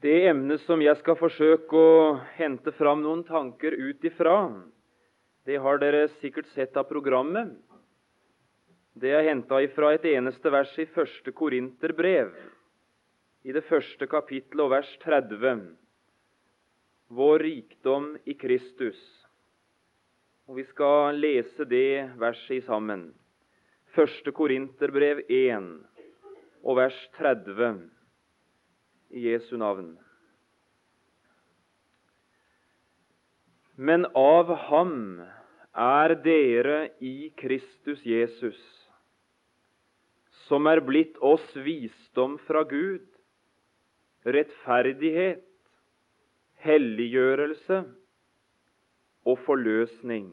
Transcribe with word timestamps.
Det 0.00 0.28
emnet 0.30 0.62
som 0.64 0.80
jeg 0.80 0.96
skal 1.02 1.16
forsøke 1.20 1.76
å 1.76 1.96
hente 2.38 2.72
fram 2.72 3.02
noen 3.04 3.20
tanker 3.28 3.74
ut 3.76 4.04
ifra, 4.08 4.36
det 5.44 5.58
har 5.60 5.76
dere 5.82 6.06
sikkert 6.22 6.48
sett 6.54 6.78
av 6.80 6.86
programmet. 6.88 7.50
Det 8.96 9.12
er 9.12 9.26
henta 9.28 9.58
ifra 9.60 9.90
et 9.92 10.06
eneste 10.08 10.52
vers 10.54 10.72
i 10.80 10.88
første 10.94 11.34
Korinterbrev, 11.36 12.32
i 13.44 13.52
det 13.52 13.64
første 13.68 14.08
kapittelet 14.08 14.64
og 14.64 14.72
vers 14.72 14.96
30. 15.04 15.68
Vår 17.12 17.44
rikdom 17.44 18.14
i 18.24 18.38
Kristus. 18.40 18.96
Og 20.48 20.56
Vi 20.56 20.68
skal 20.72 21.20
lese 21.20 21.68
det 21.68 22.16
verset 22.16 22.64
sammen. 22.64 23.10
Første 23.92 24.32
Korinterbrev 24.32 25.26
1 25.28 25.72
og 26.64 26.80
vers 26.80 27.08
30 27.20 27.99
i 29.10 29.26
Jesu 29.28 29.56
navn. 29.56 29.94
Men 33.76 34.06
av 34.14 34.50
ham 34.68 35.22
er 35.72 36.14
dere 36.24 36.90
i 37.00 37.30
Kristus 37.38 38.02
Jesus, 38.04 38.58
som 40.48 40.66
er 40.66 40.82
blitt 40.84 41.16
oss 41.24 41.46
visdom 41.54 42.36
fra 42.46 42.62
Gud, 42.68 43.06
rettferdighet, 44.26 45.46
helliggjørelse 46.60 47.80
og 49.24 49.40
forløsning. 49.46 50.28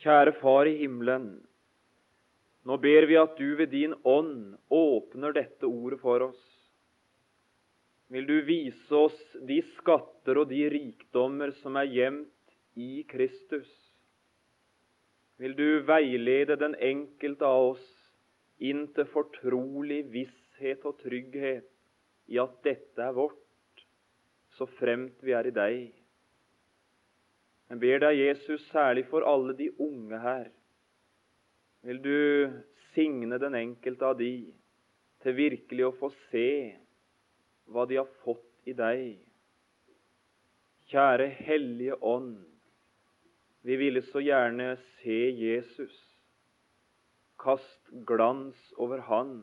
Kjære 0.00 0.32
Far 0.40 0.64
i 0.70 0.78
himmelen. 0.80 1.34
Nå 2.68 2.76
ber 2.76 3.06
vi 3.08 3.16
at 3.16 3.38
du 3.38 3.54
ved 3.56 3.70
din 3.72 3.94
ånd 4.04 4.56
åpner 4.68 5.32
dette 5.32 5.68
ordet 5.68 6.00
for 6.02 6.26
oss. 6.28 6.42
Vil 8.10 8.26
du 8.26 8.40
vise 8.42 8.96
oss 8.96 9.18
de 9.46 9.60
skatter 9.76 10.42
og 10.42 10.50
de 10.50 10.64
rikdommer 10.72 11.54
som 11.62 11.78
er 11.80 11.88
gjemt 11.88 12.56
i 12.76 13.04
Kristus? 13.08 13.70
Vil 15.40 15.54
du 15.56 15.80
veilede 15.88 16.58
den 16.60 16.74
enkelte 16.74 17.46
av 17.48 17.70
oss 17.70 17.86
inn 18.60 18.88
til 18.92 19.08
fortrolig 19.08 20.02
visshet 20.12 20.84
og 20.84 20.98
trygghet 21.00 21.70
i 22.28 22.36
at 22.42 22.58
dette 22.66 23.06
er 23.06 23.16
vårt, 23.16 23.86
så 24.58 24.68
fremt 24.76 25.22
vi 25.24 25.32
er 25.32 25.48
i 25.48 25.54
deg? 25.56 25.80
Jeg 27.70 27.80
ber 27.80 28.02
deg, 28.02 28.18
Jesus, 28.18 28.66
særlig 28.74 29.06
for 29.08 29.24
alle 29.24 29.54
de 29.56 29.70
unge 29.78 30.18
her. 30.20 30.50
Vil 31.86 32.02
du 32.04 32.16
signe 32.94 33.38
den 33.40 33.54
enkelte 33.54 34.12
av 34.12 34.18
de 34.18 34.32
til 35.24 35.36
virkelig 35.36 35.86
å 35.86 35.96
få 36.00 36.10
se 36.30 36.50
hva 37.70 37.86
de 37.86 38.00
har 38.00 38.08
fått 38.24 38.68
i 38.68 38.74
deg. 38.76 39.18
Kjære 40.90 41.28
Hellige 41.46 41.96
Ånd, 42.02 42.38
vi 43.62 43.76
ville 43.78 44.02
så 44.08 44.22
gjerne 44.24 44.72
se 45.00 45.18
Jesus. 45.38 45.94
Kast 47.40 47.92
glans 48.08 48.58
over 48.76 49.04
Han. 49.06 49.34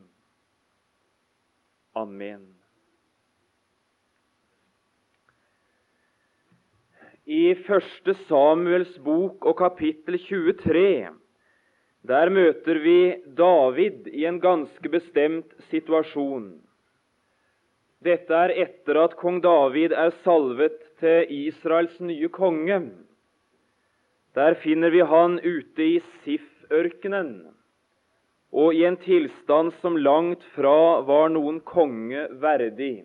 Amen. 1.96 2.44
I 7.28 7.54
første 7.66 8.14
Samuels 8.26 8.94
bok 9.04 9.46
og 9.48 9.58
kapittel 9.60 10.16
23 10.28 10.84
der 12.06 12.30
møter 12.30 12.78
vi 12.78 13.00
David 13.36 14.06
i 14.14 14.24
en 14.28 14.38
ganske 14.40 14.88
bestemt 14.88 15.50
situasjon. 15.70 16.60
Dette 18.04 18.34
er 18.34 18.54
etter 18.54 19.00
at 19.02 19.16
kong 19.18 19.40
David 19.42 19.92
er 19.92 20.14
salvet 20.22 20.78
til 21.02 21.26
Israels 21.48 21.98
nye 21.98 22.28
konge. 22.30 22.78
Der 24.38 24.54
finner 24.62 24.94
vi 24.94 25.02
han 25.02 25.40
ute 25.42 25.82
i 25.82 25.98
Sif-ørkenen 26.22 27.48
og 28.54 28.72
i 28.72 28.84
en 28.88 28.96
tilstand 29.02 29.74
som 29.82 29.98
langt 29.98 30.44
fra 30.54 31.02
var 31.04 31.28
noen 31.34 31.58
konge 31.60 32.22
verdig. 32.40 33.04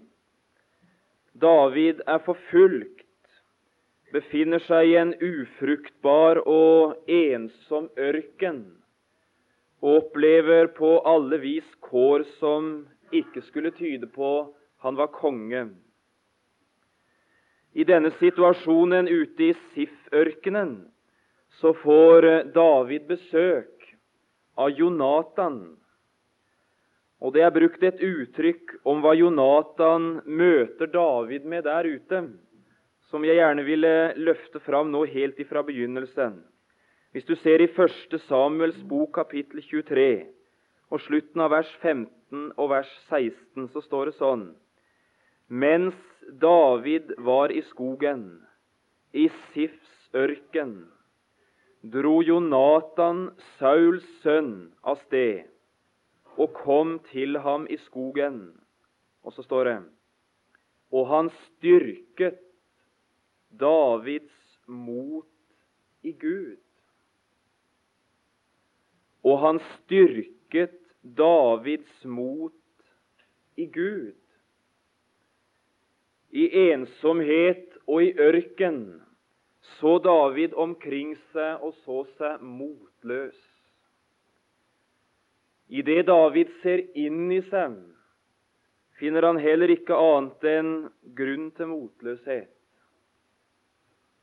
David 1.33 1.99
er 2.07 2.21
forfulgt, 2.23 3.01
befinner 4.13 4.61
seg 4.63 4.93
i 4.93 4.95
en 5.01 5.11
ufruktbar 5.17 6.39
og 6.45 7.09
ensom 7.09 7.89
ørken 7.97 8.61
og 9.83 9.97
opplever 9.99 10.69
på 10.77 10.95
alle 11.03 11.37
vis 11.43 11.67
kår 11.83 12.23
som 12.39 12.85
ikke 13.11 13.43
skulle 13.49 13.73
tyde 13.75 14.07
på 14.07 14.29
han 14.83 14.95
var 14.95 15.11
konge. 15.11 15.67
I 17.73 17.83
denne 17.83 18.13
situasjonen 18.19 19.09
ute 19.09 19.49
i 19.49 19.53
Sif-ørkenen 19.73 20.75
så 21.59 21.73
får 21.83 22.27
David 22.55 23.07
besøk 23.09 23.87
av 24.55 24.71
Jonatan. 24.77 25.59
Og 27.23 27.33
det 27.35 27.43
er 27.43 27.55
brukt 27.55 27.83
et 27.83 27.99
uttrykk 28.03 28.77
om 28.87 29.03
hva 29.03 29.15
Jonatan 29.17 30.21
møter 30.25 30.91
David 30.91 31.47
med 31.49 31.65
der 31.67 31.87
ute, 31.87 32.23
som 33.11 33.25
jeg 33.25 33.39
gjerne 33.39 33.63
ville 33.67 33.93
løfte 34.19 34.63
fram 34.63 34.91
nå 34.91 35.05
helt 35.11 35.39
ifra 35.39 35.63
begynnelsen. 35.65 36.41
Hvis 37.13 37.25
du 37.29 37.35
ser 37.35 37.61
i 37.61 37.69
1. 37.69 38.19
Samuels 38.25 38.79
bok 38.89 39.11
kapittel 39.13 39.61
23 39.61 40.25
og 40.89 41.01
slutten 41.05 41.41
av 41.45 41.51
vers 41.53 41.69
15 41.81 42.47
og 42.57 42.69
vers 42.71 42.89
16, 43.09 43.67
så 43.69 43.83
står 43.85 44.09
det 44.09 44.15
sånn 44.17 44.47
mens 45.53 45.93
David 46.41 47.11
var 47.21 47.51
i 47.53 47.61
skogen, 47.67 48.41
i 49.13 49.27
Sifs 49.51 50.15
ørken, 50.17 50.87
dro 51.83 52.15
Jonatan, 52.25 53.27
Sauls 53.59 54.07
sønn, 54.23 54.71
av 54.81 54.97
sted 55.03 55.45
og 56.41 56.55
kom 56.57 56.97
til 57.11 57.37
ham 57.45 57.67
i 57.69 57.77
skogen. 57.85 58.47
Og 59.21 59.37
så 59.37 59.45
står 59.45 59.69
det 59.69 59.77
Og 60.89 61.07
han 61.13 61.29
styrket 61.43 62.41
Davids 63.53 64.57
mot 64.65 65.29
i 66.01 66.11
Gud. 66.11 66.57
Og 69.23 69.39
han 69.39 69.61
styrket 69.77 70.75
Davids 71.01 72.03
mot 72.03 72.53
i 73.55 73.65
Gud. 73.65 74.15
I 76.33 76.49
ensomhet 76.71 77.77
og 77.85 78.03
i 78.03 78.13
ørken 78.17 78.79
så 79.77 79.97
David 80.03 80.55
omkring 80.59 81.13
seg 81.31 81.63
og 81.63 81.75
så 81.83 82.03
seg 82.17 82.41
motløs. 82.43 83.37
I 85.69 85.81
det 85.85 86.03
David 86.09 86.51
ser 86.61 86.83
inn 86.99 87.31
i 87.31 87.39
seg, 87.47 87.77
finner 88.99 89.29
han 89.29 89.39
heller 89.41 89.71
ikke 89.73 89.97
annet 89.97 90.49
enn 90.49 90.73
grunn 91.17 91.47
til 91.57 91.71
motløshet. 91.71 92.51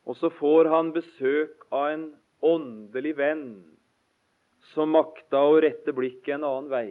Og 0.07 0.17
så 0.19 0.31
får 0.41 0.71
han 0.73 0.93
besøk 0.95 1.67
av 1.71 1.89
en 1.95 2.07
åndelig 2.45 3.17
venn 3.19 3.49
som 4.73 4.93
makta 4.95 5.43
å 5.49 5.61
rette 5.63 5.93
blikket 5.97 6.37
en 6.37 6.47
annen 6.49 6.71
vei. 6.71 6.91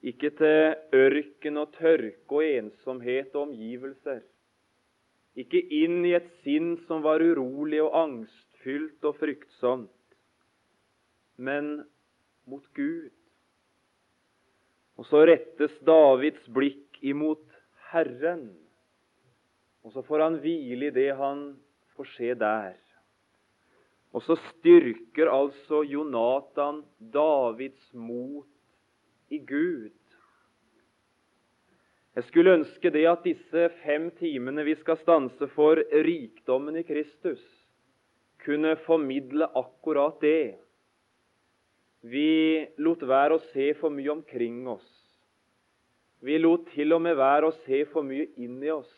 Ikke 0.00 0.30
til 0.38 0.76
ørken 0.96 1.60
og 1.60 1.74
tørke 1.76 2.36
og 2.38 2.44
ensomhet 2.46 3.34
og 3.34 3.50
omgivelser. 3.50 4.22
Ikke 5.38 5.60
inn 5.60 6.00
i 6.08 6.14
et 6.16 6.28
sinn 6.44 6.74
som 6.88 7.04
var 7.04 7.22
urolig 7.22 7.82
og 7.84 7.94
angstfylt 7.96 9.04
og 9.06 9.18
fryktsomt, 9.20 10.16
men 11.36 11.82
mot 12.48 12.64
Gud. 12.76 13.12
Og 15.00 15.06
så 15.08 15.22
rettes 15.28 15.76
Davids 15.86 16.48
blikk 16.52 16.98
imot 17.06 17.44
Herren, 17.92 18.50
og 19.84 19.94
så 19.94 20.02
får 20.04 20.26
han 20.26 20.40
hvile 20.42 20.90
i 20.90 20.94
det 20.94 21.10
han 21.16 21.54
får 21.96 22.10
se 22.16 22.34
der. 22.36 22.76
Og 24.10 24.24
så 24.26 24.34
styrker 24.48 25.30
altså 25.30 25.84
Jonatan 25.86 26.82
Davids 26.98 27.92
mot 27.94 28.48
i 29.30 29.38
Gud. 29.38 29.94
Jeg 32.18 32.26
skulle 32.26 32.56
ønske 32.58 32.90
det 32.90 33.04
at 33.06 33.22
disse 33.22 33.68
fem 33.84 34.08
timene 34.18 34.64
vi 34.66 34.74
skal 34.80 34.98
stanse 34.98 35.46
for 35.54 35.78
rikdommen 35.78 36.80
i 36.80 36.82
Kristus, 36.82 37.42
kunne 38.42 38.74
formidle 38.82 39.46
akkurat 39.54 40.18
det. 40.24 40.58
Vi 42.02 42.66
lot 42.82 43.04
være 43.06 43.36
å 43.36 43.44
se 43.52 43.70
for 43.78 43.94
mye 43.94 44.10
omkring 44.10 44.64
oss. 44.72 44.88
Vi 46.24 46.36
lot 46.40 46.66
til 46.74 46.96
og 46.96 47.04
med 47.04 47.16
være 47.16 47.48
å 47.48 47.58
se 47.62 47.84
for 47.92 48.04
mye 48.04 48.26
inn 48.42 48.58
i 48.64 48.72
oss 48.74 48.90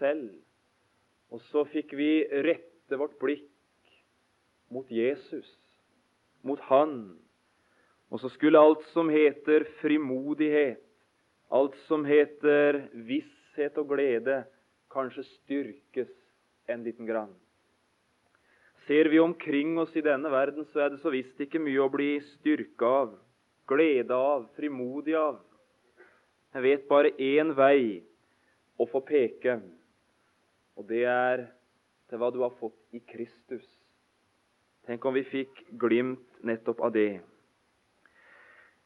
selv. 0.00 0.32
Og 1.34 1.42
så 1.50 1.66
fikk 1.70 1.92
vi 1.98 2.24
rette 2.46 2.98
vårt 2.98 3.18
blikk 3.20 3.53
mot 4.74 4.90
Jesus, 4.90 5.46
mot 6.42 6.60
Han 6.70 7.14
og 8.14 8.20
så 8.22 8.30
skulle 8.30 8.60
alt 8.62 8.84
som 8.92 9.08
heter 9.10 9.64
frimodighet, 9.80 10.82
alt 11.50 11.74
som 11.88 12.04
heter 12.06 12.84
visshet 13.08 13.74
og 13.80 13.88
glede, 13.90 14.44
kanskje 14.94 15.24
styrkes 15.26 16.12
en 16.70 16.84
liten 16.86 17.08
grann. 17.08 17.32
Ser 18.86 19.10
vi 19.10 19.18
omkring 19.18 19.78
oss 19.82 19.90
i 19.98 20.04
denne 20.04 20.30
verden, 20.30 20.62
så 20.70 20.84
er 20.84 20.92
det 20.92 21.00
så 21.02 21.10
visst 21.10 21.40
ikke 21.42 21.58
mye 21.58 21.82
å 21.82 21.90
bli 21.90 22.12
styrka 22.36 22.92
av, 23.02 23.14
glede 23.66 24.14
av, 24.14 24.46
frimodig 24.54 25.16
av. 25.18 25.40
Jeg 26.54 26.62
vet 26.68 26.86
bare 26.86 27.16
én 27.18 27.50
vei 27.58 28.04
å 28.78 28.86
få 28.86 29.02
peke, 29.02 29.58
og 30.78 30.86
det 30.86 31.02
er 31.10 31.48
til 32.06 32.22
hva 32.22 32.30
du 32.30 32.44
har 32.44 32.54
fått 32.60 32.78
i 32.94 33.02
Kristus. 33.02 33.66
Tenk 34.86 35.04
om 35.04 35.14
vi 35.16 35.24
fikk 35.24 35.62
glimt 35.80 36.42
nettopp 36.44 36.80
av 36.84 36.92
det. 36.92 37.20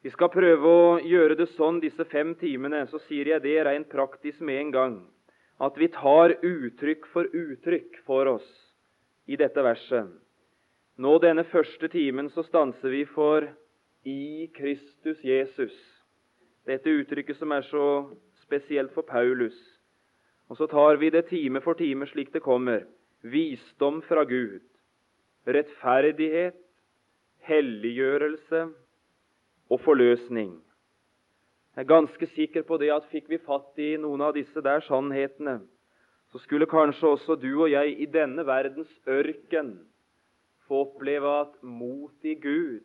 Vi 0.02 0.10
skal 0.14 0.30
prøve 0.30 0.70
å 0.70 0.90
gjøre 1.02 1.34
det 1.40 1.48
sånn 1.56 1.80
disse 1.82 2.04
fem 2.06 2.36
timene. 2.38 2.84
Så 2.86 3.00
sier 3.08 3.32
jeg 3.32 3.42
det 3.42 3.56
rent 3.66 3.88
praktisk 3.90 4.44
med 4.46 4.60
en 4.60 4.70
gang. 4.74 4.96
At 5.58 5.78
vi 5.78 5.88
tar 5.90 6.36
uttrykk 6.38 7.08
for 7.10 7.26
uttrykk 7.34 7.98
for 8.06 8.30
oss 8.36 8.46
i 9.26 9.36
dette 9.36 9.62
verset. 9.62 10.06
Nå 10.98 11.18
denne 11.22 11.44
første 11.50 11.90
timen 11.90 12.30
så 12.30 12.44
stanser 12.46 12.94
vi 12.94 13.04
for 13.04 13.48
'i 14.06 14.50
Kristus 14.54 15.18
Jesus'. 15.22 15.82
Dette 16.66 16.90
uttrykket 16.90 17.36
som 17.36 17.52
er 17.52 17.62
så 17.62 18.14
spesielt 18.42 18.94
for 18.94 19.02
Paulus. 19.02 19.56
Og 20.48 20.56
så 20.56 20.66
tar 20.66 20.96
vi 20.96 21.10
det 21.10 21.28
time 21.28 21.60
for 21.60 21.74
time 21.74 22.06
slik 22.06 22.32
det 22.32 22.42
kommer. 22.42 22.86
Visdom 23.22 24.02
fra 24.02 24.24
Gud, 24.24 24.60
rettferdighet, 25.46 26.56
helliggjørelse 27.48 28.64
og 29.70 29.80
forløsning. 29.80 30.56
Jeg 31.76 31.84
er 31.84 31.88
ganske 31.92 32.26
sikker 32.34 32.64
på 32.66 32.76
det 32.82 32.90
at 32.90 33.06
fikk 33.12 33.28
vi 33.30 33.38
fatt 33.38 33.78
i 33.78 33.92
noen 34.00 34.24
av 34.24 34.34
disse 34.34 34.62
der 34.64 34.82
sannhetene, 34.88 35.60
så 36.32 36.40
skulle 36.42 36.68
kanskje 36.68 37.14
også 37.14 37.38
du 37.40 37.52
og 37.52 37.70
jeg 37.70 37.94
i 38.02 38.08
denne 38.10 38.44
verdens 38.44 38.90
ørken 39.08 39.76
få 40.68 40.82
oppleve 40.84 41.30
at 41.46 41.54
mot 41.62 42.26
i 42.28 42.34
Gud 42.36 42.84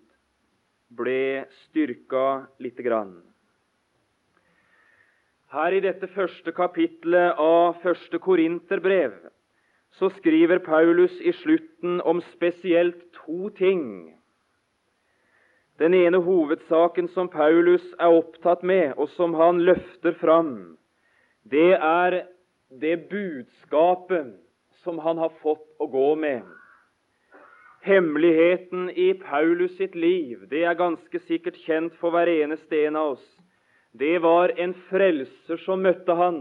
ble 0.94 1.44
styrka 1.66 2.46
lite 2.64 2.86
grann. 2.86 3.18
Her 5.54 5.76
i 5.76 5.82
dette 5.84 6.08
første 6.10 6.54
kapitlet 6.56 7.38
av 7.42 7.82
første 7.84 8.18
Korinterbrev 8.22 9.18
så 10.00 10.10
skriver 10.10 10.60
Paulus 10.60 11.14
i 11.22 11.34
slutten 11.34 12.02
om 12.02 12.22
spesielt 12.34 13.06
to 13.26 13.50
ting 13.58 14.14
den 15.82 15.94
ene 15.94 16.20
hovedsaken 16.22 17.08
som 17.16 17.30
Paulus 17.34 17.84
er 18.00 18.14
opptatt 18.14 18.62
med, 18.64 18.94
og 18.98 19.10
som 19.18 19.34
han 19.34 19.64
løfter 19.66 20.14
fram, 20.22 20.78
det 21.50 21.74
er 21.74 22.20
det 22.82 23.10
budskapet 23.10 24.36
som 24.84 25.00
han 25.02 25.18
har 25.18 25.34
fått 25.42 25.66
å 25.82 25.88
gå 25.90 26.14
med. 26.20 26.44
Hemmeligheten 27.84 28.92
i 28.96 29.10
Paulus 29.20 29.74
sitt 29.80 29.96
liv, 29.96 30.46
det 30.52 30.64
er 30.64 30.80
ganske 30.80 31.20
sikkert 31.26 31.58
kjent 31.66 31.98
for 32.00 32.14
hver 32.14 32.32
eneste 32.32 32.86
en 32.86 33.00
av 33.00 33.16
oss. 33.18 33.26
Det 33.92 34.22
var 34.24 34.54
en 34.58 34.72
frelser 34.88 35.60
som 35.66 35.84
møtte 35.84 36.16
han, 36.16 36.40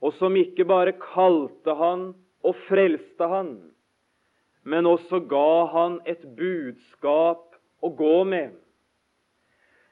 og 0.00 0.14
som 0.20 0.36
ikke 0.38 0.64
bare 0.68 0.94
kalte 1.02 1.76
han 1.76 2.12
og 2.44 2.56
frelste 2.68 3.28
han, 3.28 3.54
men 4.64 4.86
også 4.88 5.20
ga 5.28 5.66
han 5.72 5.98
et 6.08 6.22
budskap 6.36 7.56
å 7.84 7.90
gå 7.96 8.18
med. 8.28 8.52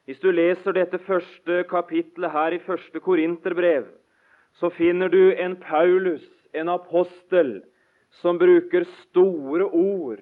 Hvis 0.08 0.20
du 0.20 0.32
leser 0.34 0.74
dette 0.74 0.98
første 1.06 1.62
kapitlet 1.70 2.32
her 2.34 2.56
i 2.56 2.62
første 2.64 3.00
Korinterbrev, 3.00 3.86
så 4.58 4.68
finner 4.74 5.08
du 5.12 5.32
en 5.32 5.56
Paulus, 5.60 6.24
en 6.52 6.68
apostel, 6.68 7.60
som 8.20 8.36
bruker 8.36 8.84
store 9.06 9.64
ord, 9.72 10.20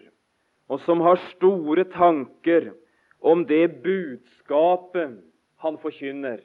og 0.71 0.79
som 0.85 1.01
har 1.03 1.19
store 1.33 1.85
tanker 1.91 2.71
om 3.19 3.43
det 3.49 3.83
budskapet 3.83 5.17
han 5.65 5.79
forkynner. 5.83 6.39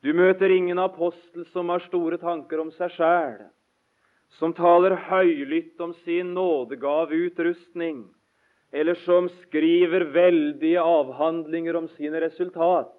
Du 0.00 0.14
møter 0.16 0.48
ingen 0.54 0.80
apostel 0.80 1.44
som 1.52 1.68
har 1.68 1.84
store 1.90 2.16
tanker 2.22 2.62
om 2.62 2.70
seg 2.78 2.94
sjæl, 2.96 3.42
som 4.38 4.54
taler 4.54 4.94
høylytt 5.08 5.80
om 5.82 5.92
sin 6.04 6.34
nådegaveutrustning, 6.36 8.04
eller 8.72 8.94
som 9.02 9.28
skriver 9.42 10.06
veldige 10.14 10.80
avhandlinger 10.80 11.76
om 11.76 11.88
sine 11.96 12.20
resultat. 12.22 12.92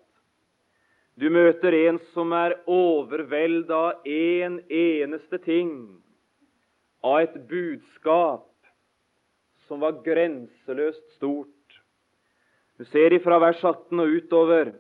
Du 1.15 1.29
møter 1.29 1.75
en 1.75 1.99
som 2.15 2.31
er 2.35 2.57
overvelda 2.71 3.77
av 3.77 4.07
én 4.07 4.59
en 4.59 4.59
eneste 4.71 5.37
ting, 5.43 5.73
av 7.03 7.19
et 7.23 7.35
budskap 7.49 8.47
som 9.67 9.81
var 9.83 10.01
grenseløst 10.05 11.15
stort. 11.15 11.47
Du 12.77 12.85
ser 12.89 13.13
ifra 13.13 13.37
vers 13.39 13.61
18 13.63 13.99
og 14.01 14.17
utover 14.17 14.73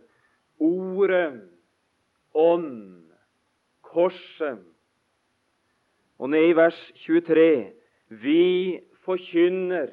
ordet, 0.61 1.41
ånd, 2.33 3.11
korset. 3.85 4.70
Og 6.21 6.29
ned 6.29 6.51
i 6.51 6.53
vers 6.53 6.77
23 7.01 7.71
vi 8.21 8.41
forkynner 9.01 9.89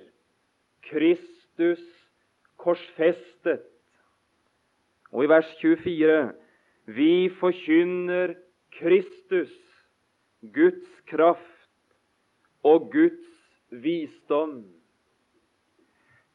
Kristus 0.85 1.81
korsfestet. 2.61 3.65
Og 5.09 5.25
i 5.25 5.31
vers 5.33 5.49
24 5.63 6.19
vi 6.99 7.31
forkynner 7.41 8.35
Kristus, 8.77 9.55
Guds 10.53 11.01
kraft 11.09 11.97
og 12.63 12.91
Guds 12.93 13.25
visdom. 13.71 14.67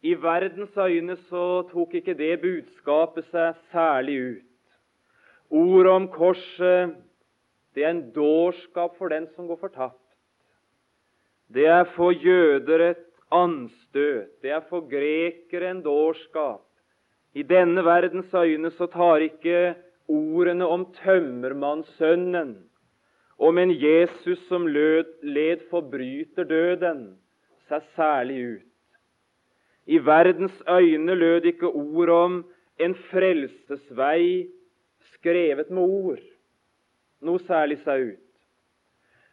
I 0.01 0.17
verdens 0.17 0.73
øyne 0.77 1.15
så 1.29 1.69
tok 1.69 1.93
ikke 2.01 2.17
det 2.17 2.41
budskapet 2.41 3.29
seg 3.29 3.61
særlig 3.69 4.17
ut. 4.33 4.53
Ordet 5.53 5.91
om 5.93 6.09
korset 6.09 6.97
det 7.75 7.83
er 7.83 7.93
en 7.93 8.05
dårskap 8.13 8.97
for 8.97 9.09
den 9.13 9.27
som 9.35 9.47
går 9.49 9.59
fortapt. 9.61 9.99
Det 11.53 11.65
er 11.69 11.83
for 11.95 12.13
jøder 12.13 12.89
et 12.89 13.05
anstøt. 13.33 14.29
Det 14.41 14.51
er 14.51 14.61
for 14.69 14.85
grekere 14.89 15.71
en 15.71 15.81
dårskap. 15.85 16.61
I 17.33 17.43
denne 17.43 17.81
verdens 17.85 18.33
øyne 18.33 18.69
så 18.71 18.85
tar 18.85 19.25
ikke 19.25 19.73
ordene 20.07 20.67
om 20.67 20.85
tømmermannssønnen, 21.03 22.57
om 23.39 23.57
en 23.57 23.71
Jesus 23.71 24.39
som 24.47 24.67
led 24.67 25.63
forbryterdøden, 25.71 27.15
seg 27.69 27.87
særlig 27.95 28.37
ut. 28.55 28.69
I 29.85 29.97
verdens 29.97 30.61
øyne 30.69 31.15
lød 31.15 31.49
ikke 31.49 31.73
ord 31.73 32.09
om 32.09 32.37
en 32.79 32.93
frelsesvei 33.09 34.47
skrevet 35.15 35.69
med 35.69 35.81
ord 35.81 36.32
noe 37.23 37.41
særlig 37.47 37.79
seg 37.83 38.13
ut. 38.13 38.19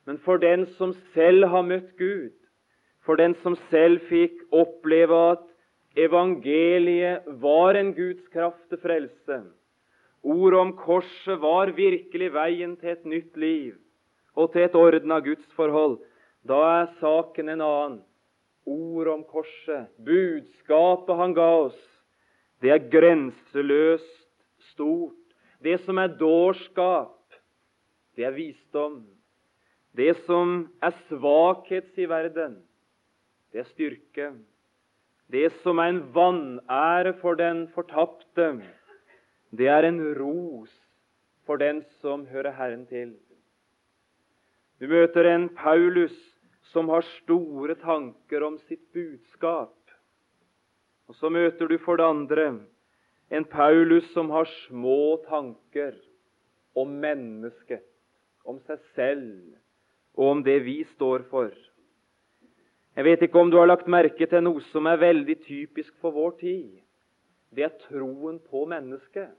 Men 0.06 0.18
for 0.25 0.40
den 0.42 0.66
som 0.78 0.94
selv 1.14 1.47
har 1.52 1.66
møtt 1.66 1.92
Gud, 1.99 2.35
for 3.04 3.20
den 3.20 3.35
som 3.42 3.56
selv 3.70 4.02
fikk 4.09 4.42
oppleve 4.52 5.18
at 5.32 5.47
evangeliet 5.99 7.26
var 7.42 7.78
en 7.78 7.94
Guds 7.97 8.26
kraft 8.32 8.62
til 8.70 8.80
frelse. 8.82 9.40
Ordet 10.23 10.61
om 10.61 10.73
korset 10.76 11.40
var 11.40 11.73
virkelig 11.76 12.32
veien 12.35 12.76
til 12.80 12.92
et 12.92 13.06
nytt 13.09 13.37
liv 13.40 13.78
og 14.37 14.52
til 14.52 14.66
et 14.66 14.76
ordna 14.76 15.18
gudsforhold. 15.25 15.99
Da 16.47 16.61
er 16.82 16.92
saken 17.00 17.49
en 17.49 17.64
annen. 17.64 18.00
Ordet 18.68 19.12
om 19.12 19.23
korset, 19.25 19.88
budskapet 20.04 21.16
han 21.16 21.32
ga 21.35 21.49
oss, 21.64 21.78
det 22.61 22.70
er 22.75 22.90
grenseløst 22.92 24.28
stort. 24.70 25.16
Det 25.64 25.78
som 25.85 25.99
er 25.99 26.12
dårskap, 26.20 27.16
det 28.17 28.26
er 28.26 28.37
visdom. 28.37 29.02
Det 29.97 30.14
som 30.26 30.69
er 30.83 30.95
svakhet 31.09 31.99
i 31.99 32.07
verden, 32.11 32.61
det 33.52 33.64
er 33.64 33.71
styrke. 33.73 34.29
Det 35.31 35.49
som 35.62 35.79
er 35.79 35.93
en 35.93 36.02
vanære 36.14 37.14
for 37.21 37.38
den 37.38 37.67
fortapte, 37.75 38.52
det 39.50 39.67
er 39.71 39.87
en 39.87 40.00
ros 40.19 40.71
for 41.47 41.59
den 41.59 41.83
som 42.00 42.26
hører 42.31 42.55
Herren 42.55 42.87
til. 42.87 43.17
Du 44.81 44.87
møter 44.88 45.26
en 45.29 45.49
Paulus 45.55 46.14
som 46.71 46.88
har 46.88 47.02
store 47.19 47.75
tanker 47.75 48.47
om 48.47 48.59
sitt 48.69 48.83
budskap. 48.95 49.75
Og 51.11 51.17
så 51.19 51.29
møter 51.29 51.67
du 51.67 51.76
for 51.83 51.99
det 51.99 52.07
andre 52.07 52.47
en 53.31 53.45
Paulus 53.45 54.07
som 54.14 54.31
har 54.31 54.47
små 54.67 55.19
tanker 55.29 55.95
om 56.75 56.90
mennesket, 57.02 57.89
om 58.44 58.61
seg 58.66 58.80
selv 58.97 59.56
og 60.18 60.26
om 60.35 60.42
det 60.44 60.59
vi 60.66 60.80
står 60.94 61.26
for. 61.30 61.50
Jeg 62.97 63.06
vet 63.06 63.23
ikke 63.23 63.38
om 63.38 63.50
du 63.50 63.56
har 63.61 63.68
lagt 63.70 63.88
merke 63.88 64.26
til 64.26 64.42
noe 64.44 64.62
som 64.73 64.88
er 64.90 65.00
veldig 65.00 65.37
typisk 65.47 65.94
for 66.02 66.12
vår 66.16 66.35
tid. 66.40 66.80
Det 67.54 67.64
er 67.66 67.76
troen 67.87 68.38
på 68.50 68.64
mennesket. 68.70 69.30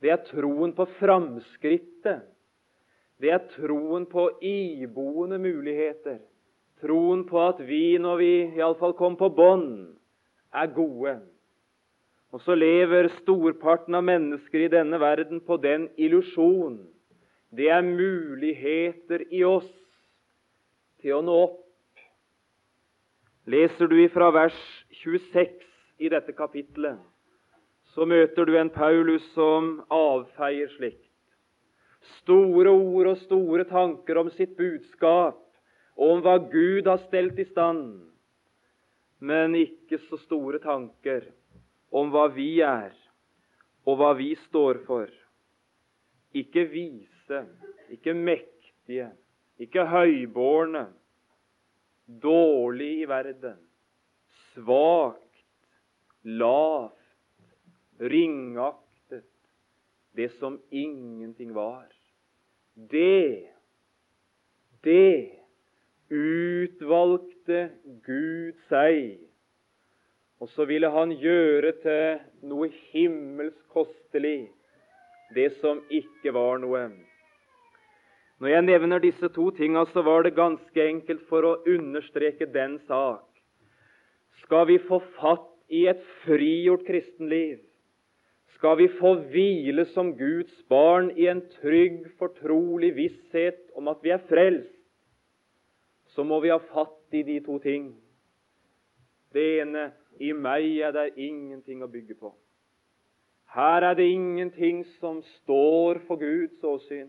Det 0.00 0.10
er 0.12 0.22
troen 0.26 0.72
på 0.76 0.86
framskrittet. 0.98 2.24
Det 3.20 3.30
er 3.30 3.44
troen 3.52 4.06
på 4.08 4.30
iboende 4.40 5.38
muligheter. 5.38 6.18
Troen 6.80 7.26
på 7.28 7.40
at 7.44 7.60
vi, 7.68 7.98
når 8.00 8.16
vi 8.16 8.32
iallfall 8.56 8.94
kom 8.96 9.18
på 9.20 9.28
bånn, 9.36 9.92
er 10.56 10.72
gode. 10.72 11.18
Og 12.32 12.40
så 12.40 12.56
lever 12.56 13.10
storparten 13.18 13.98
av 13.98 14.06
mennesker 14.06 14.64
i 14.64 14.70
denne 14.72 15.00
verden 15.02 15.42
på 15.44 15.58
den 15.60 15.90
illusjon. 16.00 16.78
Det 17.50 17.66
er 17.66 17.82
muligheter 17.82 19.24
i 19.34 19.42
oss 19.42 19.70
til 21.02 21.16
å 21.16 21.22
nå 21.24 21.34
opp. 21.48 21.58
Leser 23.50 23.90
du 23.90 23.96
ifra 23.98 24.28
vers 24.30 24.58
26 25.02 25.64
i 25.98 26.10
dette 26.12 26.34
kapittelet, 26.36 27.00
så 27.90 28.06
møter 28.06 28.46
du 28.46 28.54
en 28.60 28.70
Paulus 28.70 29.24
som 29.34 29.80
avfeier 29.90 30.70
slikt. 30.76 31.08
Store 32.20 32.70
ord 32.70 33.10
og 33.10 33.18
store 33.24 33.66
tanker 33.68 34.20
om 34.22 34.30
sitt 34.36 34.54
budskap, 34.56 35.40
og 35.98 36.14
om 36.14 36.22
hva 36.24 36.38
Gud 36.52 36.86
har 36.88 37.02
stelt 37.08 37.38
i 37.42 37.48
stand, 37.50 37.98
men 39.20 39.58
ikke 39.58 39.98
så 40.06 40.20
store 40.22 40.62
tanker 40.62 41.26
om 41.90 42.12
hva 42.14 42.28
vi 42.32 42.60
er, 42.64 42.94
og 43.84 43.98
hva 43.98 44.14
vi 44.16 44.30
står 44.46 44.80
for. 44.86 45.10
Ikke 46.30 46.64
vise, 47.30 47.46
ikke 47.90 48.14
mektige, 48.14 49.10
ikke 49.58 49.86
høybårne, 49.86 50.86
dårlig 52.22 53.02
i 53.02 53.08
verden, 53.08 53.58
svakt, 54.52 55.44
lavt, 56.22 56.96
ringaktet, 58.00 59.24
det 60.16 60.30
som 60.38 60.60
ingenting 60.70 61.54
var. 61.54 61.86
Det, 62.74 63.46
det 64.84 65.30
utvalgte 66.10 67.70
Gud 68.06 68.56
seg. 68.68 69.20
Og 70.40 70.48
så 70.48 70.64
ville 70.64 70.88
han 70.90 71.12
gjøre 71.12 71.74
til 71.82 72.48
noe 72.48 72.70
himmelsk 72.90 73.60
kostelig 73.70 74.48
det 75.34 75.50
som 75.60 75.82
ikke 75.90 76.32
var 76.34 76.58
noe. 76.62 76.88
Når 78.40 78.48
jeg 78.48 78.64
nevner 78.64 79.02
disse 79.04 79.28
to 79.34 79.50
tinga, 79.52 79.84
så 79.92 80.02
var 80.02 80.24
det 80.24 80.36
ganske 80.36 80.84
enkelt 80.86 81.26
for 81.28 81.44
å 81.44 81.58
understreke 81.68 82.48
den 82.48 82.78
sak. 82.88 83.26
Skal 84.40 84.64
vi 84.70 84.78
få 84.80 85.02
fatt 85.18 85.50
i 85.68 85.84
et 85.90 86.00
frigjort 86.24 86.86
kristenliv, 86.88 87.60
skal 88.56 88.76
vi 88.80 88.88
få 88.98 89.14
hvile 89.32 89.86
som 89.94 90.10
Guds 90.16 90.56
barn 90.68 91.12
i 91.16 91.28
en 91.30 91.40
trygg, 91.60 92.10
fortrolig 92.20 92.90
visshet 92.96 93.60
om 93.76 93.88
at 93.92 94.02
vi 94.04 94.12
er 94.12 94.24
frelst, 94.28 94.74
så 96.12 96.24
må 96.24 96.40
vi 96.44 96.50
ha 96.52 96.58
fatt 96.72 97.16
i 97.16 97.22
de 97.24 97.38
to 97.44 97.60
ting. 97.62 97.92
Det 99.32 99.46
ene 99.62 99.90
i 100.20 100.32
meg 100.36 100.66
er 100.82 100.96
det 100.96 101.06
ingenting 101.16 101.84
å 101.84 101.88
bygge 101.88 102.16
på. 102.20 102.34
Her 103.54 103.86
er 103.92 103.96
det 103.96 104.10
ingenting 104.10 104.82
som 104.98 105.22
står 105.40 106.02
for 106.08 106.20
Guds 106.20 106.60
åsyn. 106.64 107.08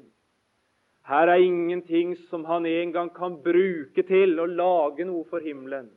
Her 1.08 1.32
er 1.34 1.42
ingenting 1.42 2.14
som 2.30 2.46
han 2.46 2.66
en 2.66 2.92
gang 2.94 3.10
kan 3.14 3.40
bruke 3.44 4.04
til 4.06 4.40
å 4.40 4.46
lage 4.46 5.06
noe 5.08 5.26
for 5.30 5.42
himmelen. 5.42 5.90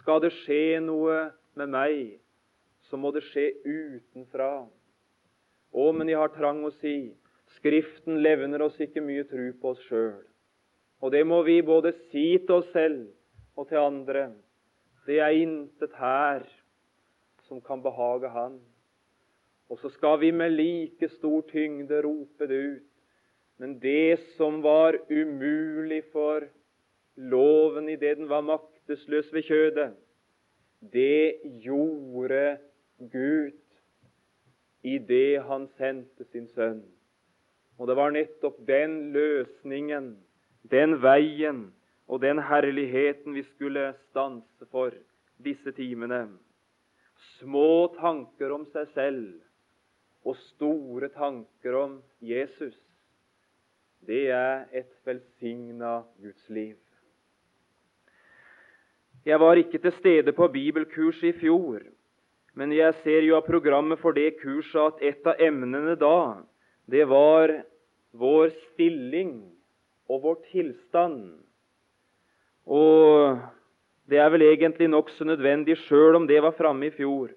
Skal 0.00 0.22
det 0.24 0.32
skje 0.42 0.80
noe 0.82 1.28
med 1.58 1.70
meg, 1.70 1.98
så 2.88 2.96
må 2.96 3.12
det 3.12 3.24
skje 3.28 3.50
utenfra. 3.64 4.64
Å, 5.72 5.84
men 5.92 6.08
jeg 6.08 6.20
har 6.20 6.32
trang 6.36 6.64
å 6.64 6.72
si 6.80 7.12
Skriften 7.58 8.22
levner 8.24 8.62
oss 8.64 8.78
ikke 8.80 9.02
mye 9.04 9.22
tru 9.28 9.52
på 9.60 9.74
oss 9.74 9.82
sjøl. 9.86 10.22
Og 11.02 11.12
det 11.14 11.20
må 11.28 11.42
vi 11.46 11.60
både 11.62 11.92
si 12.08 12.24
til 12.40 12.62
oss 12.62 12.70
selv 12.72 13.04
og 13.58 13.68
til 13.68 13.78
andre. 13.78 14.30
Det 15.06 15.18
er 15.20 15.36
intet 15.36 15.94
her 15.98 16.46
som 17.48 17.60
kan 17.60 17.82
behage 17.84 18.30
Han. 18.32 18.56
Og 19.70 19.78
så 19.78 19.90
skal 19.94 20.18
vi 20.20 20.30
med 20.32 20.56
like 20.56 21.08
stor 21.18 21.42
tyngde 21.52 22.02
rope 22.04 22.46
det 22.48 22.60
ut. 22.76 22.91
Men 23.62 23.76
det 23.78 24.18
som 24.34 24.58
var 24.64 24.98
umulig 25.08 26.00
for 26.10 26.48
loven 27.14 27.88
idet 27.92 28.16
den 28.18 28.30
var 28.30 28.42
maktesløs 28.42 29.28
ved 29.30 29.46
kjødet, 29.46 29.92
det 30.92 31.38
gjorde 31.62 32.58
Gud 33.12 33.54
idet 34.82 35.44
Han 35.46 35.68
sendte 35.78 36.26
sin 36.32 36.48
sønn. 36.50 36.82
Og 37.78 37.86
det 37.86 37.96
var 37.96 38.10
nettopp 38.10 38.58
den 38.66 39.12
løsningen 39.14 40.16
den 40.70 40.98
veien 41.02 41.64
og 42.06 42.20
den 42.22 42.42
herligheten 42.42 43.34
vi 43.34 43.42
skulle 43.54 43.92
stanse 44.10 44.66
for 44.70 44.94
disse 45.42 45.72
timene. 45.74 46.26
Små 47.38 47.94
tanker 47.98 48.54
om 48.54 48.66
seg 48.74 48.90
selv 48.94 49.26
og 50.26 50.38
store 50.52 51.10
tanker 51.14 51.78
om 51.78 51.98
Jesus. 52.22 52.76
Det 54.02 54.24
er 54.34 54.64
et 54.74 54.90
velsigna 55.06 56.00
Guds 56.18 56.48
liv. 56.50 56.76
Jeg 59.22 59.38
var 59.38 59.54
ikke 59.54 59.78
til 59.78 59.92
stede 60.00 60.32
på 60.34 60.48
bibelkurset 60.50 61.28
i 61.28 61.38
fjor, 61.38 61.84
men 62.58 62.72
jeg 62.74 62.94
ser 63.04 63.22
jo 63.22 63.36
av 63.38 63.46
programmet 63.46 64.00
for 64.02 64.16
det 64.16 64.40
kurset 64.40 64.98
at 64.98 65.04
et 65.06 65.28
av 65.30 65.38
emnene 65.38 65.94
da, 66.00 66.42
det 66.90 67.06
var 67.06 67.54
vår 68.18 68.50
stilling 68.72 69.36
og 70.10 70.24
vår 70.26 70.40
tilstand. 70.50 71.38
Og 72.66 73.38
det 74.10 74.18
er 74.18 74.34
vel 74.34 74.48
egentlig 74.48 74.90
nokså 74.90 75.28
nødvendig, 75.30 75.78
sjøl 75.86 76.18
om 76.18 76.26
det 76.26 76.42
var 76.42 76.58
framme 76.58 76.90
i 76.90 76.96
fjor, 76.96 77.30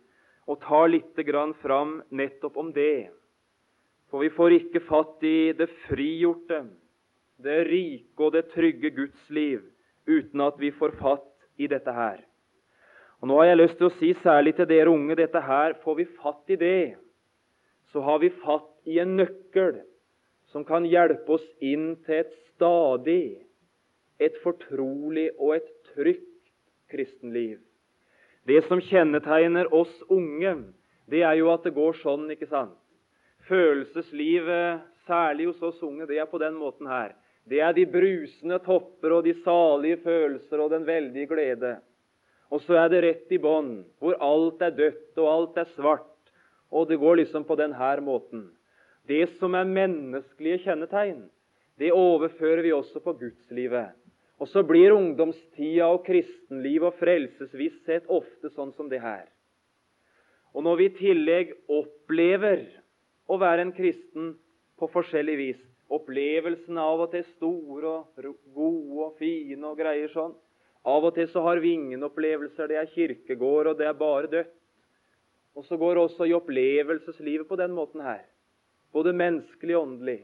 å 0.49 0.57
ta 0.57 0.81
litt 0.89 1.21
grann 1.29 1.53
fram 1.61 1.99
nettopp 2.09 2.57
om 2.57 2.73
det. 2.73 3.11
For 4.15 4.23
vi 4.23 4.29
får 4.31 4.53
ikke 4.55 4.79
fatt 4.87 5.23
i 5.27 5.51
det 5.59 5.65
frigjorte, 5.89 6.61
det 7.43 7.55
rike 7.67 8.23
og 8.23 8.29
det 8.31 8.45
trygge 8.53 8.93
Guds 8.95 9.25
liv 9.27 9.57
uten 10.07 10.43
at 10.45 10.55
vi 10.55 10.69
får 10.71 10.93
fatt 11.01 11.25
i 11.59 11.67
dette 11.67 11.91
her. 11.91 12.21
Og 13.19 13.27
Nå 13.27 13.41
har 13.41 13.49
jeg 13.49 13.59
lyst 13.59 13.75
til 13.75 13.89
å 13.89 13.95
si 13.97 14.13
særlig 14.21 14.53
til 14.55 14.69
dere 14.69 14.93
unge 14.93 15.17
dette 15.19 15.41
her 15.43 15.75
får 15.81 15.97
vi 15.99 16.05
fatt 16.21 16.53
i 16.55 16.57
det, 16.61 16.95
så 17.91 18.05
har 18.07 18.21
vi 18.23 18.29
fatt 18.39 18.87
i 18.87 19.01
en 19.03 19.17
nøkkel 19.19 19.81
som 20.53 20.63
kan 20.63 20.87
hjelpe 20.87 21.35
oss 21.35 21.51
inn 21.59 21.97
til 22.07 22.21
et 22.21 22.31
stadig, 22.53 23.43
et 24.15 24.39
fortrolig 24.45 25.27
og 25.35 25.57
et 25.57 25.69
trygt 25.91 26.31
kristenliv. 26.87 27.59
Det 28.47 28.63
som 28.71 28.79
kjennetegner 28.79 29.75
oss 29.75 29.91
unge, 30.07 30.55
det 31.11 31.27
er 31.27 31.35
jo 31.43 31.51
at 31.51 31.67
det 31.67 31.75
går 31.75 31.99
sånn, 31.99 32.29
ikke 32.31 32.47
sant? 32.47 32.79
Følelseslivet, 33.45 34.81
særlig 35.05 35.51
hos 35.51 35.61
oss 35.61 35.83
unge, 35.85 36.07
det 36.09 36.17
er 36.17 36.29
på 36.29 36.41
den 36.41 36.57
måten 36.57 36.87
her. 36.89 37.13
Det 37.45 37.59
er 37.61 37.75
de 37.77 37.85
brusende 37.85 38.57
topper 38.65 39.19
og 39.19 39.25
de 39.27 39.35
salige 39.43 39.99
følelser 40.01 40.63
og 40.63 40.71
den 40.73 40.85
veldige 40.87 41.29
glede. 41.29 41.75
Og 42.49 42.61
så 42.65 42.77
er 42.81 42.89
det 42.89 43.03
rett 43.05 43.33
i 43.33 43.41
bånn, 43.41 43.83
hvor 44.01 44.17
alt 44.23 44.61
er 44.65 44.73
dødt 44.73 45.21
og 45.21 45.29
alt 45.29 45.59
er 45.61 45.69
svart. 45.75 46.09
Og 46.73 46.89
det 46.89 46.97
går 47.01 47.21
liksom 47.21 47.45
på 47.45 47.57
denne 47.59 47.91
måten. 48.01 48.47
Det 49.05 49.27
som 49.37 49.53
er 49.53 49.69
menneskelige 49.69 50.63
kjennetegn, 50.65 51.27
det 51.77 51.91
overfører 51.93 52.63
vi 52.65 52.73
også 52.73 53.01
på 53.03 53.13
gudslivet. 53.19 53.93
Og 54.41 54.49
så 54.49 54.63
blir 54.67 54.95
ungdomstida 54.95 55.87
og 55.93 56.03
kristenliv 56.07 56.87
og 56.89 56.97
frelsesvisshet 56.99 58.09
ofte 58.11 58.49
sånn 58.51 58.73
som 58.75 58.89
det 58.89 59.03
her. 59.03 59.27
Og 60.55 60.65
når 60.65 60.79
vi 60.79 60.87
i 60.89 60.95
tillegg 60.97 61.53
opplever 61.71 62.65
å 63.27 63.37
være 63.41 63.65
en 63.65 63.73
kristen 63.75 64.33
på 64.79 64.89
forskjellig 64.91 65.37
vis, 65.39 65.61
opplevelsen 65.93 66.77
av 66.81 67.05
og 67.05 67.11
til 67.13 67.23
store 67.35 67.91
og 67.91 68.35
gode 68.55 69.07
og 69.07 69.17
fine 69.21 69.61
og 69.69 69.79
greier 69.79 70.11
sånn, 70.13 70.35
av 70.85 71.07
og 71.07 71.15
til 71.15 71.27
så 71.31 71.41
har 71.45 71.61
vi 71.63 71.73
ingen 71.73 72.05
opplevelser. 72.05 72.69
Det 72.69 72.77
er 72.77 72.91
kirkegård, 72.93 73.71
og 73.71 73.79
det 73.79 73.87
er 73.89 73.97
bare 73.97 74.29
dødt. 74.29 74.53
Og 75.57 75.65
så 75.65 75.77
går 75.81 75.97
også 75.97 76.27
i 76.29 76.35
opplevelseslivet 76.35 77.47
på 77.49 77.57
den 77.57 77.73
måten 77.73 78.03
her 78.05 78.21
både 78.95 79.11
menneskelig 79.11 79.75
og 79.75 79.89
åndelig, 79.89 80.21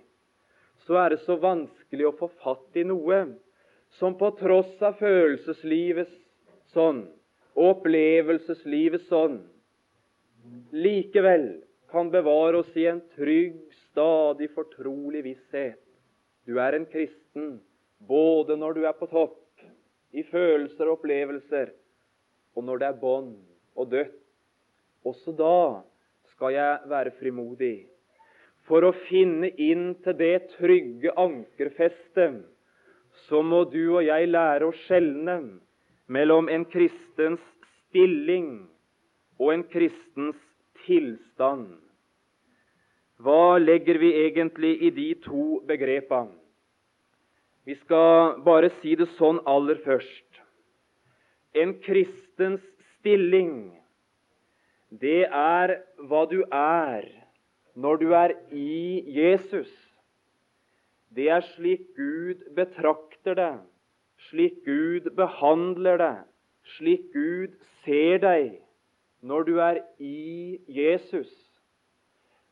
så 0.85 0.95
er 1.01 1.11
det 1.11 1.23
så 1.25 1.35
vanskelig 1.41 2.05
å 2.07 2.13
få 2.15 2.29
fatt 2.39 2.77
i 2.79 2.85
noe 2.87 3.17
som 3.99 4.15
på 4.15 4.29
tross 4.39 4.77
av 4.79 4.95
følelseslivet 5.01 6.11
sånn 6.71 7.01
og 7.51 7.65
opplevelseslivet 7.73 9.03
sånn, 9.09 9.41
likevel 10.71 11.49
kan 11.91 12.09
bevare 12.11 12.61
oss 12.63 12.71
i 12.79 12.87
en 12.89 13.01
trygg, 13.15 13.59
stadig 13.91 14.49
fortrolig 14.55 15.23
visshet. 15.25 15.79
Du 16.47 16.57
er 16.59 16.77
en 16.77 16.87
kristen 16.89 17.59
både 18.07 18.57
når 18.57 18.79
du 18.79 18.85
er 18.87 18.97
på 18.97 19.09
topp, 19.11 19.37
i 20.11 20.23
følelser 20.27 20.89
og 20.89 20.97
opplevelser, 20.99 21.69
og 22.57 22.65
når 22.67 22.81
det 22.81 22.87
er 22.89 22.99
bånd 22.99 23.35
og 23.79 23.91
dødt. 23.93 24.17
Også 25.07 25.31
da 25.33 25.81
skal 26.33 26.53
jeg 26.53 26.91
være 26.91 27.13
frimodig 27.19 27.77
for 28.69 28.85
å 28.85 28.93
finne 29.07 29.49
inn 29.59 29.95
til 30.05 30.15
det 30.19 30.35
trygge 30.53 31.13
ankerfestet, 31.19 32.41
så 33.27 33.41
må 33.43 33.63
du 33.71 33.97
og 33.97 34.05
jeg 34.05 34.29
lære 34.29 34.69
å 34.69 34.75
skjelne 34.85 35.37
mellom 36.11 36.47
en 36.51 36.63
kristens 36.71 37.41
stilling 37.87 38.67
og 39.41 39.53
en 39.55 39.65
kristens 39.73 40.39
tilstand. 40.85 41.80
Hva 43.21 43.59
legger 43.61 43.99
vi 44.01 44.13
egentlig 44.25 44.77
i 44.81 44.89
de 44.95 45.09
to 45.21 45.61
begrepene? 45.69 46.33
Vi 47.65 47.75
skal 47.77 48.39
bare 48.41 48.71
si 48.79 48.95
det 48.97 49.05
sånn 49.19 49.37
aller 49.45 49.77
først. 49.83 50.39
En 51.53 51.75
kristens 51.85 52.63
stilling, 52.95 53.69
det 54.89 55.27
er 55.27 55.75
hva 56.09 56.23
du 56.31 56.39
er 56.49 57.05
når 57.77 58.01
du 58.01 58.07
er 58.17 58.33
i 58.49 59.03
Jesus. 59.13 59.69
Det 61.13 61.29
er 61.29 61.45
slik 61.53 61.91
Gud 61.99 62.41
betrakter 62.57 63.37
deg, 63.37 63.61
slik 64.31 64.63
Gud 64.65 65.11
behandler 65.19 66.01
deg, 66.01 66.25
slik 66.79 67.11
Gud 67.13 67.53
ser 67.85 68.23
deg 68.23 68.57
når 69.21 69.45
du 69.45 69.55
er 69.61 69.83
i 69.99 70.57
Jesus. 70.65 71.29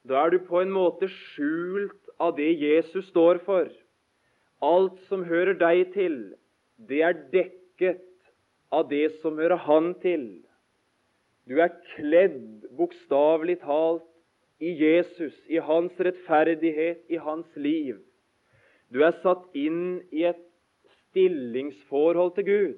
Da 0.08 0.26
er 0.26 0.34
du 0.34 0.40
på 0.48 0.62
en 0.62 0.72
måte 0.72 1.10
skjult 1.12 2.14
av 2.20 2.36
det 2.38 2.52
Jesus 2.62 3.10
står 3.12 3.42
for. 3.46 3.70
Alt 4.64 5.00
som 5.08 5.24
hører 5.28 5.58
deg 5.60 5.94
til, 5.96 6.20
det 6.90 7.02
er 7.04 7.18
dekket 7.34 8.06
av 8.72 8.90
det 8.92 9.08
som 9.24 9.40
hører 9.40 9.60
Han 9.68 9.94
til. 10.04 10.28
Du 11.50 11.58
er 11.60 11.74
kledd, 11.96 12.68
bokstavelig 12.78 13.60
talt, 13.64 14.06
i 14.60 14.74
Jesus, 14.76 15.34
i 15.48 15.56
hans 15.64 15.96
rettferdighet, 16.04 17.06
i 17.08 17.16
hans 17.16 17.48
liv. 17.56 17.96
Du 18.92 19.00
er 19.06 19.16
satt 19.24 19.46
inn 19.56 20.02
i 20.12 20.26
et 20.28 20.42
stillingsforhold 21.06 22.36
til 22.36 22.46
Gud, 22.50 22.76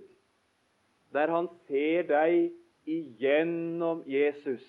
der 1.15 1.33
han 1.33 1.49
ser 1.67 2.05
deg 2.07 2.51
igjennom 2.85 4.03
Jesus. 4.05 4.63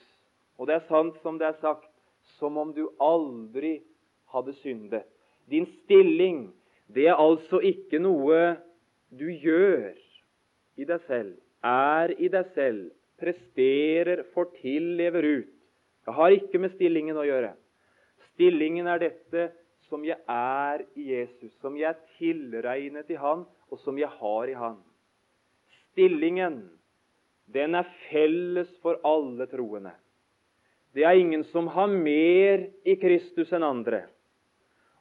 Og 0.57 0.71
det 0.71 0.79
er 0.79 0.89
sant 0.89 1.21
som 1.23 1.39
det 1.39 1.51
er 1.51 1.61
sagt, 1.61 1.92
som 2.39 2.57
om 2.61 2.73
du 2.75 2.85
aldri 3.03 3.79
hadde 4.33 4.55
syndet. 4.63 5.07
Din 5.51 5.67
stilling 5.83 6.51
det 6.93 7.09
er 7.09 7.21
altså 7.21 7.61
ikke 7.65 8.01
noe 8.03 8.57
du 9.13 9.29
gjør 9.29 9.93
i 10.81 10.87
deg 10.89 11.01
selv, 11.09 11.33
er 11.65 12.13
i 12.19 12.29
deg 12.33 12.53
selv, 12.57 12.91
presterer, 13.21 14.25
får 14.35 14.51
til, 14.61 14.95
lever 14.99 15.29
ut. 15.39 15.51
Det 16.03 16.15
har 16.17 16.35
ikke 16.35 16.61
med 16.61 16.75
stillingen 16.75 17.19
å 17.21 17.27
gjøre. 17.27 17.53
Stillingen 18.33 18.89
er 18.91 19.03
dette 19.03 19.49
som 19.89 20.05
jeg 20.05 20.19
er 20.33 20.83
i 20.99 21.11
Jesus, 21.13 21.53
som 21.61 21.77
jeg 21.79 21.93
er 21.93 22.01
tilregnet 22.17 23.11
i 23.13 23.19
Han, 23.21 23.45
og 23.71 23.81
som 23.85 23.99
jeg 24.01 24.09
har 24.19 24.51
i 24.51 24.57
Han. 24.59 24.81
Stillingen, 25.93 26.63
den 27.53 27.77
er 27.77 27.89
felles 28.09 28.71
for 28.83 28.99
alle 29.07 29.47
troende. 29.51 29.93
Det 30.93 31.05
er 31.09 31.17
ingen 31.17 31.45
som 31.49 31.71
har 31.73 31.89
mer 31.89 32.67
i 32.85 32.97
Kristus 33.01 33.53
enn 33.53 33.65
andre. 33.65 34.05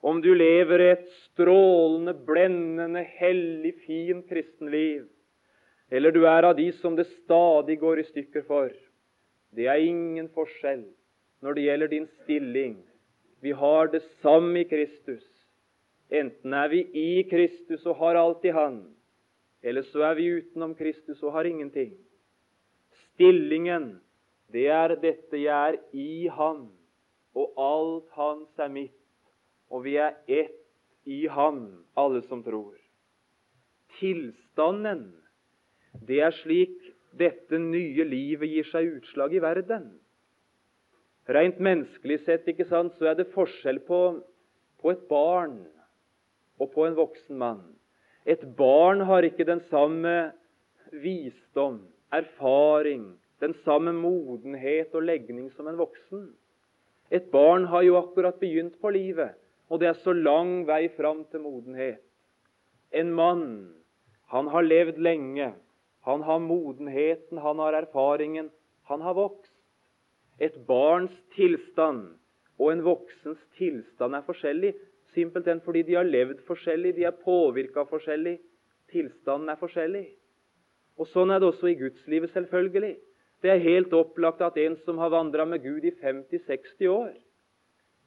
Om 0.02 0.22
du 0.24 0.32
lever 0.34 0.82
et 0.86 1.10
strålende, 1.28 2.14
blendende, 2.26 3.04
hellig, 3.20 3.76
fint 3.86 4.26
kristenliv, 4.30 5.04
eller 5.92 6.16
du 6.16 6.24
er 6.26 6.48
av 6.48 6.56
de 6.58 6.70
som 6.80 6.96
det 6.96 7.06
stadig 7.12 7.78
går 7.82 8.02
i 8.02 8.08
stykker 8.08 8.48
for, 8.48 8.72
det 9.52 9.68
er 9.68 9.84
ingen 9.84 10.32
forskjell 10.32 10.86
når 11.44 11.58
det 11.58 11.66
gjelder 11.68 11.92
din 11.92 12.08
stilling. 12.22 12.78
Vi 13.44 13.52
har 13.52 13.92
det 13.92 14.02
samme 14.24 14.62
i 14.62 14.70
Kristus. 14.70 15.26
Enten 16.12 16.54
er 16.54 16.72
vi 16.72 16.86
i 16.98 17.24
Kristus 17.30 17.86
og 17.86 18.00
har 18.00 18.20
alt 18.20 18.46
i 18.46 18.56
Han, 18.56 18.82
eller 19.64 19.86
så 19.92 20.06
er 20.10 20.16
vi 20.18 20.32
utenom 20.40 20.74
Kristus 20.76 21.22
og 21.24 21.36
har 21.36 21.50
ingenting. 21.50 21.94
Stillingen, 23.12 24.00
det 24.52 24.68
er 24.72 24.96
dette 25.02 25.40
jeg 25.40 25.76
er 25.76 25.80
i 25.96 26.28
Han, 26.36 26.66
og 27.36 27.62
alt 27.62 28.10
Hans 28.18 28.60
er 28.60 28.72
mitt 28.72 28.98
og 29.72 29.86
vi 29.86 29.96
er 30.04 30.18
ett 30.28 30.58
i 31.08 31.24
Han, 31.32 31.64
alle 31.96 32.22
som 32.28 32.44
tror. 32.44 32.76
Tilstanden, 34.00 35.08
det 36.08 36.20
er 36.24 36.36
slik 36.44 36.76
dette 37.18 37.60
nye 37.60 38.06
livet 38.08 38.52
gir 38.52 38.68
seg 38.72 38.98
utslag 39.00 39.36
i 39.36 39.44
verden. 39.44 39.90
Rent 41.32 41.60
menneskelig 41.64 42.22
sett 42.26 42.48
ikke 42.50 42.68
sant, 42.68 42.96
så 42.98 43.12
er 43.12 43.20
det 43.20 43.32
forskjell 43.36 43.82
på, 43.88 44.02
på 44.82 44.92
et 44.92 45.04
barn 45.10 45.62
og 46.60 46.72
på 46.74 46.86
en 46.88 46.98
voksen 46.98 47.40
mann. 47.40 47.64
Et 48.28 48.42
barn 48.58 49.04
har 49.08 49.26
ikke 49.26 49.48
den 49.48 49.64
samme 49.70 50.32
visdom, 50.92 51.82
erfaring, 52.12 53.16
den 53.42 53.54
samme 53.66 53.94
modenhet 53.98 54.94
og 54.96 55.06
legning 55.10 55.50
som 55.58 55.68
en 55.68 55.80
voksen. 55.80 56.30
Et 57.12 57.26
barn 57.32 57.66
har 57.68 57.84
jo 57.84 57.98
akkurat 58.00 58.40
begynt 58.40 58.78
på 58.80 58.94
livet 58.94 59.36
og 59.72 59.80
det 59.80 59.88
er 59.88 60.00
så 60.04 60.12
lang 60.12 60.66
vei 60.68 60.90
fram 60.98 61.24
til 61.32 61.46
modenhet. 61.46 62.02
En 62.92 63.14
mann, 63.16 63.46
han 64.28 64.50
har 64.52 64.68
levd 64.68 65.00
lenge. 65.00 65.54
Han 66.04 66.26
har 66.28 66.42
modenheten, 66.44 67.40
han 67.40 67.60
har 67.64 67.78
erfaringen. 67.80 68.50
Han 68.92 69.02
har 69.02 69.16
vokst. 69.16 69.54
Et 70.40 70.58
barns 70.68 71.16
tilstand 71.38 72.18
og 72.60 72.72
en 72.74 72.84
voksens 72.84 73.40
tilstand 73.56 74.18
er 74.18 74.26
forskjellig, 74.26 74.74
simpelthen 75.16 75.62
fordi 75.64 75.86
de 75.88 75.96
har 75.96 76.06
levd 76.06 76.44
forskjellig, 76.46 76.96
de 76.98 77.08
er 77.08 77.16
påvirka 77.24 77.86
forskjellig. 77.88 78.40
Tilstanden 78.92 79.50
er 79.50 79.60
forskjellig. 79.62 80.04
Og 81.00 81.08
Sånn 81.08 81.32
er 81.32 81.40
det 81.40 81.48
også 81.48 81.72
i 81.72 81.78
gudslivet, 81.80 82.34
selvfølgelig. 82.36 82.98
Det 83.42 83.50
er 83.50 83.64
helt 83.64 83.94
opplagt 83.98 84.42
at 84.46 84.58
en 84.62 84.78
som 84.86 85.00
har 85.02 85.14
vandra 85.14 85.46
med 85.50 85.64
Gud 85.64 85.86
i 85.86 85.94
50-60 85.98 86.88
år, 86.92 87.14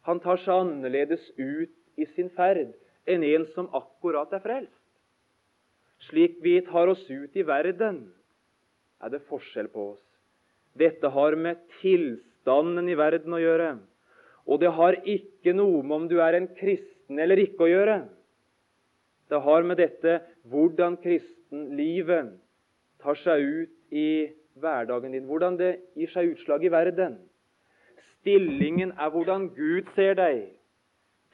han 0.04 0.20
tar 0.20 0.38
seg 0.44 0.52
annerledes 0.54 1.24
ut 1.38 1.72
i 1.96 2.06
sin 2.14 2.28
ferd 2.36 2.74
enn 3.08 3.24
en 3.26 3.46
som 3.54 3.70
akkurat 3.74 4.32
er 4.36 4.42
frelst. 4.44 4.80
Slik 6.08 6.36
vi 6.44 6.58
tar 6.66 6.90
oss 6.92 7.02
ut 7.08 7.36
i 7.36 7.46
verden, 7.48 8.04
er 9.00 9.12
det 9.12 9.24
forskjell 9.30 9.70
på 9.72 9.94
oss. 9.94 10.04
Dette 10.76 11.08
har 11.16 11.36
med 11.38 11.60
tilstanden 11.80 12.88
i 12.90 12.96
verden 12.98 13.34
å 13.34 13.40
gjøre. 13.40 13.70
Og 14.44 14.60
det 14.60 14.74
har 14.76 14.98
ikke 15.08 15.54
noe 15.56 15.80
med 15.82 15.96
om 15.96 16.08
du 16.10 16.18
er 16.20 16.36
en 16.36 16.50
kristen 16.58 17.20
eller 17.20 17.40
ikke 17.40 17.64
å 17.64 17.70
gjøre. 17.70 17.98
Det 19.32 19.40
har 19.40 19.64
med 19.64 19.80
dette 19.80 20.18
hvordan 20.52 20.98
kristenlivet 21.00 22.34
tar 23.00 23.20
seg 23.22 23.40
ut 23.40 23.94
i 23.94 24.08
hverdagen 24.60 25.12
din, 25.12 25.26
hvordan 25.26 25.58
det 25.58 25.72
gir 25.98 26.10
seg 26.12 26.34
utslag 26.34 26.64
i 26.64 26.72
verden. 26.72 27.18
Stillingen 28.20 28.94
er 28.98 29.10
hvordan 29.12 29.50
Gud 29.56 29.90
ser 29.96 30.16
deg. 30.18 30.46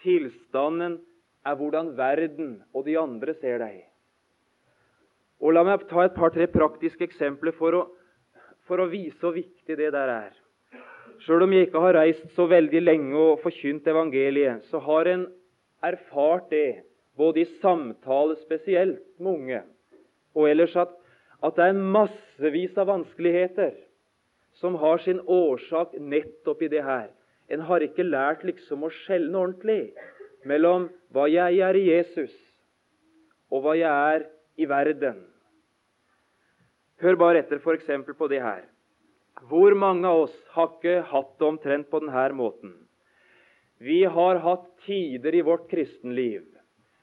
Tilstanden 0.02 0.98
er 1.46 1.56
hvordan 1.56 1.94
verden 1.98 2.60
og 2.74 2.84
de 2.88 2.96
andre 2.98 3.34
ser 3.40 3.60
deg. 3.62 3.78
Og 5.40 5.54
La 5.56 5.64
meg 5.64 5.86
ta 5.88 6.04
et 6.04 6.16
par-tre 6.16 6.46
praktiske 6.52 7.06
eksempler 7.06 7.54
for 7.56 7.76
å, 7.76 7.82
for 8.68 8.82
å 8.82 8.90
vise 8.92 9.16
hvor 9.22 9.36
viktig 9.36 9.76
det 9.78 9.92
der 9.94 10.12
er. 10.12 10.32
Sjøl 11.24 11.44
om 11.44 11.52
jeg 11.52 11.68
ikke 11.68 11.82
har 11.84 11.98
reist 11.98 12.28
så 12.36 12.46
veldig 12.48 12.80
lenge 12.80 13.16
og 13.16 13.42
forkynt 13.42 13.88
evangeliet, 13.88 14.64
så 14.72 14.80
har 14.84 15.08
en 15.08 15.26
erfart 15.84 16.48
det, 16.52 16.82
både 17.16 17.42
i 17.42 17.48
samtale 17.60 18.38
spesielt 18.40 19.02
med 19.20 19.32
unge, 19.32 19.60
og 20.36 20.48
ellers 20.48 20.76
at, 20.80 20.94
at 21.40 21.56
det 21.56 21.70
er 21.70 21.84
massevis 21.96 22.76
av 22.78 22.90
vanskeligheter 22.90 23.72
som 24.60 24.76
har 24.80 25.00
sin 25.04 25.20
årsak 25.24 25.94
nettopp 25.96 26.62
i 26.62 26.70
det 26.72 26.82
her. 26.84 27.08
En 27.48 27.64
har 27.66 27.82
ikke 27.82 28.06
lært 28.06 28.44
liksom 28.46 28.84
å 28.84 28.92
skjelne 29.02 29.38
ordentlig 29.38 29.94
mellom 30.46 30.88
hva 31.14 31.26
jeg 31.30 31.60
er 31.64 31.76
i 31.76 31.86
Jesus, 31.88 32.32
og 33.50 33.64
hva 33.64 33.74
jeg 33.78 33.90
er 33.90 34.26
i 34.60 34.68
verden. 34.68 35.24
Hør 37.00 37.16
bare 37.16 37.40
etter 37.40 37.58
f.eks. 37.58 37.88
på 38.18 38.28
det 38.28 38.42
her. 38.44 38.62
Hvor 39.48 39.74
mange 39.74 40.06
av 40.06 40.26
oss 40.26 40.36
har 40.52 40.68
ikke 40.74 41.00
hatt 41.08 41.32
det 41.38 41.46
omtrent 41.48 41.88
på 41.90 42.02
denne 42.02 42.28
måten? 42.36 42.74
Vi 43.80 44.04
har 44.04 44.42
hatt 44.44 44.66
tider 44.84 45.34
i 45.34 45.44
vårt 45.46 45.70
kristenliv 45.70 46.44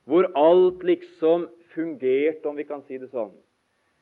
hvor 0.07 0.29
alt 0.39 0.85
liksom 0.87 1.49
fungerte, 1.73 2.47
om 2.47 2.55
vi 2.55 2.63
kan 2.63 2.79
si 2.87 2.95
det 2.95 3.09
sånn. 3.11 3.33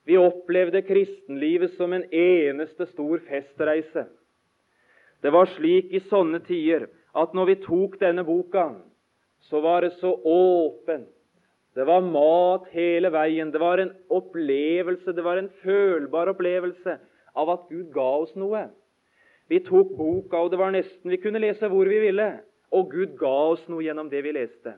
Vi 0.06 0.18
opplevde 0.22 0.84
kristenlivet 0.86 1.74
som 1.80 1.94
en 1.94 2.06
eneste 2.14 2.86
stor 2.92 3.22
festreise. 3.26 4.06
Det 5.22 5.32
var 5.34 5.50
slik 5.56 5.90
i 5.90 6.04
sånne 6.12 6.44
tider 6.46 6.86
at 7.18 7.34
når 7.34 7.50
vi 7.50 7.56
tok 7.64 7.98
denne 8.02 8.26
boka, 8.28 8.68
så 9.50 9.62
var 9.64 9.82
det 9.82 9.96
så 9.98 10.12
åpent. 10.14 11.10
Det 11.76 11.84
var 11.84 12.06
mat 12.06 12.70
hele 12.72 13.10
veien. 13.12 13.50
Det 13.52 13.60
var 13.60 13.82
en 13.82 13.92
opplevelse, 14.14 15.12
det 15.12 15.24
var 15.26 15.42
en 15.42 15.50
følbar 15.64 16.32
opplevelse 16.32 16.98
av 17.36 17.52
at 17.52 17.66
Gud 17.70 17.90
ga 17.92 18.08
oss 18.22 18.32
noe. 18.40 18.68
Vi 19.52 19.60
tok 19.66 19.92
boka, 19.98 20.40
og 20.40 20.54
det 20.54 20.60
var 20.62 20.72
nesten 20.74 21.12
Vi 21.12 21.20
kunne 21.22 21.42
lese 21.42 21.68
hvor 21.70 21.90
vi 21.90 22.00
ville. 22.08 22.30
Og 22.72 22.92
Gud 22.94 23.18
ga 23.20 23.36
oss 23.52 23.66
noe 23.70 23.84
gjennom 23.84 24.10
det 24.10 24.24
vi 24.26 24.34
leste. 24.38 24.78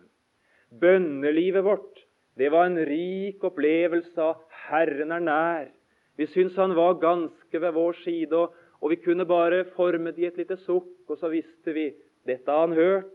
Bønnelivet 0.71 1.63
vårt 1.63 2.06
det 2.38 2.52
var 2.54 2.67
en 2.67 2.78
rik 2.86 3.43
opplevelse 3.47 4.21
av 4.21 4.43
Herren 4.67 5.13
er 5.15 5.23
nær. 5.26 5.69
Vi 6.17 6.28
syntes 6.30 6.58
han 6.58 6.76
var 6.78 7.00
ganske 7.02 7.62
ved 7.62 7.73
vår 7.73 7.97
side, 8.04 8.34
og, 8.34 8.54
og 8.82 8.93
vi 8.93 9.00
kunne 9.02 9.26
bare 9.26 9.63
forme 9.78 10.13
det 10.13 10.23
i 10.23 10.30
et 10.30 10.38
lite 10.41 10.58
sukk, 10.65 11.06
og 11.10 11.17
så 11.17 11.32
visste 11.34 11.73
vi 11.73 11.89
dette 12.28 12.52
har 12.52 12.67
han 12.67 12.78
hørt. 12.78 13.13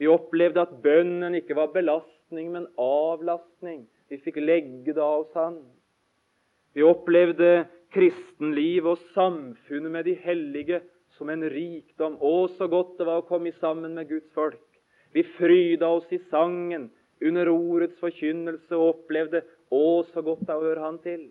Vi 0.00 0.08
opplevde 0.10 0.64
at 0.64 0.72
bønnen 0.82 1.36
ikke 1.38 1.56
var 1.56 1.72
belastning, 1.72 2.50
men 2.52 2.68
avlastning. 2.80 3.84
Vi 4.10 4.18
fikk 4.20 4.40
legge 4.42 4.92
det 4.92 5.00
av 5.00 5.22
oss 5.22 5.36
Han. 5.36 5.60
Vi 6.74 6.84
opplevde 6.84 7.66
kristenliv 7.92 8.88
og 8.88 9.00
samfunnet 9.12 9.92
med 9.92 10.08
de 10.08 10.16
hellige 10.24 10.80
som 11.16 11.30
en 11.32 11.44
rikdom. 11.44 12.16
Å, 12.20 12.48
så 12.56 12.68
godt 12.68 12.96
det 12.98 13.06
var 13.08 13.20
å 13.20 13.28
komme 13.28 13.52
sammen 13.60 13.94
med 13.96 14.08
Guds 14.08 14.32
folk. 14.36 14.60
Vi 15.12 15.24
fryda 15.36 15.88
oss 15.92 16.08
i 16.12 16.20
sangen 16.32 16.88
under 17.28 17.50
ordets 17.52 17.98
forkynnelse 18.00 18.76
og 18.76 18.96
opplevde 18.96 19.42
å, 19.72 20.02
så 20.12 20.22
godt 20.24 20.44
det 20.48 20.58
hører 20.58 20.82
Han 20.84 20.98
til. 21.04 21.24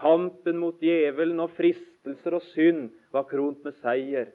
Kampen 0.00 0.60
mot 0.62 0.80
djevelen 0.80 1.40
og 1.42 1.52
fristelser 1.56 2.36
og 2.38 2.44
synd 2.54 2.90
var 3.12 3.26
kront 3.28 3.64
med 3.66 3.76
seier. 3.82 4.30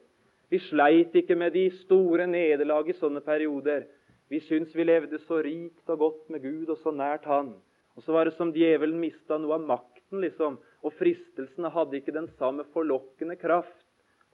Vi 0.52 0.60
sleit 0.68 1.14
ikke 1.18 1.34
med 1.38 1.56
de 1.56 1.66
store 1.82 2.28
nederlag 2.30 2.86
i 2.88 2.94
sånne 2.94 3.22
perioder. 3.24 3.86
Vi 4.30 4.40
syntes 4.46 4.74
vi 4.76 4.86
levde 4.86 5.18
så 5.24 5.40
rikt 5.42 5.90
og 5.90 6.02
godt 6.02 6.28
med 6.30 6.44
Gud 6.44 6.70
og 6.70 6.78
så 6.82 6.92
nært 6.94 7.26
Han. 7.30 7.54
Og 7.96 8.04
så 8.04 8.12
var 8.12 8.28
det 8.28 8.36
som 8.36 8.52
djevelen 8.54 8.98
mista 9.00 9.38
noe 9.40 9.56
av 9.56 9.64
makten, 9.66 10.20
liksom. 10.22 10.58
Og 10.84 10.94
fristelsene 10.98 11.72
hadde 11.72 11.98
ikke 11.98 12.14
den 12.14 12.28
samme 12.36 12.66
forlokkende 12.74 13.38
kraft 13.40 13.86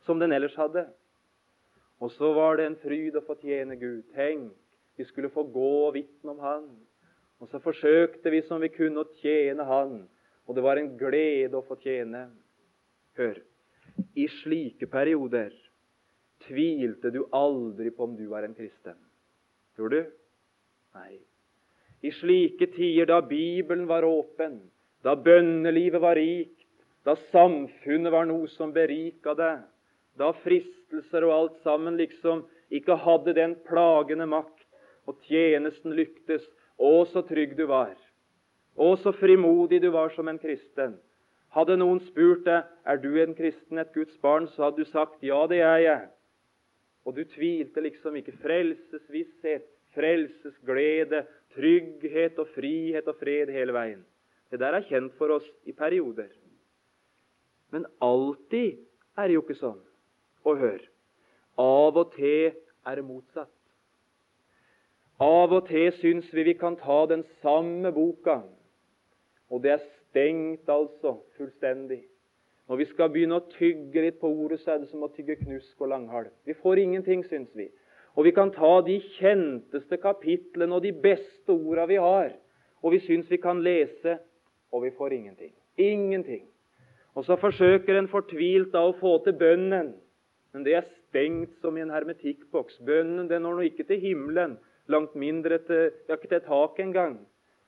som 0.07 0.18
den 0.20 0.35
ellers 0.35 0.57
hadde. 0.59 0.88
Og 2.03 2.11
så 2.16 2.33
var 2.35 2.59
det 2.59 2.66
en 2.66 2.81
fryd 2.83 3.16
å 3.16 3.22
få 3.25 3.37
tjene 3.40 3.79
Gud. 3.79 4.03
Tenk, 4.16 4.51
vi 4.97 5.05
skulle 5.09 5.33
få 5.33 5.45
gå 5.49 5.71
og 5.87 5.95
vitne 5.97 6.35
om 6.35 6.43
Han. 6.43 6.67
Og 7.43 7.51
så 7.51 7.59
forsøkte 7.63 8.31
vi 8.31 8.43
som 8.47 8.61
vi 8.63 8.71
kunne 8.73 9.03
å 9.03 9.11
tjene 9.23 9.67
Han. 9.67 10.03
Og 10.47 10.57
det 10.57 10.65
var 10.65 10.79
en 10.79 10.93
glede 10.99 11.59
å 11.59 11.65
få 11.67 11.79
tjene. 11.83 12.29
Hør, 13.19 13.41
i 14.17 14.29
slike 14.41 14.89
perioder 14.89 15.53
tvilte 16.47 17.13
du 17.13 17.25
aldri 17.37 17.93
på 17.93 18.07
om 18.07 18.17
du 18.17 18.25
var 18.31 18.47
en 18.47 18.55
kristen. 18.57 18.97
Tror 19.77 19.93
du? 19.93 20.01
Nei. 20.97 21.21
I 22.03 22.11
slike 22.19 22.67
tider 22.75 23.07
da 23.13 23.21
Bibelen 23.23 23.87
var 23.87 24.05
åpen, 24.05 24.59
da 25.07 25.15
bønnelivet 25.15 26.03
var 26.03 26.19
rikt, 26.19 26.67
da 27.07 27.15
samfunnet 27.31 28.13
var 28.15 28.27
noe 28.27 28.49
som 28.51 28.73
berika 28.75 29.37
deg, 29.39 29.63
da 30.19 30.33
fristelser 30.43 31.27
og 31.27 31.35
alt 31.37 31.63
sammen 31.63 31.97
liksom 31.99 32.45
ikke 32.75 32.99
hadde 33.05 33.37
den 33.39 33.55
plagende 33.67 34.27
makt, 34.31 34.62
og 35.09 35.19
tjenesten 35.27 35.95
lyktes, 35.97 36.45
å, 36.79 37.05
så 37.11 37.23
trygg 37.27 37.57
du 37.59 37.67
var. 37.71 37.95
Å, 38.75 38.95
så 39.03 39.12
frimodig 39.15 39.83
du 39.83 39.91
var 39.95 40.12
som 40.17 40.31
en 40.31 40.41
kristen. 40.41 40.97
Hadde 41.53 41.77
noen 41.77 42.01
spurt 42.07 42.47
deg 42.47 42.69
er 42.88 43.01
du 43.03 43.11
en 43.21 43.35
kristen, 43.37 43.79
et 43.79 43.93
Guds 43.95 44.15
barn, 44.23 44.49
så 44.55 44.69
hadde 44.69 44.83
du 44.83 44.88
sagt 44.88 45.25
ja, 45.27 45.43
det 45.51 45.61
er 45.61 45.81
jeg. 45.85 46.07
Og 47.05 47.17
du 47.19 47.25
tvilte 47.29 47.83
liksom 47.85 48.17
ikke. 48.17 48.35
Frelsesvisshet, 48.41 49.67
frelsesglede, 49.93 51.27
trygghet 51.53 52.38
og 52.41 52.49
frihet 52.55 53.11
og 53.11 53.19
fred 53.21 53.53
hele 53.53 53.75
veien. 53.77 54.01
Det 54.49 54.61
der 54.62 54.79
er 54.79 54.87
kjent 54.88 55.12
for 55.19 55.35
oss 55.37 55.49
i 55.69 55.75
perioder. 55.77 56.31
Men 57.73 57.85
alltid 58.05 58.81
er 59.19 59.29
det 59.29 59.37
jo 59.37 59.45
ikke 59.45 59.61
sånn. 59.61 59.81
Og 60.49 60.59
hør 60.61 60.81
av 61.61 61.97
og 62.01 62.15
til 62.17 62.53
er 62.87 62.97
det 62.97 63.05
motsatt. 63.05 63.52
Av 65.23 65.53
og 65.55 65.69
til 65.69 65.93
syns 66.01 66.31
vi 66.35 66.43
vi 66.49 66.55
kan 66.59 66.75
ta 66.81 67.05
den 67.07 67.23
samme 67.43 67.93
boka, 67.95 68.41
og 69.53 69.63
det 69.63 69.77
er 69.77 69.85
stengt 69.85 70.71
altså 70.73 71.21
fullstendig. 71.37 72.01
Når 72.69 72.81
vi 72.81 72.87
skal 72.91 73.11
begynne 73.13 73.39
å 73.39 73.45
tygge 73.53 74.03
litt 74.03 74.19
på 74.19 74.31
ordet, 74.33 74.59
så 74.63 74.73
er 74.75 74.83
det 74.83 74.89
som 74.91 75.05
å 75.05 75.11
tygge 75.15 75.37
knusk 75.43 75.83
og 75.85 75.93
langhalm. 75.93 76.33
Vi 76.49 76.57
får 76.59 76.81
ingenting, 76.83 77.23
syns 77.29 77.53
vi. 77.59 77.69
Og 78.17 78.27
vi 78.27 78.33
kan 78.35 78.51
ta 78.55 78.73
de 78.87 78.97
kjenteste 79.19 79.99
kapitlene 80.03 80.75
og 80.77 80.83
de 80.85 80.93
beste 81.05 81.55
orda 81.55 81.87
vi 81.91 82.01
har, 82.03 82.33
og 82.83 82.97
vi 82.97 83.03
syns 83.07 83.31
vi 83.31 83.39
kan 83.43 83.63
lese, 83.63 84.19
og 84.73 84.87
vi 84.87 84.91
får 84.97 85.15
ingenting. 85.15 85.53
Ingenting. 85.77 86.47
Og 87.15 87.29
så 87.29 87.37
forsøker 87.37 87.99
en 87.99 88.11
fortvilt 88.11 88.73
da 88.73 88.83
å 88.89 88.97
få 88.99 89.19
til 89.25 89.37
bønnen, 89.39 89.95
men 90.53 90.67
det 90.67 90.77
er 90.81 90.89
stengt 90.89 91.55
som 91.61 91.77
i 91.77 91.85
en 91.85 91.93
hermetikkboks. 91.93 92.81
Bønnen 92.85 93.29
den 93.31 93.45
når 93.45 93.59
nå 93.61 93.69
ikke 93.69 93.87
til 93.89 94.01
himmelen, 94.01 94.59
langt 94.90 95.14
mindre 95.14 95.59
til, 95.66 95.90
ja, 96.09 96.16
ikke 96.16 96.31
til 96.33 96.45
tak 96.47 96.81
engang. 96.83 97.18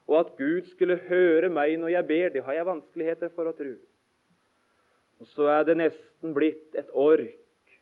Og 0.08 0.18
at 0.20 0.34
Gud 0.36 0.66
skulle 0.72 1.00
høre 1.08 1.48
meg 1.48 1.78
når 1.80 1.94
jeg 1.94 2.06
ber, 2.08 2.28
det 2.34 2.44
har 2.44 2.58
jeg 2.58 2.68
vanskeligheter 2.68 3.32
for 3.36 3.48
å 3.48 3.56
tro. 3.56 3.72
Og 5.22 5.30
så 5.32 5.48
er 5.54 5.64
det 5.68 5.78
nesten 5.80 6.34
blitt 6.36 6.76
et 6.76 6.90
ork 6.90 7.76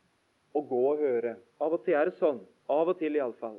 å 0.53 0.61
gå 0.61 0.81
og 0.93 1.01
høre. 1.01 1.35
Av 1.59 1.73
og 1.73 1.83
til 1.85 1.97
er 1.97 2.09
det 2.09 2.19
sånn. 2.19 2.39
Av 2.71 2.87
og 2.87 2.99
til, 2.99 3.17
iallfall. 3.17 3.57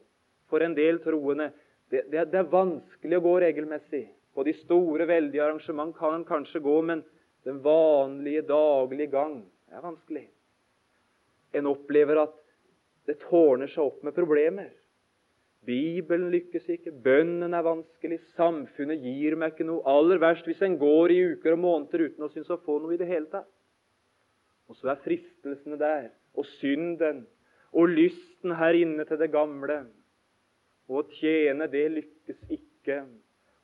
For 0.49 0.65
en 0.65 0.77
del 0.77 1.01
troende. 1.05 1.51
Det, 1.91 2.07
det, 2.13 2.29
det, 2.33 2.39
er 2.41 2.53
vanskelig 2.53 3.19
å 3.19 3.25
gå 3.27 3.35
regelmessig. 3.45 4.07
På 4.35 4.47
de 4.47 4.55
store, 4.63 5.07
veldige 5.07 5.45
arrangement 5.45 5.93
kan 5.99 6.17
en 6.17 6.27
kanskje 6.27 6.63
gå, 6.65 6.79
men 6.87 7.03
den 7.45 7.61
vanlige, 7.63 8.47
daglige 8.49 9.13
gang 9.13 9.37
er 9.71 9.85
vanskelig. 9.85 10.25
En 11.55 11.69
opplever 11.71 12.23
at 12.25 12.41
det 13.07 13.21
tårner 13.27 13.69
seg 13.71 13.85
opp 13.85 14.01
med 14.07 14.17
problemer. 14.17 14.73
Bibelen 15.65 16.29
lykkes 16.33 16.67
ikke, 16.69 16.93
bønnen 17.05 17.55
er 17.57 17.65
vanskelig, 17.65 18.19
samfunnet 18.37 19.01
gir 19.01 19.37
meg 19.41 19.55
ikke 19.55 19.67
noe. 19.69 19.85
Aller 19.89 20.21
verst 20.21 20.47
hvis 20.49 20.63
en 20.67 20.77
går 20.81 21.15
i 21.15 21.21
uker 21.33 21.57
og 21.57 21.63
måneder 21.63 22.07
uten 22.09 22.27
å 22.27 22.31
synes 22.33 22.53
å 22.53 22.61
få 22.65 22.79
noe 22.83 22.97
i 22.97 23.01
det 23.01 23.09
hele 23.09 23.31
tatt. 23.33 23.49
Og 24.69 24.77
så 24.77 24.93
er 24.93 25.03
fristelsene 25.05 25.79
der, 25.81 26.09
og 26.37 26.49
synden, 26.59 27.25
og 27.75 27.93
lysten 27.93 28.55
her 28.59 28.77
inne 28.77 29.05
til 29.09 29.21
det 29.21 29.31
gamle. 29.33 29.83
Og 30.89 31.01
å 31.01 31.07
tjene, 31.17 31.69
det 31.73 31.85
lykkes 31.93 32.41
ikke. 32.53 33.03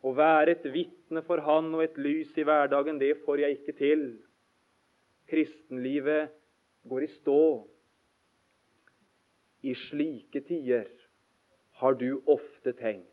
Å 0.00 0.12
være 0.16 0.56
et 0.56 0.66
vitne 0.72 1.20
for 1.26 1.42
Han 1.44 1.68
og 1.76 1.84
et 1.84 1.98
lys 2.00 2.32
i 2.40 2.44
hverdagen, 2.48 3.00
det 3.00 3.18
får 3.26 3.44
jeg 3.44 3.58
ikke 3.58 3.76
til. 3.76 4.06
Kristenlivet 5.28 6.32
går 6.88 7.04
i 7.04 7.10
stå. 7.18 7.42
I 9.68 9.76
slike 9.76 10.40
tider 10.48 10.88
har 11.80 11.96
du 12.00 12.20
ofte 12.26 12.74
tenkt 12.76 13.08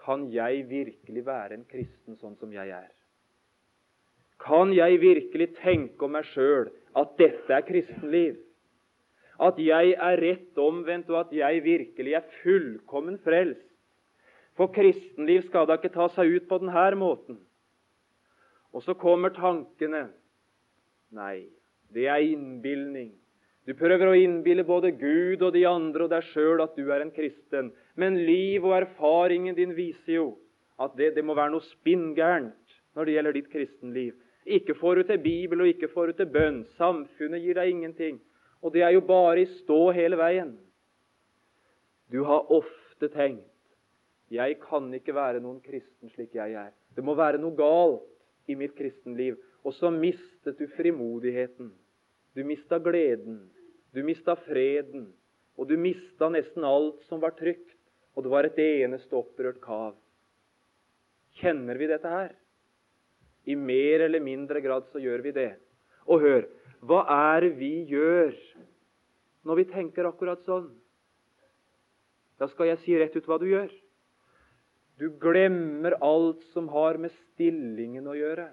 Kan 0.00 0.30
jeg 0.32 0.64
virkelig 0.70 1.22
være 1.26 1.54
en 1.58 1.66
kristen 1.68 2.16
sånn 2.16 2.36
som 2.40 2.52
jeg 2.54 2.72
er? 2.72 2.88
Kan 4.40 4.72
jeg 4.72 5.00
virkelig 5.02 5.50
tenke 5.58 6.06
om 6.06 6.14
meg 6.16 6.28
sjøl 6.32 6.70
at 6.96 7.12
dette 7.20 7.52
er 7.52 7.66
kristenliv? 7.66 8.38
At 9.40 9.60
jeg 9.60 9.92
er 9.96 10.20
rett 10.20 10.58
omvendt, 10.60 11.10
og 11.12 11.20
at 11.26 11.34
jeg 11.36 11.60
virkelig 11.64 12.16
er 12.16 12.32
fullkommen 12.40 13.20
frelst? 13.24 13.66
For 14.56 14.72
kristenliv 14.72 15.46
skal 15.46 15.68
da 15.68 15.76
ikke 15.78 15.92
ta 15.94 16.08
seg 16.16 16.32
ut 16.34 16.48
på 16.48 16.58
denne 16.60 16.88
måten. 17.00 17.38
Og 18.72 18.84
så 18.84 18.96
kommer 18.96 19.32
tankene. 19.36 20.08
Nei, 21.16 21.48
det 21.92 22.08
er 22.08 22.24
innbilning. 22.24 23.14
Du 23.70 23.76
prøver 23.78 24.08
å 24.10 24.16
innbille 24.18 24.64
både 24.66 24.88
Gud 24.98 25.44
og 25.46 25.52
de 25.54 25.60
andre 25.68 26.02
og 26.02 26.10
deg 26.10 26.24
sjøl 26.32 26.58
at 26.64 26.72
du 26.74 26.88
er 26.90 27.04
en 27.04 27.12
kristen. 27.14 27.68
Men 27.94 28.16
liv 28.26 28.64
og 28.66 28.74
erfaringen 28.80 29.54
din 29.54 29.76
viser 29.76 30.16
jo 30.16 30.24
at 30.82 30.96
det, 30.98 31.12
det 31.14 31.22
må 31.22 31.36
være 31.38 31.52
noe 31.52 31.62
spinngærent 31.68 32.74
når 32.98 33.06
det 33.06 33.14
gjelder 33.14 33.36
ditt 33.36 33.52
kristenliv. 33.52 34.16
Ikke 34.42 34.74
får 34.74 34.98
du 34.98 35.02
til 35.12 35.20
Bibel, 35.22 35.62
og 35.62 35.70
ikke 35.70 35.90
får 35.92 36.10
du 36.10 36.18
til 36.18 36.32
bønn. 36.34 36.64
Samfunnet 36.80 37.44
gir 37.44 37.60
deg 37.60 37.70
ingenting. 37.70 38.18
Og 38.58 38.74
det 38.74 38.82
er 38.82 38.96
jo 38.96 39.04
bare 39.06 39.44
i 39.44 39.46
stå 39.60 39.78
hele 39.94 40.18
veien. 40.18 40.50
Du 42.10 42.24
har 42.26 42.50
ofte 42.50 43.12
tenkt 43.14 43.46
jeg 44.34 44.58
kan 44.62 44.90
ikke 44.94 45.14
være 45.14 45.42
noen 45.42 45.62
kristen 45.62 46.10
slik 46.10 46.34
jeg 46.34 46.58
er. 46.58 46.74
Det 46.98 47.06
må 47.06 47.14
være 47.18 47.38
noe 47.38 47.54
galt 47.54 48.50
i 48.50 48.58
mitt 48.58 48.74
kristenliv. 48.74 49.38
Og 49.62 49.78
så 49.78 49.94
mistet 49.94 50.58
du 50.58 50.66
frimodigheten. 50.74 51.70
Du 52.34 52.44
mista 52.46 52.78
gleden. 52.82 53.40
Du 53.94 54.02
mista 54.06 54.36
freden. 54.46 55.08
Og 55.58 55.68
du 55.68 55.76
mista 55.80 56.30
nesten 56.32 56.64
alt 56.64 57.02
som 57.08 57.22
var 57.22 57.34
trygt. 57.38 57.74
Og 58.16 58.24
det 58.24 58.32
var 58.32 58.46
et 58.46 58.60
eneste 58.62 59.16
opprørt 59.16 59.60
kav. 59.62 59.94
Kjenner 61.40 61.78
vi 61.78 61.88
dette 61.90 62.10
her? 62.10 62.32
I 63.48 63.56
mer 63.56 64.04
eller 64.06 64.20
mindre 64.20 64.60
grad 64.60 64.88
så 64.92 65.00
gjør 65.00 65.22
vi 65.24 65.34
det. 65.36 65.52
Og 66.10 66.22
hør 66.24 66.48
hva 66.80 67.02
er 67.12 67.44
det 67.44 67.56
vi 67.58 67.72
gjør 67.90 68.32
når 69.44 69.58
vi 69.58 69.66
tenker 69.68 70.08
akkurat 70.08 70.40
sånn? 70.46 70.70
Da 72.40 72.48
skal 72.48 72.70
jeg 72.70 72.80
si 72.80 72.96
rett 72.96 73.16
ut 73.16 73.28
hva 73.28 73.36
du 73.40 73.46
gjør. 73.50 73.68
Du 75.00 75.08
glemmer 75.20 75.98
alt 76.04 76.42
som 76.54 76.68
har 76.72 76.96
med 77.00 77.12
stillingen 77.32 78.08
å 78.08 78.16
gjøre. 78.16 78.48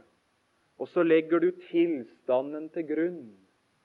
Og 0.80 0.91
så 0.91 1.04
legger 1.04 1.41
du 1.43 1.50
tilstanden 1.69 2.67
til 2.76 2.88
grunn 2.88 3.21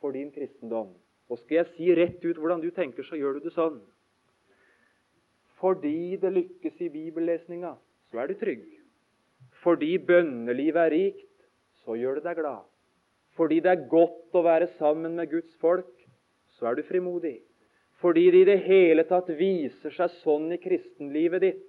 for 0.03 0.15
din 0.15 0.31
kristendom. 0.35 0.91
Og 1.33 1.41
skal 1.41 1.63
jeg 1.63 1.71
si 1.73 1.95
rett 1.97 2.21
ut 2.21 2.37
hvordan 2.37 2.61
du 2.61 2.69
tenker, 2.77 3.07
så 3.09 3.17
gjør 3.17 3.39
du 3.39 3.47
det 3.47 3.55
sånn. 3.57 3.79
Fordi 5.63 6.19
det 6.21 6.33
lykkes 6.35 6.81
i 6.85 6.91
bibellesninga, 6.93 7.73
så 8.11 8.21
er 8.21 8.29
du 8.29 8.37
trygg. 8.37 8.67
Fordi 9.63 9.95
bønnelivet 10.03 10.83
er 10.83 10.93
rikt, 10.93 11.29
så 11.85 11.97
gjør 11.97 12.19
det 12.19 12.27
deg 12.27 12.43
glad. 12.43 12.67
Fordi 13.39 13.63
det 13.65 13.71
er 13.73 13.89
godt 13.89 14.37
å 14.37 14.45
være 14.45 14.69
sammen 14.77 15.17
med 15.17 15.31
Guds 15.33 15.55
folk, 15.63 15.93
så 16.59 16.69
er 16.69 16.77
du 16.77 16.85
frimodig. 16.85 17.39
Fordi 18.03 18.27
det 18.35 18.43
i 18.43 18.49
det 18.51 18.59
hele 18.67 19.07
tatt 19.09 19.31
viser 19.39 19.95
seg 19.95 20.11
sånn 20.21 20.51
i 20.53 20.61
kristenlivet 20.61 21.45
ditt. 21.47 21.69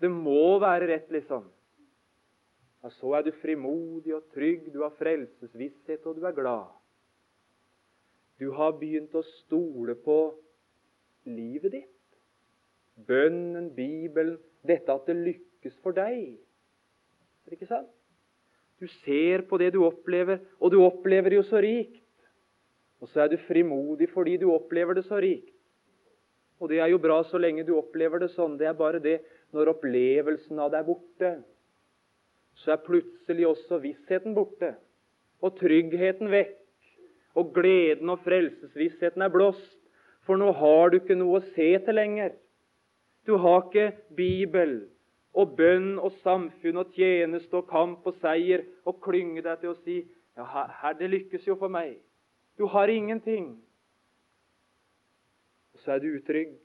Det 0.00 0.10
må 0.10 0.56
være 0.62 0.88
rett, 0.88 1.10
liksom. 1.12 1.44
Ja, 2.82 2.90
så 2.90 3.12
er 3.18 3.26
du 3.26 3.34
frimodig 3.42 4.14
og 4.16 4.24
trygg, 4.34 4.70
du 4.72 4.80
har 4.82 4.94
frelsesvisshet, 4.98 6.06
og 6.06 6.16
du 6.18 6.24
er 6.26 6.34
glad. 6.34 6.70
Du 8.42 8.48
har 8.56 8.74
begynt 8.74 9.12
å 9.14 9.22
stole 9.22 9.94
på 10.02 10.16
livet 11.30 11.76
ditt. 11.76 11.90
Bønnen, 13.06 13.68
Bibelen, 13.76 14.40
dette 14.66 14.90
at 14.90 15.06
det 15.06 15.14
lykkes 15.14 15.76
for 15.84 15.94
deg. 15.94 16.32
Er 17.46 17.52
det 17.52 17.60
ikke 17.60 17.70
sant? 17.70 17.92
Du 18.82 18.88
ser 19.04 19.44
på 19.46 19.60
det 19.62 19.70
du 19.76 19.84
opplever, 19.86 20.40
og 20.58 20.72
du 20.74 20.80
opplever 20.82 21.30
det 21.30 21.38
jo 21.38 21.44
så 21.46 21.60
rikt. 21.62 22.00
Og 22.98 23.10
så 23.12 23.22
er 23.22 23.30
du 23.30 23.38
frimodig 23.46 24.08
fordi 24.10 24.40
du 24.42 24.48
opplever 24.50 24.98
det 24.98 25.04
så 25.06 25.20
rikt. 25.22 25.54
Og 26.62 26.70
det 26.70 26.80
er 26.82 26.90
jo 26.90 26.98
bra 27.02 27.20
så 27.26 27.38
lenge 27.38 27.66
du 27.66 27.76
opplever 27.78 28.22
det 28.22 28.32
sånn. 28.34 28.56
Det 28.58 28.66
er 28.70 28.78
bare 28.78 29.02
det 29.02 29.20
når 29.54 29.70
opplevelsen 29.76 30.58
av 30.62 30.72
det 30.74 30.80
er 30.80 30.88
borte, 30.88 31.30
så 32.58 32.74
er 32.74 32.82
plutselig 32.86 33.46
også 33.52 33.78
vissheten 33.82 34.34
borte. 34.34 34.74
Og 35.42 35.54
tryggheten 35.62 36.30
vekk. 36.30 36.61
Og 37.38 37.52
gleden 37.54 38.10
og 38.12 38.20
frelsesvissheten 38.26 39.22
er 39.24 39.32
blåst. 39.32 39.78
For 40.26 40.38
nå 40.38 40.52
har 40.54 40.90
du 40.92 41.00
ikke 41.00 41.18
noe 41.18 41.40
å 41.40 41.46
se 41.54 41.68
til 41.84 41.98
lenger. 41.98 42.34
Du 43.26 43.36
har 43.40 43.64
ikke 43.66 43.92
Bibel 44.16 44.82
og 45.32 45.54
bønn 45.56 45.96
og 45.98 46.12
samfunn 46.22 46.80
og 46.82 46.92
tjeneste 46.96 47.56
og 47.56 47.68
kamp 47.70 48.06
og 48.06 48.18
seier 48.20 48.64
og 48.84 49.00
klynge 49.04 49.42
deg 49.44 49.62
til 49.62 49.72
å 49.72 49.78
si 49.80 49.98
ja, 50.36 50.44
her, 50.82 50.96
det 50.98 51.08
lykkes 51.12 51.46
jo 51.48 51.56
for 51.60 51.72
meg. 51.72 51.96
Du 52.58 52.66
har 52.68 52.92
ingenting. 52.92 53.54
Og 55.72 55.82
så 55.84 55.96
er 55.96 56.02
du 56.02 56.10
utrygg. 56.12 56.58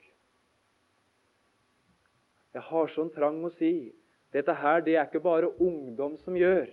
Jeg 2.57 2.65
har 2.67 2.93
sånn 2.93 3.13
trang 3.13 3.39
å 3.45 3.53
si 3.55 3.93
dette 4.33 4.53
her 4.59 4.81
det 4.83 4.97
er 4.97 5.07
ikke 5.07 5.23
bare 5.23 5.53
ungdom 5.63 6.17
som 6.25 6.35
gjør, 6.35 6.67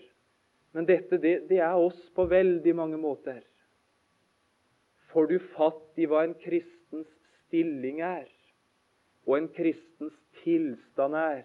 men 0.75 0.87
dette 0.89 1.21
det, 1.23 1.35
det 1.49 1.61
er 1.63 1.77
oss 1.79 2.01
på 2.17 2.27
veldig 2.29 2.75
mange 2.75 2.99
måter. 2.99 3.43
Får 5.15 5.27
du 5.31 5.39
fatt 5.55 6.01
i 6.03 6.09
hva 6.11 6.25
en 6.27 6.35
kristens 6.43 7.07
stilling 7.47 8.01
er, 8.03 8.27
og 9.29 9.37
en 9.39 9.51
kristens 9.55 10.17
tilstand 10.43 11.15
er, 11.15 11.45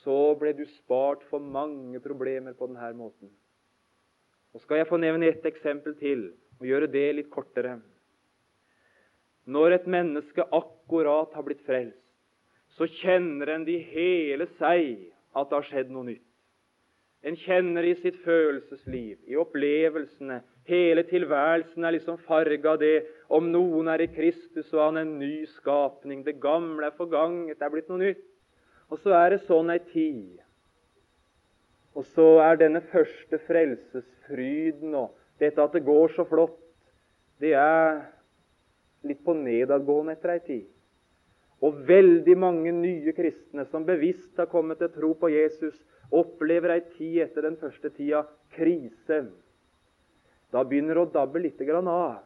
så 0.00 0.16
ble 0.40 0.54
du 0.56 0.64
spart 0.80 1.24
for 1.28 1.40
mange 1.40 2.00
problemer 2.00 2.56
på 2.56 2.68
denne 2.70 2.92
måten. 2.96 3.28
Og 4.54 4.62
skal 4.64 4.80
jeg 4.80 4.88
få 4.88 5.00
nevne 5.02 5.28
ett 5.28 5.44
eksempel 5.48 5.96
til 6.00 6.30
og 6.60 6.64
gjøre 6.68 6.88
det 6.88 7.06
litt 7.18 7.30
kortere. 7.32 7.76
Når 9.44 9.76
et 9.76 9.88
menneske 9.90 10.46
akkurat 10.48 11.34
har 11.36 11.44
blitt 11.44 11.64
frelst, 11.66 12.00
så 12.78 12.88
kjenner 13.02 13.52
en 13.52 13.66
det 13.66 13.76
i 13.76 13.86
hele 13.92 14.48
seg 14.56 15.10
at 15.36 15.50
det 15.50 15.58
har 15.58 15.68
skjedd 15.68 15.92
noe 15.92 16.08
nytt. 16.08 16.30
En 17.24 17.36
kjenner 17.40 17.84
i 17.84 17.94
sitt 18.00 18.16
følelsesliv, 18.24 19.20
i 19.28 19.36
opplevelsene, 19.40 20.40
Hele 20.64 21.02
tilværelsen 21.04 21.84
er 21.84 21.92
liksom 21.92 22.16
farga 22.24 22.72
av 22.72 22.80
det. 22.80 23.04
Om 23.28 23.50
noen 23.52 23.90
er 23.92 24.04
i 24.04 24.08
Kristus, 24.12 24.70
så 24.70 24.80
er 24.80 24.86
han 24.86 25.00
en 25.02 25.18
ny 25.20 25.44
skapning. 25.58 26.22
Det 26.24 26.38
gamle 26.40 26.88
er 26.88 26.96
forganget, 26.96 27.58
det 27.58 27.66
er 27.66 27.74
blitt 27.74 27.90
noe 27.92 28.00
nytt. 28.00 28.24
Og 28.88 29.00
så 29.02 29.12
er 29.18 29.34
det 29.34 29.44
sånn 29.44 29.72
ei 29.74 29.80
tid. 29.92 30.40
Og 31.94 32.06
så 32.16 32.26
er 32.42 32.58
denne 32.58 32.80
første 32.90 33.38
frelsesfryden 33.46 34.96
og 34.98 35.12
dette 35.38 35.62
at 35.62 35.74
det 35.76 35.84
går 35.86 36.14
så 36.14 36.24
flott, 36.26 36.58
det 37.42 37.52
er 37.58 38.00
litt 39.04 39.20
på 39.24 39.34
nedadgående 39.36 40.14
etter 40.14 40.32
ei 40.34 40.42
tid. 40.46 40.66
Og 41.64 41.84
veldig 41.86 42.34
mange 42.38 42.72
nye 42.74 43.12
kristne 43.16 43.64
som 43.70 43.86
bevisst 43.86 44.38
har 44.40 44.50
kommet 44.50 44.80
til 44.80 44.90
tro 44.94 45.12
på 45.18 45.30
Jesus, 45.32 45.76
opplever 46.14 46.74
ei 46.74 46.82
tid 46.96 47.22
etter 47.26 47.46
den 47.46 47.58
første 47.60 47.90
tida 47.94 48.24
krise 48.54 49.24
da 50.54 50.62
begynner 50.62 50.94
det 50.94 51.02
å 51.02 51.10
dabbe 51.10 51.42
litt 51.42 51.60
av. 51.60 52.22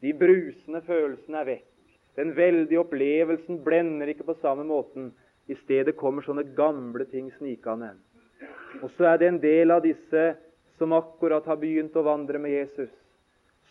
De 0.00 0.12
brusende 0.16 0.80
følelsene 0.86 1.40
er 1.42 1.48
vekk. 1.50 1.72
Den 2.16 2.32
veldige 2.36 2.80
opplevelsen 2.80 3.60
blender 3.64 4.08
ikke 4.08 4.24
på 4.24 4.38
samme 4.40 4.64
måten. 4.64 5.10
I 5.46 5.54
stedet 5.64 5.96
kommer 5.96 6.24
sånne 6.24 6.46
gamle 6.56 7.04
ting 7.10 7.28
snikende. 7.36 7.92
Og 8.80 8.88
så 8.96 9.12
er 9.12 9.18
det 9.20 9.28
en 9.28 9.40
del 9.42 9.70
av 9.70 9.82
disse 9.84 10.22
som 10.78 10.94
akkurat 10.96 11.44
har 11.48 11.60
begynt 11.60 11.96
å 11.96 12.04
vandre 12.04 12.40
med 12.40 12.52
Jesus, 12.52 12.92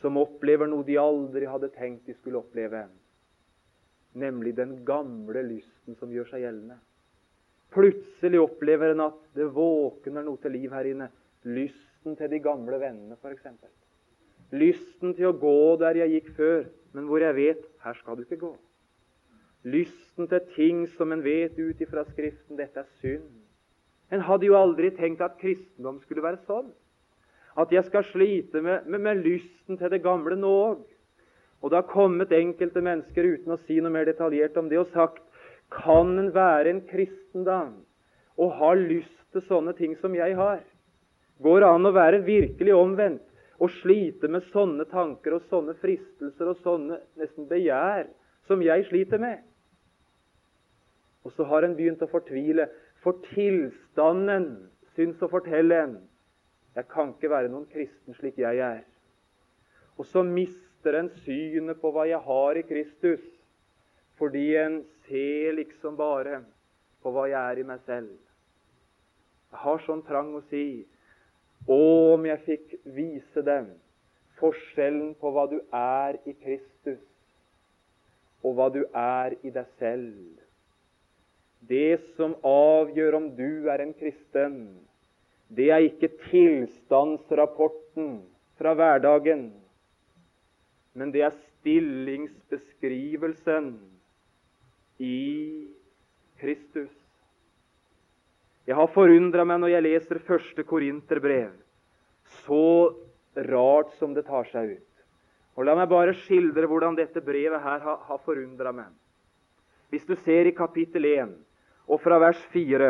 som 0.01 0.17
opplever 0.21 0.69
noe 0.69 0.86
de 0.86 0.97
aldri 1.01 1.49
hadde 1.49 1.71
tenkt 1.73 2.06
de 2.06 2.15
skulle 2.19 2.41
oppleve. 2.41 2.86
Nemlig 4.15 4.56
den 4.58 4.78
gamle 4.86 5.41
lysten 5.45 5.97
som 5.99 6.13
gjør 6.13 6.30
seg 6.30 6.45
gjeldende. 6.45 6.78
Plutselig 7.75 8.39
opplever 8.39 8.93
en 8.93 9.08
at 9.10 9.19
det 9.36 9.49
våkner 9.51 10.23
noe 10.23 10.39
til 10.41 10.54
liv 10.56 10.73
her 10.73 10.88
inne. 10.88 11.10
Lyst 11.45 11.85
lysten 12.06 12.18
til 12.18 12.30
de 12.30 12.39
gamle 12.39 12.78
vennene, 12.78 13.15
f.eks. 13.18 13.48
Lysten 14.54 15.15
til 15.18 15.32
å 15.32 15.38
gå 15.41 15.78
der 15.82 15.98
jeg 15.98 16.12
gikk 16.12 16.28
før, 16.38 16.65
men 16.94 17.08
hvor 17.10 17.20
jeg 17.20 17.34
vet 17.36 17.63
her 17.82 17.98
skal 17.98 18.15
du 18.15 18.22
ikke 18.22 18.38
gå. 18.44 18.52
Lysten 19.65 20.28
til 20.30 20.41
ting 20.54 20.84
som 20.98 21.12
en 21.12 21.24
vet 21.26 21.58
ut 21.58 21.82
ifra 21.82 22.04
Skriften 22.06 22.60
dette 22.60 22.84
er 22.84 22.91
synd. 23.02 23.26
En 24.13 24.22
hadde 24.22 24.46
jo 24.46 24.54
aldri 24.54 24.91
tenkt 24.94 25.24
at 25.26 25.39
kristendom 25.39 25.98
skulle 26.04 26.22
være 26.22 26.44
sånn. 26.46 26.70
At 27.58 27.74
jeg 27.74 27.88
skal 27.88 28.06
slite 28.12 28.62
med, 28.62 28.86
med, 28.86 29.02
med 29.02 29.24
lysten 29.26 29.80
til 29.80 29.89
det 29.89 30.04
gamle 30.04 30.38
nå 30.38 30.54
òg. 30.68 30.86
Og 31.63 31.72
det 31.72 31.80
har 31.80 31.89
kommet 31.89 32.36
enkelte 32.36 32.86
mennesker 32.86 33.26
uten 33.26 33.56
å 33.56 33.60
si 33.65 33.80
noe 33.82 33.89
mer 33.89 34.06
detaljert 34.06 34.62
om 34.62 34.70
det, 34.70 34.78
og 34.78 34.94
sagt 34.94 35.24
kan 35.74 36.13
en 36.22 36.30
være 36.36 36.70
en 36.70 36.86
kristendom 36.86 37.80
og 38.38 38.58
ha 38.60 38.74
lyst 38.78 39.24
til 39.34 39.41
sånne 39.50 39.74
ting 39.74 39.96
som 39.98 40.13
jeg 40.13 40.38
har? 40.38 40.62
Går 41.43 41.62
det 41.62 41.69
an 41.69 41.89
å 41.89 41.95
være 41.95 42.24
virkelig 42.24 42.76
omvendt 42.76 43.24
og 43.60 43.71
slite 43.82 44.28
med 44.32 44.45
sånne 44.52 44.86
tanker 44.91 45.38
og 45.38 45.50
sånne 45.52 45.76
fristelser 45.82 46.52
og 46.52 46.62
sånne 46.63 47.00
nesten 47.19 47.48
begjær 47.50 48.08
som 48.48 48.63
jeg 48.63 48.88
sliter 48.89 49.21
med? 49.21 49.43
Og 51.26 51.34
så 51.36 51.48
har 51.50 51.65
en 51.65 51.76
begynt 51.76 52.04
å 52.06 52.12
fortvile, 52.12 52.67
for 53.02 53.17
tilstanden 53.34 54.69
syns 54.95 55.21
å 55.21 55.30
fortelle 55.32 55.80
en 55.82 55.95
jeg 56.76 56.88
kan 56.91 57.13
ikke 57.13 57.32
være 57.32 57.48
noen 57.52 57.67
kristen 57.71 58.15
slik 58.17 58.39
jeg 58.41 58.60
er. 58.60 58.82
Og 59.95 60.08
så 60.12 60.26
mister 60.28 60.98
en 61.00 61.08
synet 61.24 61.80
på 61.80 61.91
hva 61.95 62.04
jeg 62.10 62.19
har 62.19 62.60
i 62.60 62.65
Kristus, 62.67 63.21
fordi 64.19 64.50
en 64.60 64.82
ser 65.08 65.56
liksom 65.56 65.95
bare 65.95 66.41
på 67.04 67.13
hva 67.15 67.30
jeg 67.32 67.39
er 67.39 67.62
i 67.62 67.67
meg 67.67 67.80
selv. 67.88 68.12
Jeg 69.54 69.62
har 69.63 69.84
sånn 69.86 70.04
trang 70.04 70.34
å 70.36 70.43
si 70.50 70.84
om 71.71 72.25
jeg 72.28 72.41
fikk 72.45 72.75
vise 72.95 73.41
dem 73.45 73.71
forskjellen 74.39 75.13
på 75.19 75.32
hva 75.34 75.45
du 75.51 75.60
er 75.73 76.13
i 76.28 76.34
Kristus, 76.34 77.01
og 78.45 78.54
hva 78.58 78.67
du 78.73 78.84
er 78.91 79.34
i 79.41 79.49
deg 79.54 79.65
selv. 79.80 80.15
Det 81.65 81.99
som 82.17 82.36
avgjør 82.45 83.13
om 83.17 83.36
du 83.38 83.69
er 83.71 83.80
en 83.82 83.93
kristen, 83.97 84.80
det 85.49 85.71
er 85.73 85.80
ikke 85.88 86.10
tilstandsrapporten 86.28 88.21
fra 88.60 88.73
hverdagen, 88.78 89.43
men 90.95 91.12
det 91.13 91.21
er 91.25 91.41
stillingsbeskrivelsen 91.60 93.65
i 95.01 95.19
Kristus. 96.39 97.05
Jeg 98.65 98.78
har 98.80 98.89
forundra 98.93 99.45
meg 99.45 99.60
når 99.62 99.75
jeg 99.75 99.86
leser 99.86 100.21
første 100.25 100.63
Korinterbrev, 100.65 101.51
så 102.45 102.95
rart 103.51 103.91
som 103.99 104.15
det 104.15 104.25
tar 104.25 104.47
seg 104.49 104.78
ut. 104.78 105.04
Og 105.56 105.67
La 105.67 105.75
meg 105.78 105.91
bare 105.91 106.15
skildre 106.25 106.67
hvordan 106.67 106.97
dette 106.97 107.21
brevet 107.23 107.62
her 107.62 107.84
har, 107.84 107.99
har 108.08 108.23
forundra 108.25 108.73
meg. 108.75 108.89
Hvis 109.93 110.08
du 110.10 110.15
ser 110.25 110.49
i 110.49 110.56
kapittel 110.56 111.06
1 111.08 111.36
og 111.86 112.01
fra 112.01 112.17
vers 112.19 112.41
4, 112.51 112.89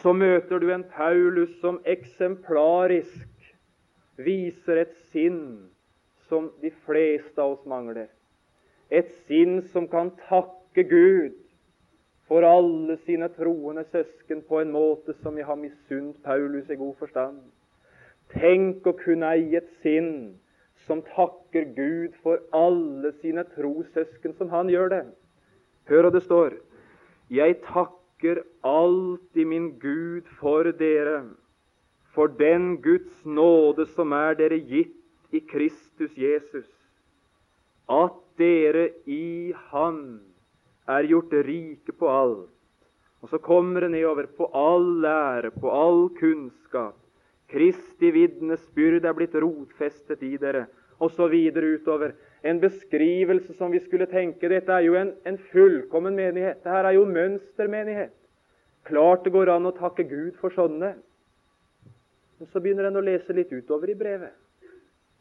så 0.00 0.14
møter 0.14 0.62
du 0.62 0.70
en 0.70 0.86
Paulus 0.86 1.50
som 1.60 1.80
eksemplarisk 1.88 3.50
viser 4.22 4.84
et 4.84 4.94
sinn 5.10 5.66
som 6.28 6.50
de 6.62 6.70
fleste 6.86 7.42
av 7.42 7.56
oss 7.56 7.66
mangler. 7.68 8.06
Et 8.88 9.10
sinn 9.26 9.60
som 9.72 9.88
kan 9.90 10.12
takke 10.28 10.86
Gud 10.88 11.34
for 12.28 12.44
alle 12.44 12.98
sine 13.06 13.28
troende 13.32 13.84
søsken 13.92 14.42
på 14.48 14.60
en 14.60 14.72
måte 14.72 15.14
som 15.22 15.38
jeg 15.38 15.46
har 15.48 15.56
misunt 15.56 16.20
Paulus 16.24 16.68
i 16.70 16.76
god 16.76 16.94
forstand. 17.00 17.40
Tenk 18.34 18.84
å 18.86 18.92
kunne 18.98 19.30
eie 19.32 19.62
et 19.62 19.70
sinn 19.82 20.36
som 20.86 21.00
takker 21.14 21.70
Gud 21.76 22.16
for 22.22 22.42
alle 22.52 23.14
sine 23.22 23.44
trossøsken 23.54 24.36
som 24.36 24.52
han 24.52 24.68
gjør 24.72 24.92
det. 24.92 25.02
Hør 25.88 26.08
hva 26.08 26.12
det 26.12 26.24
står. 26.26 26.58
Jeg 27.32 27.58
takker 27.64 28.42
alltid 28.64 29.48
min 29.48 29.72
Gud 29.80 30.28
for 30.40 30.68
dere, 30.76 31.22
for 32.12 32.28
den 32.28 32.76
Guds 32.84 33.24
nåde 33.24 33.88
som 33.96 34.12
er 34.12 34.36
dere 34.36 34.60
gitt 34.60 34.96
i 35.32 35.40
Kristus 35.44 36.12
Jesus, 36.16 36.68
at 37.88 38.16
dere 38.40 38.90
i 39.08 39.52
Han 39.72 40.20
er 40.88 41.08
gjort 41.08 41.34
rike 41.44 41.92
på 41.92 42.08
alt. 42.08 42.48
Og 43.22 43.32
så 43.32 43.38
kommer 43.42 43.82
det 43.82 43.90
nedover 43.92 44.28
på 44.38 44.46
all 44.54 45.00
lære, 45.02 45.50
på 45.50 45.70
all 45.70 46.08
kunnskap. 46.18 46.96
Kristi 47.48 48.10
vitnesbyrd 48.14 49.06
er 49.08 49.16
blitt 49.16 49.34
rotfestet 49.34 50.22
i 50.22 50.36
dere, 50.38 50.66
videre 51.30 51.74
utover. 51.78 52.12
En 52.42 52.60
beskrivelse 52.60 53.54
som 53.56 53.70
vi 53.72 53.80
skulle 53.80 54.06
tenke 54.06 54.48
Dette 54.48 54.70
er 54.70 54.84
jo 54.86 54.94
en, 54.94 55.12
en 55.24 55.38
fullkommen 55.50 56.14
menighet. 56.14 56.62
Dette 56.62 56.76
er 56.76 56.94
jo 56.94 57.04
mønstermenighet. 57.04 58.14
Klart 58.86 59.24
det 59.24 59.32
går 59.32 59.50
an 59.50 59.66
å 59.66 59.74
takke 59.74 60.04
Gud 60.04 60.36
for 60.40 60.54
sånne. 60.54 60.94
Men 62.38 62.50
så 62.52 62.60
begynner 62.62 62.88
en 62.88 63.00
å 63.00 63.04
lese 63.04 63.34
litt 63.34 63.50
utover 63.50 63.90
i 63.90 63.98
brevet. 63.98 64.36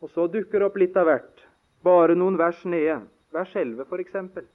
Og 0.03 0.11
så 0.13 0.27
dukker 0.29 0.59
det 0.59 0.67
opp 0.67 0.77
litt 0.77 0.97
av 0.99 1.09
hvert. 1.09 1.47
Bare 1.83 2.15
noen 2.15 2.37
vers 2.37 2.59
nede. 2.69 3.01
Vers 3.33 3.55
11, 3.55 3.87
f.eks. 3.89 4.45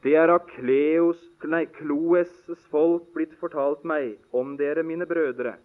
Det 0.00 0.14
er 0.16 0.30
av 0.32 0.46
Kleos, 0.48 1.20
nei, 1.44 1.66
Kloes' 1.76 2.54
folk 2.72 3.10
blitt 3.12 3.34
fortalt 3.40 3.82
meg 3.84 4.14
om 4.32 4.54
dere, 4.56 4.84
mine 4.86 5.04
brødre. 5.08 5.58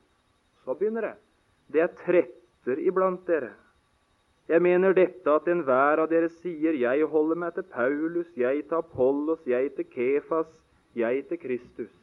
Så 0.65 0.75
begynner 0.75 1.07
det. 1.07 1.13
Det 1.71 1.83
er 1.85 1.93
tretter 2.01 2.81
iblant 2.83 3.23
dere. 3.27 3.53
Jeg 4.51 4.61
mener 4.61 4.93
dette 4.93 5.31
at 5.31 5.47
enhver 5.49 6.03
av 6.03 6.09
dere 6.09 6.29
sier 6.29 6.73
'Jeg 6.73 7.07
holder 7.07 7.35
meg 7.35 7.53
til 7.53 7.63
Paulus, 7.63 8.27
jeg 8.37 8.67
til 8.67 8.77
Apollos, 8.77 9.39
jeg 9.47 9.75
til 9.75 9.85
Kefas, 9.85 10.51
jeg 10.95 11.27
til 11.27 11.37
Kristus'. 11.37 11.95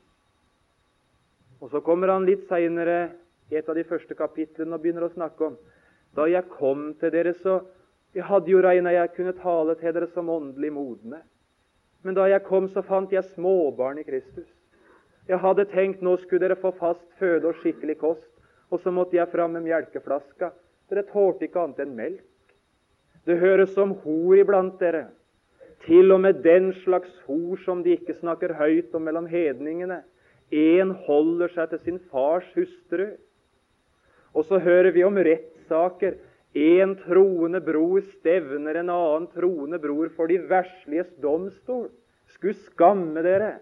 Og 1.60 1.70
Så 1.70 1.80
kommer 1.80 2.08
han 2.08 2.26
litt 2.26 2.48
seinere 2.48 3.12
et 3.50 3.68
av 3.68 3.74
de 3.74 3.84
første 3.84 4.14
kapitlene 4.14 4.74
og 4.74 4.82
begynner 4.82 5.04
å 5.04 5.14
snakke 5.14 5.46
om 5.46 5.56
da 6.16 6.24
jeg 6.24 6.48
kom 6.48 6.94
til 6.94 7.10
dere, 7.10 7.34
så 7.34 7.60
jeg 8.14 8.24
hadde 8.24 8.50
jo 8.50 8.60
regna 8.60 8.90
jeg 8.90 9.14
kunne 9.16 9.32
tale 9.32 9.74
til 9.74 9.92
dere 9.92 10.06
som 10.06 10.28
åndelig 10.28 10.72
modne. 10.72 11.22
Men 12.02 12.16
da 12.18 12.26
jeg 12.30 12.42
kom, 12.46 12.66
så 12.68 12.82
fant 12.82 13.12
jeg 13.14 13.24
småbarn 13.34 14.00
i 14.02 14.06
Kristus. 14.06 14.48
Jeg 15.28 15.38
hadde 15.38 15.68
tenkt 15.70 16.02
nå 16.02 16.16
skulle 16.18 16.42
dere 16.42 16.58
få 16.58 16.72
fast 16.74 17.04
føde 17.20 17.52
og 17.52 17.58
skikkelig 17.60 17.98
kost, 18.00 18.28
og 18.74 18.80
så 18.82 18.90
måtte 18.90 19.16
jeg 19.16 19.30
fram 19.30 19.54
med 19.54 19.66
melkeflaska. 19.68 20.50
Dere 20.90 21.06
tålte 21.12 21.46
ikke 21.46 21.62
annet 21.62 21.82
enn 21.84 21.96
melk. 21.96 22.24
Det 23.28 23.38
høres 23.38 23.74
som 23.76 23.94
hor 24.02 24.38
iblant 24.38 24.80
dere. 24.80 25.06
Til 25.86 26.14
og 26.14 26.22
med 26.24 26.42
den 26.42 26.72
slags 26.82 27.12
hor 27.26 27.58
som 27.64 27.82
de 27.82 27.94
ikke 27.96 28.16
snakker 28.18 28.54
høyt 28.58 28.94
om 28.94 29.06
mellom 29.06 29.28
hedningene. 29.30 30.02
Én 30.52 30.92
holder 31.06 31.52
seg 31.54 31.70
til 31.70 31.80
sin 31.84 32.00
fars 32.10 32.48
hustru. 32.56 33.12
Og 34.34 34.46
så 34.48 34.58
hører 34.62 34.90
vi 34.94 35.04
om 35.06 35.18
rettssaker 35.18 36.18
en 36.54 36.96
troende 37.00 37.60
bror 37.64 38.02
stevner 38.18 38.80
en 38.80 38.92
annen 38.92 39.28
troende 39.32 39.78
bror 39.80 40.10
for 40.16 40.28
de 40.28 40.38
versliges 40.50 41.08
domstol. 41.22 41.88
Skulle 42.34 42.58
skamme 42.68 43.22
dere. 43.24 43.54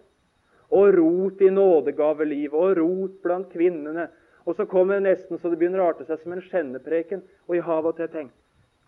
Og 0.71 0.95
rot 0.95 1.41
i 1.43 1.51
nådegavelivet, 1.51 2.55
og 2.55 2.77
rot 2.79 3.17
blant 3.23 3.51
kvinnene. 3.53 4.09
Og 4.47 4.57
så 4.57 4.67
kommer 4.67 4.99
det 4.99 5.09
nesten 5.09 5.39
så 5.39 5.51
det 5.51 5.59
begynner 5.59 5.83
å 5.83 5.91
arte 5.91 6.07
seg 6.07 6.23
som 6.23 6.35
en 6.35 6.45
skjennepreken. 6.45 7.23
Og 7.49 7.59
jeg 7.59 7.67
har 7.67 7.83
av 7.83 7.91
og 7.91 7.99
til 7.99 8.11
tenkt 8.11 8.37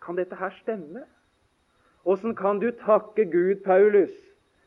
kan 0.03 0.19
dette 0.19 0.35
her 0.35 0.53
stemme? 0.61 1.05
Åssen 2.03 2.35
kan 2.35 2.59
du 2.59 2.71
takke 2.83 3.25
Gud, 3.31 3.63
Paulus, 3.63 4.11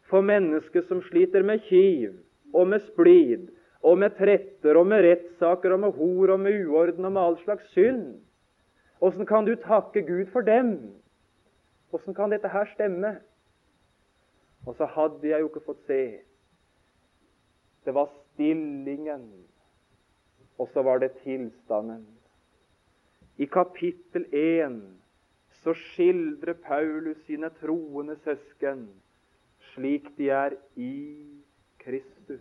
for 0.09 0.25
mennesker 0.25 0.87
som 0.89 1.03
sliter 1.05 1.45
med 1.45 1.65
kiv 1.69 2.15
og 2.55 2.71
med 2.71 2.85
splid 2.87 3.51
og 3.85 3.99
med 4.01 4.17
tretter 4.17 4.79
og 4.79 4.87
med 4.89 5.05
rettssaker 5.05 5.75
og 5.75 5.83
med 5.83 5.99
hor 5.99 6.33
og 6.33 6.41
med 6.41 6.63
uorden 6.65 7.09
og 7.09 7.13
med 7.13 7.23
all 7.23 7.37
slags 7.43 7.69
synd? 7.75 8.15
Åssen 9.01 9.27
kan 9.27 9.45
du 9.45 9.55
takke 9.57 10.03
Gud 10.03 10.27
for 10.33 10.41
dem? 10.41 10.95
Åssen 11.93 12.15
kan 12.15 12.33
dette 12.33 12.49
her 12.49 12.69
stemme? 12.75 13.17
Og 14.67 14.75
så 14.75 14.89
hadde 14.91 15.29
jeg 15.29 15.41
jo 15.41 15.51
ikke 15.51 15.65
fått 15.67 15.83
se. 15.87 16.03
Det 17.85 17.95
var 17.95 18.11
stillingen, 18.11 19.29
og 20.59 20.69
så 20.73 20.83
var 20.83 20.99
det 20.99 21.13
tilstanden. 21.23 22.07
I 23.37 23.47
kapittel 23.47 24.25
1 24.33 24.81
så 25.63 25.75
skildrer 25.77 26.57
Paulus 26.65 27.19
sine 27.27 27.51
troende 27.61 28.17
søsken 28.25 28.89
slik 29.77 30.09
de 30.17 30.31
er 30.31 30.57
i 30.77 31.27
Kristus. 31.79 32.41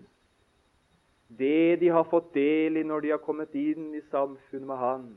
Det 1.27 1.79
de 1.79 1.87
har 1.91 2.07
fått 2.07 2.33
del 2.33 2.77
i 2.77 2.83
når 2.83 3.01
de 3.03 3.11
har 3.11 3.23
kommet 3.23 3.55
inn 3.59 3.91
i 3.97 4.03
samfunnet 4.11 4.67
med 4.69 4.79
Han. 4.79 5.07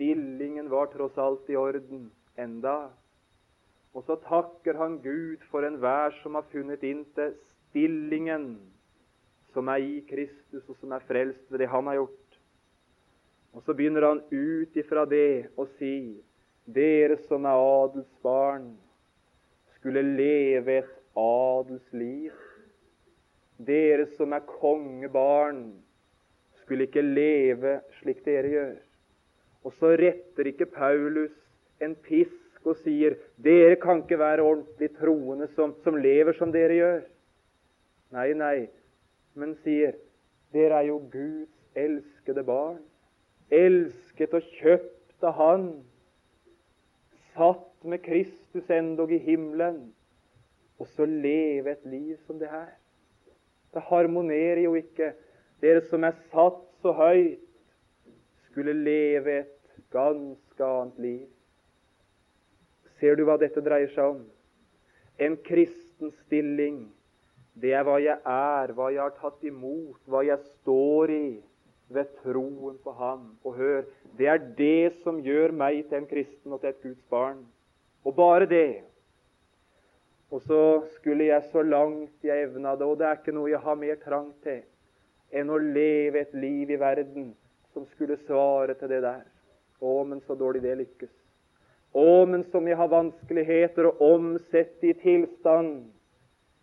Stillingen 0.00 0.68
var 0.68 0.86
tross 0.86 1.18
alt 1.18 1.50
i 1.50 1.56
orden 1.60 2.06
enda. 2.40 2.88
Og 3.92 4.06
så 4.06 4.14
takker 4.24 4.78
han 4.80 4.94
Gud 5.04 5.42
for 5.50 5.66
enhver 5.66 6.16
som 6.22 6.38
har 6.38 6.46
funnet 6.48 6.86
inn 6.88 7.02
til 7.18 7.34
stillingen 7.50 8.46
som 9.52 9.68
er 9.68 9.84
i 9.84 10.00
Kristus, 10.08 10.64
og 10.64 10.78
som 10.80 10.96
er 10.96 11.04
frelst 11.04 11.52
ved 11.52 11.60
det 11.60 11.68
han 11.68 11.92
har 11.92 12.00
gjort. 12.00 12.40
Og 13.52 13.66
så 13.66 13.76
begynner 13.76 14.08
han 14.08 14.24
ut 14.32 14.80
ifra 14.80 15.04
det 15.04 15.52
å 15.60 15.68
si 15.76 16.16
dere 16.64 17.20
som 17.28 17.44
er 17.44 17.60
adelsbarn, 17.60 18.70
skulle 19.76 20.08
leve 20.16 20.80
et 20.80 20.98
adelsliv. 21.28 22.32
Dere 23.60 24.08
som 24.16 24.32
er 24.32 24.48
kongebarn, 24.48 25.66
skulle 26.64 26.88
ikke 26.88 27.04
leve 27.04 27.82
slik 28.00 28.24
dere 28.24 28.56
gjør. 28.56 28.78
Og 29.64 29.74
så 29.76 29.94
retter 30.00 30.48
ikke 30.48 30.70
Paulus 30.72 31.32
en 31.84 31.94
pisk 32.06 32.66
og 32.68 32.76
sier 32.84 33.16
dere 33.40 33.76
kan 33.80 34.02
ikke 34.02 34.18
være 34.20 34.44
ordentlig 34.44 34.90
troende 34.98 35.48
som, 35.56 35.74
som 35.84 35.96
lever 35.96 36.36
som 36.36 36.52
dere 36.52 36.76
gjør. 36.76 37.00
Nei, 38.16 38.28
nei, 38.36 38.68
men 39.38 39.54
sier 39.64 39.96
dere 40.54 40.80
er 40.80 40.88
jo 40.90 40.98
Guds 41.12 41.78
elskede 41.78 42.44
barn. 42.44 42.80
Elsket 43.50 44.34
og 44.36 44.46
kjøpt 44.58 45.26
av 45.26 45.36
Han. 45.38 45.70
Satt 47.34 47.86
med 47.86 48.02
Kristus 48.04 48.70
endog 48.70 49.12
i 49.14 49.20
himmelen. 49.22 49.90
Og 50.80 50.88
så 50.96 51.04
leve 51.04 51.74
et 51.74 51.84
liv 51.84 52.16
som 52.26 52.38
det 52.40 52.48
her. 52.50 52.72
Det 53.74 53.82
harmonerer 53.90 54.64
jo 54.64 54.74
ikke. 54.78 55.12
Dere 55.60 55.84
som 55.90 56.04
er 56.04 56.16
satt 56.32 56.62
så 56.80 56.94
høyt, 56.96 57.49
skulle 58.60 58.76
leve 58.84 59.38
et 59.40 59.76
ganske 59.90 60.64
annet 60.64 60.98
liv. 61.00 61.28
Ser 63.00 63.16
du 63.16 63.24
hva 63.24 63.38
dette 63.40 63.62
dreier 63.64 63.88
seg 63.94 64.18
om? 64.18 64.18
En 65.16 65.38
kristen 65.46 66.12
stilling, 66.26 66.82
det 67.56 67.72
er 67.72 67.86
hva 67.88 67.96
jeg 68.02 68.18
er, 68.20 68.74
hva 68.76 68.90
jeg 68.92 69.00
har 69.00 69.16
tatt 69.16 69.40
imot, 69.48 69.96
hva 70.04 70.20
jeg 70.26 70.44
står 70.60 71.14
i 71.14 71.24
ved 71.88 72.12
troen 72.20 72.76
på 72.84 72.92
Ham. 73.00 73.24
Og 73.48 73.56
hør, 73.56 73.88
det 74.20 74.28
er 74.28 74.44
det 74.60 75.00
som 75.00 75.24
gjør 75.24 75.56
meg 75.56 75.86
til 75.88 76.02
en 76.02 76.12
kristen 76.12 76.52
og 76.52 76.60
til 76.60 76.74
et 76.74 76.84
Guds 76.84 77.02
barn. 77.08 77.40
Og 78.04 78.16
bare 78.16 78.48
det. 78.50 78.82
Og 80.28 80.44
så 80.44 80.62
skulle 80.98 81.32
jeg 81.32 81.48
så 81.48 81.64
langt 81.64 82.28
jeg 82.28 82.50
evna 82.50 82.76
det, 82.76 82.84
og 82.84 83.00
det 83.00 83.08
er 83.08 83.22
ikke 83.22 83.38
noe 83.40 83.48
jeg 83.50 83.64
har 83.64 83.80
mer 83.80 83.96
trang 84.04 84.34
til 84.44 84.60
enn 85.30 85.48
å 85.48 85.60
leve 85.62 86.26
et 86.26 86.32
liv 86.34 86.72
i 86.74 86.76
verden 86.80 87.30
som 87.74 87.86
skulle 87.94 88.18
svare 88.26 88.74
til 88.78 88.90
det 88.92 89.02
der. 89.04 89.24
Å, 89.80 90.02
men 90.04 90.20
så 90.26 90.36
dårlig 90.36 90.62
det 90.64 90.76
lykkes. 90.82 91.12
Å, 91.96 92.26
men 92.26 92.44
som 92.52 92.66
jeg 92.68 92.78
har 92.78 92.90
vanskeligheter 92.90 93.88
å 93.88 93.96
omsette 94.12 94.92
i 94.92 94.96
tilstand. 95.00 95.88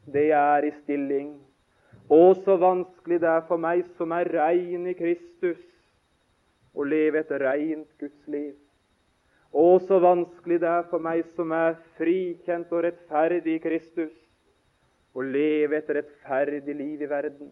Det 0.07 0.29
er 0.31 0.67
i 0.67 0.71
stilling. 0.83 1.33
Å, 2.07 2.21
så 2.45 2.55
vanskelig 2.61 3.19
det 3.19 3.31
er 3.31 3.43
for 3.49 3.59
meg 3.59 3.83
som 3.97 4.13
er 4.15 4.29
rein 4.31 4.87
i 4.87 4.95
Kristus, 4.95 5.59
å 6.77 6.85
leve 6.87 7.19
et 7.19 7.33
reint 7.41 7.89
Guds 7.99 8.31
liv. 8.31 8.53
Å, 9.51 9.79
så 9.83 9.99
vanskelig 9.99 10.61
det 10.63 10.69
er 10.69 10.87
for 10.91 11.03
meg 11.03 11.25
som 11.35 11.51
er 11.55 11.75
frikjent 11.97 12.71
og 12.71 12.85
rettferdig 12.85 13.57
i 13.57 13.63
Kristus, 13.63 14.13
å 15.17 15.23
leve 15.25 15.79
et 15.79 15.89
rettferdig 15.97 16.75
liv 16.77 17.01
i 17.01 17.09
verden. 17.09 17.49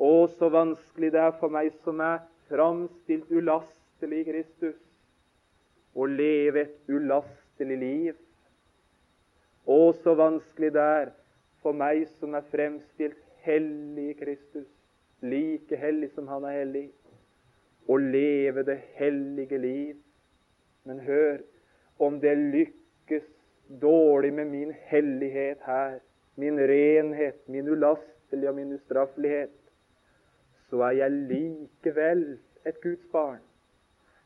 Å, 0.00 0.12
så 0.38 0.48
vanskelig 0.48 1.10
det 1.12 1.20
er 1.20 1.34
for 1.36 1.52
meg 1.52 1.74
som 1.84 2.00
er 2.00 2.22
framstilt 2.48 3.28
ulastelig 3.28 4.22
i 4.22 4.28
Kristus, 4.30 4.78
å 5.92 6.06
leve 6.08 6.64
et 6.64 6.88
ulastelig 6.88 7.76
liv. 7.82 8.14
Å, 9.68 9.92
så 10.00 10.14
vanskelig 10.16 10.72
det 10.72 10.86
er 11.02 11.12
for 11.60 11.76
meg 11.76 12.06
som 12.16 12.32
er 12.38 12.48
fremstilt 12.48 13.20
hellig 13.44 14.08
i 14.14 14.16
Kristus, 14.22 14.68
like 15.20 15.76
hellig 15.76 16.08
som 16.14 16.30
Han 16.32 16.48
er 16.48 16.62
hellig, 16.62 16.88
å 17.84 17.98
leve 18.00 18.64
det 18.64 18.80
hellige 18.96 19.60
liv. 19.60 19.96
Men 20.88 21.04
hør, 21.04 21.42
om 22.00 22.16
det 22.22 22.38
lykkes 22.40 23.28
dårlig 23.82 24.32
med 24.32 24.48
min 24.48 24.72
hellighet 24.88 25.60
her, 25.68 25.98
min 26.40 26.56
renhet, 26.56 27.42
min 27.52 27.68
ulastelige 27.68 28.48
og 28.48 28.56
min 28.56 28.72
ustraffelighet, 28.78 29.59
så 30.70 30.84
er 30.86 30.96
jeg 31.00 31.18
likevel 31.30 32.24
et 32.66 32.80
Guds 32.82 33.06
barn. 33.12 33.42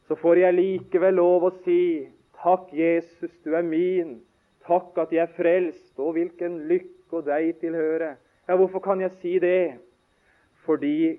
Så 0.08 0.16
får 0.20 0.42
jeg 0.42 0.56
likevel 0.58 1.16
lov 1.16 1.48
å 1.48 1.52
si 1.64 2.04
takk, 2.42 2.68
Jesus, 2.76 3.32
du 3.44 3.54
er 3.56 3.64
min. 3.64 4.18
Takk 4.68 4.98
at 5.00 5.12
jeg 5.12 5.24
er 5.24 5.36
frelst. 5.36 5.94
Og 5.96 6.18
hvilken 6.18 6.66
lykke 6.68 7.20
og 7.20 7.28
deg 7.28 7.54
tilhøre. 7.62 8.14
Ja, 8.48 8.56
hvorfor 8.60 8.82
kan 8.84 9.00
jeg 9.00 9.14
si 9.22 9.38
det? 9.40 9.78
Fordi 10.66 11.16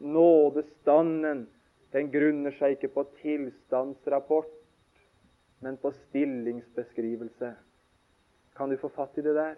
nådestanden 0.00 1.48
den 1.92 2.10
grunner 2.12 2.54
seg 2.54 2.76
ikke 2.76 2.92
på 2.94 3.04
tilstandsrapport, 3.18 4.52
men 5.60 5.76
på 5.82 5.90
stillingsbeskrivelse. 5.90 7.50
Kan 8.56 8.70
du 8.70 8.76
få 8.78 8.90
fatt 8.94 9.18
i 9.18 9.24
det 9.26 9.34
der? 9.34 9.56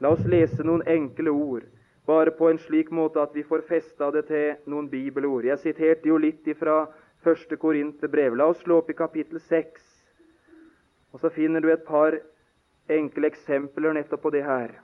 La 0.00 0.12
oss 0.12 0.24
lese 0.28 0.64
noen 0.64 0.84
enkle 0.88 1.32
ord, 1.32 1.64
bare 2.06 2.30
på 2.30 2.48
en 2.50 2.58
slik 2.58 2.90
måte 2.90 3.20
at 3.22 3.34
vi 3.34 3.44
får 3.46 3.66
festa 3.68 4.10
det 4.14 4.26
til 4.30 4.56
noen 4.70 4.88
bibelord. 4.90 5.44
Jeg 5.44 5.60
siterte 5.62 6.08
jo 6.08 6.18
litt 6.20 6.48
fra 6.58 6.86
første 7.24 7.56
Korinterbrev. 7.60 8.36
La 8.36 8.48
oss 8.50 8.62
slå 8.64 8.80
opp 8.80 8.90
i 8.90 8.96
kapittel 8.96 9.40
6, 9.40 9.84
og 11.12 11.20
så 11.20 11.30
finner 11.34 11.60
du 11.60 11.70
et 11.72 11.86
par 11.86 12.16
enkle 12.90 13.30
eksempler 13.30 13.94
nettopp 13.94 14.24
på 14.24 14.34
det 14.34 14.44
her. 14.46 14.74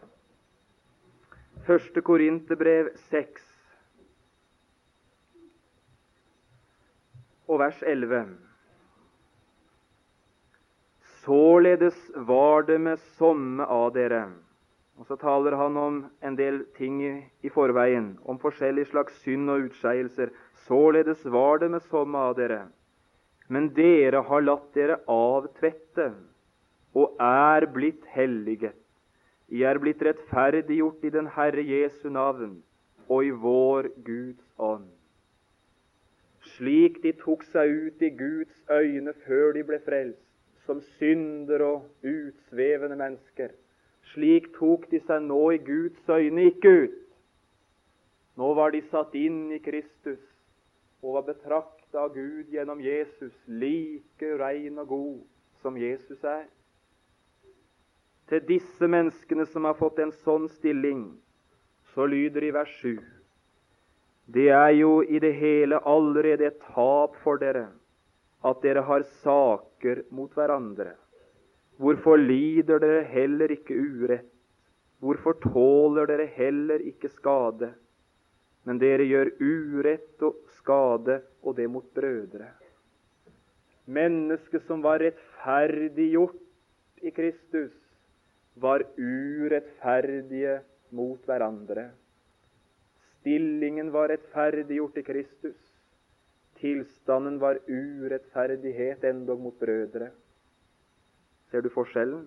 Første 1.66 2.02
Korinterbrev 2.04 2.92
6 3.10 3.42
og 7.46 7.60
vers 7.62 7.78
11. 7.82 8.26
Således 11.24 11.96
var 12.14 12.62
det 12.62 12.78
med 12.80 13.02
somme 13.18 13.64
av 13.64 13.88
dere. 13.94 14.26
Og 14.96 15.06
Så 15.06 15.16
taler 15.20 15.56
han 15.56 15.76
om 15.76 15.98
en 16.24 16.36
del 16.36 16.62
ting 16.76 17.02
i, 17.04 17.48
forveien, 17.52 18.16
om 18.24 18.38
forskjellig 18.40 18.86
slags 18.88 19.18
synd 19.24 19.50
og 19.52 19.68
utskeielser. 19.68 20.32
Således 20.64 21.24
var 21.24 21.58
det 21.60 21.70
med 21.70 21.84
somme 21.90 22.18
av 22.18 22.36
dere. 22.38 22.62
Men 23.48 23.68
dere 23.76 24.22
har 24.24 24.42
latt 24.42 24.72
dere 24.74 24.98
avtvette 25.06 26.08
og 26.96 27.20
er 27.20 27.66
blitt 27.70 28.06
helliget. 28.16 28.74
I 29.52 29.62
er 29.62 29.78
blitt 29.78 30.00
rettferdiggjort 30.02 31.04
i 31.04 31.12
den 31.14 31.28
Herre 31.36 31.62
Jesu 31.62 32.08
navn 32.10 32.56
og 33.06 33.24
i 33.24 33.30
vår 33.30 33.92
Guds 34.02 34.48
ånd. 34.58 34.88
Slik 36.56 37.02
de 37.04 37.12
tok 37.20 37.44
seg 37.52 37.70
ut 37.70 38.02
i 38.02 38.10
Guds 38.16 38.56
øyne 38.72 39.12
før 39.26 39.52
de 39.54 39.62
ble 39.66 39.78
frelst, 39.84 40.24
som 40.66 40.80
synder 40.96 41.62
og 41.62 41.84
utsvevende 42.02 42.96
mennesker. 42.98 43.52
Slik 44.12 44.52
tok 44.58 44.88
de 44.90 45.00
seg 45.04 45.24
nå 45.26 45.40
i 45.54 45.60
Guds 45.62 46.08
øyne 46.08 46.48
ikke 46.52 46.72
ut. 46.86 46.98
Nå 48.36 48.52
var 48.54 48.74
de 48.74 48.82
satt 48.90 49.14
inn 49.16 49.48
i 49.56 49.62
Kristus 49.64 50.22
og 51.02 51.18
var 51.18 51.28
betrakta 51.30 52.04
av 52.04 52.12
Gud 52.14 52.52
gjennom 52.52 52.82
Jesus, 52.84 53.32
like 53.46 54.36
rein 54.40 54.78
og 54.82 54.92
god 54.92 55.18
som 55.62 55.78
Jesus 55.80 56.22
er 56.24 56.44
til 58.30 58.42
disse 58.48 58.88
menneskene 58.90 59.46
som 59.46 59.66
har 59.68 59.76
fått 59.78 60.00
en 60.02 60.12
sånn 60.24 60.48
stilling, 60.56 61.08
så 61.94 62.06
lyder 62.10 62.42
det 62.42 62.50
i 62.50 62.56
vers 62.56 62.72
7 62.82 62.96
Det 64.34 64.48
er 64.50 64.72
jo 64.74 65.02
i 65.02 65.20
det 65.22 65.32
hele 65.38 65.78
allerede 65.86 66.48
et 66.48 66.58
tap 66.74 67.14
for 67.22 67.38
dere 67.38 67.68
at 68.46 68.62
dere 68.62 68.82
har 68.82 69.02
saker 69.22 70.02
mot 70.10 70.32
hverandre. 70.34 70.94
Hvorfor 71.76 72.16
lider 72.16 72.80
dere 72.80 73.02
heller 73.10 73.52
ikke 73.52 73.76
urett? 73.76 74.30
Hvorfor 75.04 75.36
tåler 75.42 76.08
dere 76.08 76.24
heller 76.32 76.80
ikke 76.80 77.10
skade? 77.12 77.74
Men 78.64 78.80
dere 78.80 79.04
gjør 79.06 79.30
urett 79.38 80.24
og 80.26 80.38
skade, 80.56 81.20
og 81.44 81.58
det 81.58 81.68
mot 81.70 81.84
brødre. 81.94 82.48
Mennesket 83.86 84.64
som 84.66 84.80
var 84.82 85.04
rettferdiggjort 85.04 87.04
i 87.06 87.12
Kristus, 87.14 87.76
var 88.56 88.82
urettferdige 88.98 90.58
mot 90.96 91.20
hverandre. 91.28 91.90
Stillingen 93.20 93.92
var 93.92 94.08
rettferdiggjort 94.10 94.98
i 94.98 95.06
Kristus. 95.06 95.60
Tilstanden 96.56 97.36
var 97.38 97.60
urettferdighet 97.68 99.04
endog 99.04 99.44
mot 99.44 99.58
brødre. 99.60 100.08
Ser 101.50 101.62
du 101.62 101.70
forskjellen? 101.70 102.26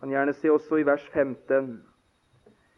Kan 0.00 0.10
gjerne 0.10 0.34
se 0.34 0.50
også 0.50 0.80
i 0.82 0.86
vers 0.86 1.04
15. 1.14 1.76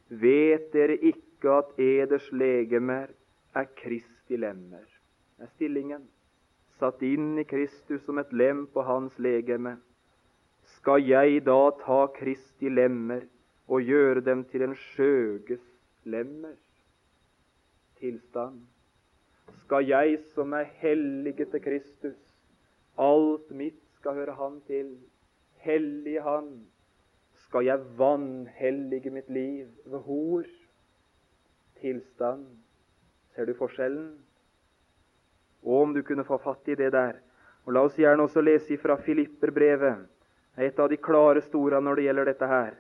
Vet 0.09 0.73
dere 0.73 0.99
ikke 1.01 1.59
at 1.59 1.79
eders 1.81 2.27
legemer 2.33 3.09
er 3.55 3.71
Kristi 3.79 4.37
lemmer? 4.37 4.85
Det 5.39 5.49
er 5.49 5.55
stillingen. 5.57 6.05
Satt 6.79 7.03
inn 7.07 7.39
i 7.39 7.47
Kristus 7.49 8.03
som 8.05 8.19
et 8.19 8.33
lem 8.33 8.67
på 8.75 8.83
hans 8.85 9.17
legeme 9.19 9.79
skal 10.77 11.05
jeg 11.05 11.43
da 11.47 11.71
ta 11.81 12.05
Kristi 12.17 12.69
lemmer 12.73 13.25
og 13.69 13.85
gjøre 13.85 14.21
dem 14.25 14.45
til 14.51 14.65
en 14.67 14.77
skjøges 14.77 15.65
lemmer? 16.05 16.57
Tilstand. 18.01 18.63
Skal 19.65 19.89
jeg 19.89 20.19
som 20.35 20.53
er 20.53 20.69
hellige 20.81 21.47
til 21.53 21.63
Kristus, 21.65 22.21
alt 23.01 23.51
mitt 23.51 23.81
skal 23.99 24.19
høre 24.19 24.37
Han 24.37 24.61
til, 24.67 24.97
hellige 25.65 26.23
Han, 26.23 26.51
skal 27.49 27.67
jeg 27.67 27.99
vanhellige 27.99 29.11
mitt 29.11 29.31
liv 29.31 29.67
ved 29.87 29.99
hor? 30.07 30.45
Tilstand. 31.81 32.47
Ser 33.35 33.45
du 33.45 33.55
forskjellen? 33.59 34.13
Og 35.65 35.83
om 35.83 35.95
du 35.95 36.03
kunne 36.03 36.25
få 36.25 36.39
fatt 36.39 36.69
i 36.69 36.77
det 36.79 36.93
der. 36.93 37.19
Og 37.65 37.73
La 37.73 37.85
oss 37.87 37.97
gjerne 37.97 38.27
også 38.27 38.43
lese 38.45 38.77
fra 38.79 38.97
Filipperbrevet, 39.01 40.05
et 40.61 40.79
av 40.79 40.91
de 40.93 40.99
klareste 41.01 41.49
store 41.49 41.81
når 41.81 41.97
det 41.97 42.05
gjelder 42.05 42.29
dette 42.31 42.49
her. 42.49 42.75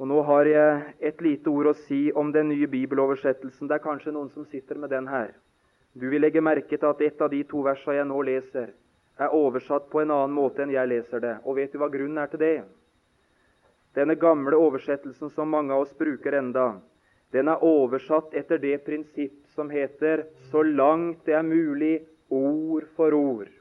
Og 0.00 0.08
Nå 0.08 0.22
har 0.24 0.48
jeg 0.48 0.94
et 1.10 1.20
lite 1.20 1.52
ord 1.52 1.70
å 1.70 1.76
si 1.76 2.06
om 2.16 2.32
den 2.32 2.48
nye 2.48 2.66
bibeloversettelsen. 2.72 3.68
Det 3.68 3.76
er 3.76 3.84
kanskje 3.84 4.14
noen 4.16 4.30
som 4.32 4.46
sitter 4.48 4.80
med 4.80 4.90
den 4.90 5.06
her. 5.12 5.34
Du 5.92 6.08
vil 6.08 6.22
legge 6.24 6.40
merke 6.40 6.78
til 6.78 6.88
at 6.88 7.02
et 7.04 7.20
av 7.20 7.28
de 7.30 7.42
to 7.44 7.60
versene 7.66 7.98
jeg 7.98 8.08
nå 8.08 8.22
leser, 8.24 8.70
er 9.20 9.34
oversatt 9.36 9.90
på 9.92 10.00
en 10.00 10.12
annen 10.14 10.34
måte 10.34 10.64
enn 10.64 10.72
jeg 10.72 10.88
leser 10.88 11.20
det. 11.20 11.34
Og 11.44 11.58
vet 11.60 11.72
du 11.72 11.80
hva 11.80 11.90
grunnen 11.92 12.20
er 12.22 12.30
til 12.32 12.40
det? 12.40 12.58
Denne 13.96 14.14
gamle 14.16 14.56
oversettelsen 14.56 15.32
som 15.34 15.50
mange 15.50 15.74
av 15.74 15.84
oss 15.84 15.96
bruker 15.98 16.38
enda, 16.38 16.80
den 17.34 17.50
er 17.50 17.62
oversatt 17.62 18.34
etter 18.34 18.58
det 18.58 18.78
prinsipp 18.86 19.46
som 19.54 19.70
heter 19.70 20.26
'så 20.50 20.62
langt 20.62 21.24
det 21.26 21.34
er 21.34 21.42
mulig, 21.42 22.06
ord 22.30 22.86
for 22.96 23.12
ord'. 23.12 23.52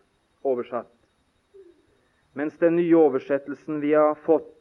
Oversatt. 0.43 0.95
Mens 2.33 2.57
den 2.57 2.75
nye 2.75 2.95
oversettelsen 2.95 3.81
vi 3.81 3.93
har 3.93 4.15
fått, 4.15 4.55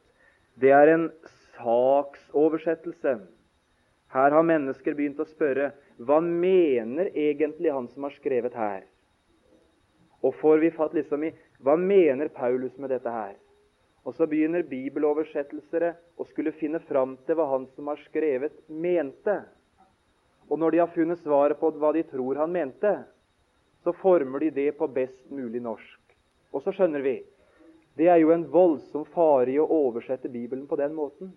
det 0.58 0.70
er 0.70 0.88
en 0.88 1.10
saksoversettelse. 1.58 3.20
Her 4.08 4.30
har 4.30 4.42
mennesker 4.42 4.94
begynt 4.94 5.20
å 5.20 5.28
spørre 5.28 5.72
hva 5.98 6.20
mener 6.20 7.10
egentlig 7.14 7.72
han 7.72 7.88
som 7.88 8.02
har 8.02 8.10
skrevet 8.10 8.54
her? 8.54 8.82
Og 10.22 10.34
får 10.40 10.58
vi 10.58 10.70
fatt 10.74 10.96
liksom 10.96 11.24
i 11.28 11.34
hva 11.62 11.76
mener 11.78 12.30
Paulus 12.34 12.74
med 12.78 12.90
dette 12.90 13.10
her? 13.10 13.36
Og 14.06 14.14
så 14.16 14.26
begynner 14.26 14.66
bibeloversettelsere 14.66 15.92
å 16.16 16.26
skulle 16.30 16.54
finne 16.56 16.80
fram 16.88 17.16
til 17.26 17.38
hva 17.38 17.48
han 17.50 17.66
som 17.74 17.90
har 17.90 18.00
skrevet, 18.06 18.54
mente. 18.68 19.40
Og 20.48 20.58
når 20.58 20.74
de 20.74 20.82
har 20.82 20.94
funnet 20.94 21.20
svaret 21.20 21.60
på 21.60 21.70
hva 21.76 21.92
de 21.92 22.04
tror 22.08 22.40
han 22.40 22.54
mente, 22.54 22.94
så 23.84 23.92
former 24.00 24.46
de 24.46 24.50
det 24.54 24.70
på 24.78 24.88
best 24.90 25.28
mulig 25.30 25.60
norsk. 25.62 26.00
Og 26.54 26.64
så 26.64 26.72
skjønner 26.74 27.04
vi 27.04 27.18
det 27.98 28.06
er 28.06 28.20
jo 28.22 28.30
en 28.30 28.44
voldsom 28.46 29.02
fare 29.10 29.50
i 29.50 29.58
å 29.58 29.66
oversette 29.66 30.30
Bibelen 30.30 30.68
på 30.70 30.76
den 30.78 30.92
måten. 30.94 31.32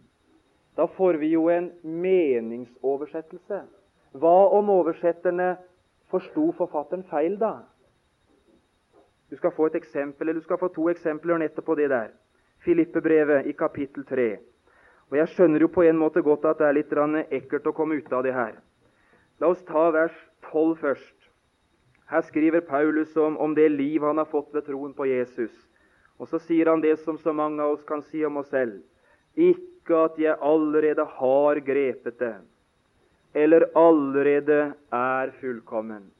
Da 0.78 0.86
får 0.88 1.18
vi 1.18 1.32
jo 1.34 1.48
en 1.50 1.72
meningsoversettelse. 1.82 3.64
Hva 4.14 4.36
om 4.54 4.70
oversetterne 4.70 5.56
forsto 6.14 6.52
forfatteren 6.60 7.04
feil, 7.10 7.40
da? 7.42 7.64
Du 9.32 9.38
skal 9.38 9.52
få 9.56 9.70
et 9.70 9.76
eksempel, 9.80 10.28
eller 10.28 10.42
du 10.42 10.44
skal 10.44 10.60
få 10.60 10.68
to 10.76 10.90
eksempler 10.92 11.40
nettopp 11.40 11.66
på 11.70 11.76
det 11.80 11.88
der. 11.90 12.10
Filippebrevet 12.66 13.46
i 13.48 13.54
kapittel 13.56 14.04
3. 14.06 14.26
Og 15.12 15.18
Jeg 15.18 15.28
skjønner 15.32 15.64
jo 15.64 15.70
på 15.72 15.86
en 15.88 15.98
måte 15.98 16.22
godt 16.22 16.46
at 16.46 16.60
det 16.60 16.68
er 16.68 16.76
litt 16.76 16.92
ekkelt 17.32 17.68
å 17.68 17.72
komme 17.72 17.96
ut 17.96 18.12
av 18.12 18.24
det 18.24 18.34
her. 18.36 18.60
La 19.40 19.48
oss 19.48 19.64
ta 19.64 19.90
vers 19.92 20.16
12 20.52 20.76
først. 20.82 21.16
Her 22.12 22.22
skriver 22.22 22.60
Paulus 22.60 23.16
om, 23.16 23.38
om 23.38 23.56
det 23.56 23.70
liv 23.72 24.04
han 24.04 24.18
har 24.18 24.28
fått 24.28 24.54
ved 24.54 24.66
troen 24.68 24.94
på 24.94 25.06
Jesus. 25.08 25.52
Og 26.20 26.28
så 26.28 26.40
sier 26.40 26.68
han 26.68 26.82
det 26.82 27.00
som 27.00 27.18
så 27.18 27.32
mange 27.34 27.64
av 27.64 27.78
oss 27.78 27.86
kan 27.88 28.02
si 28.02 28.26
om 28.26 28.38
oss 28.38 28.52
selv. 28.52 28.82
Ikke 29.36 29.96
at 29.96 30.20
jeg 30.20 30.36
allerede 30.42 31.06
har 31.08 31.60
grepet 31.64 32.20
det, 32.20 32.36
eller 33.34 33.70
allerede 33.80 34.74
er 34.92 35.32
fullkommen. 35.40 36.12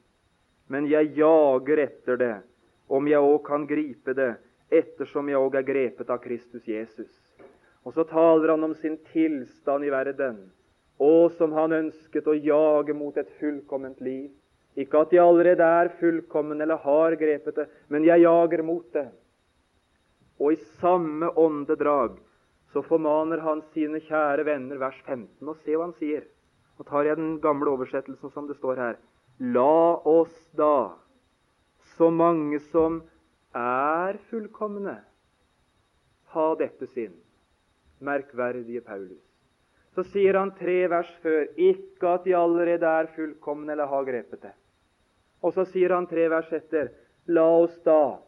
Men 0.68 0.88
jeg 0.88 1.12
jager 1.12 1.84
etter 1.84 2.16
det 2.16 2.34
om 2.92 3.08
jeg 3.08 3.24
òg 3.24 3.38
kan 3.46 3.64
gripe 3.68 4.12
det, 4.16 4.34
ettersom 4.72 5.28
jeg 5.30 5.40
òg 5.40 5.56
er 5.56 5.68
grepet 5.68 6.10
av 6.12 6.20
Kristus 6.24 6.66
Jesus. 6.68 7.12
Og 7.84 7.96
så 7.96 8.04
taler 8.08 8.52
han 8.52 8.64
om 8.68 8.74
sin 8.78 8.98
tilstand 9.12 9.86
i 9.86 9.92
verden, 9.92 10.44
og 11.02 11.32
som 11.38 11.54
han 11.56 11.74
ønsket 11.74 12.28
å 12.28 12.36
jage 12.36 12.94
mot 12.94 13.16
et 13.18 13.30
fullkomment 13.40 14.00
liv. 14.04 14.28
Ikke 14.78 15.02
at 15.04 15.12
jeg 15.12 15.24
allerede 15.24 15.64
er 15.64 15.90
fullkommen 15.98 16.60
eller 16.64 16.80
har 16.84 17.16
grepet 17.20 17.58
det, 17.58 17.66
men 17.88 18.06
jeg 18.06 18.24
jager 18.24 18.62
mot 18.64 18.86
det. 18.94 19.08
Og 20.40 20.54
i 20.54 20.60
samme 20.80 21.28
åndedrag 21.36 22.16
så 22.72 22.80
formaner 22.86 23.42
han 23.44 23.60
sine 23.74 24.00
kjære 24.00 24.46
venner, 24.48 24.78
vers 24.80 24.96
15, 25.04 25.28
og 25.48 25.58
se 25.60 25.76
hva 25.76 25.88
han 25.88 25.96
sier. 25.98 26.24
Nå 26.78 26.88
tar 26.88 27.04
jeg 27.08 27.18
den 27.20 27.34
gamle 27.42 27.74
oversettelsen 27.74 28.32
som 28.32 28.48
det 28.48 28.56
står 28.60 28.80
her. 28.80 28.96
La 29.52 29.98
oss 30.08 30.34
da, 30.56 31.01
så 32.02 32.08
mange 32.10 32.58
som 32.72 32.96
er 33.54 34.16
fullkomne, 34.26 34.96
ha 36.34 36.46
dette 36.58 36.88
sinn. 36.90 37.12
Merkverdige 38.02 38.80
Paulus. 38.82 39.20
Så 39.94 40.02
sier 40.10 40.34
han 40.34 40.50
tre 40.58 40.80
vers 40.90 41.12
før 41.22 41.44
ikke 41.54 42.14
at 42.16 42.24
de 42.24 42.32
allerede 42.34 42.88
er 42.90 43.10
fullkomne 43.14 43.70
eller 43.70 43.86
har 43.86 44.08
grepet 44.08 44.42
det. 44.48 44.50
Og 45.46 45.54
så 45.54 45.62
sier 45.70 45.94
han 45.94 46.08
tre 46.10 46.24
vers 46.32 46.50
etter 46.58 46.90
la 47.30 47.44
oss 47.60 47.76
da, 47.86 48.18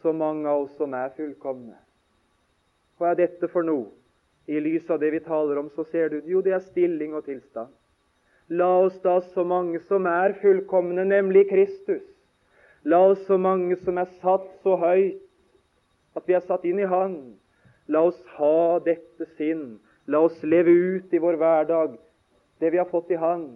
så 0.00 0.14
mange 0.16 0.48
av 0.48 0.62
oss 0.62 0.72
som 0.78 0.96
er 0.96 1.12
fullkomne. 1.18 1.76
Hva 2.96 3.10
er 3.10 3.20
dette 3.20 3.50
for 3.52 3.68
noe? 3.68 3.90
I 4.48 4.64
lys 4.64 4.88
av 4.88 5.02
det 5.02 5.10
vi 5.12 5.20
taler 5.26 5.60
om, 5.60 5.68
så 5.76 5.84
ser 5.92 6.08
du 6.08 6.24
jo, 6.24 6.40
det 6.40 6.56
er 6.56 6.64
stilling 6.70 7.12
og 7.20 7.28
tilstand. 7.28 7.68
La 8.48 8.72
oss 8.86 8.96
da 9.04 9.18
så 9.36 9.44
mange 9.44 9.84
som 9.92 10.08
er 10.08 10.38
fullkomne, 10.40 11.04
nemlig 11.04 11.50
Kristus. 11.52 12.08
La 12.84 12.98
oss 13.12 13.20
så 13.26 13.38
mange 13.38 13.76
som 13.84 13.98
er 13.98 14.10
satt 14.22 14.48
så 14.62 14.76
høyt 14.80 15.20
at 16.18 16.26
vi 16.28 16.34
er 16.36 16.44
satt 16.44 16.64
inn 16.68 16.80
i 16.82 16.88
Han. 16.88 17.16
La 17.88 18.02
oss 18.08 18.18
ha 18.36 18.78
dette 18.84 19.28
sinn. 19.38 19.78
La 20.06 20.20
oss 20.26 20.40
leve 20.42 20.72
ut 20.72 21.14
i 21.14 21.20
vår 21.22 21.38
hverdag 21.40 21.94
det 22.60 22.70
vi 22.74 22.80
har 22.80 22.90
fått 22.90 23.10
i 23.14 23.20
Han. 23.20 23.46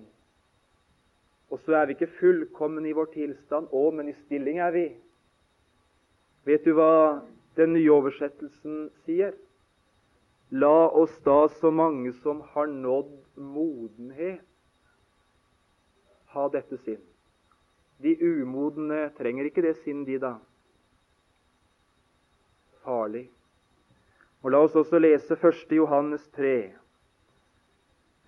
Og 1.51 1.61
så 1.63 1.77
er 1.79 1.87
vi 1.87 1.97
ikke 1.97 2.15
fullkomne 2.19 2.87
i 2.89 2.95
vår 2.97 3.11
tilstand. 3.15 3.69
òg, 3.71 3.95
men 3.95 4.09
i 4.09 4.17
stilling 4.25 4.59
er 4.59 4.73
vi. 4.75 4.87
Vet 6.47 6.65
du 6.65 6.73
hva 6.75 7.23
den 7.59 7.75
nye 7.75 7.91
oversettelsen 7.91 8.89
sier? 9.05 9.35
La 10.51 10.89
oss 10.95 11.15
da 11.27 11.49
så 11.59 11.71
mange 11.75 12.13
som 12.23 12.41
har 12.55 12.67
nådd 12.71 13.15
modenhet, 13.35 14.45
ha 16.31 16.49
dette 16.55 16.79
sinn. 16.85 17.03
De 18.03 18.17
umodne 18.21 19.11
trenger 19.17 19.49
ikke 19.49 19.65
det 19.65 19.77
sinn, 19.81 20.05
de, 20.05 20.19
da. 20.21 20.37
Farlig. 22.85 23.27
Og 24.45 24.53
La 24.53 24.61
oss 24.63 24.77
også 24.77 25.01
lese 25.01 25.35
1. 25.35 25.73
Johannes 25.75 26.29
3. 26.37 26.57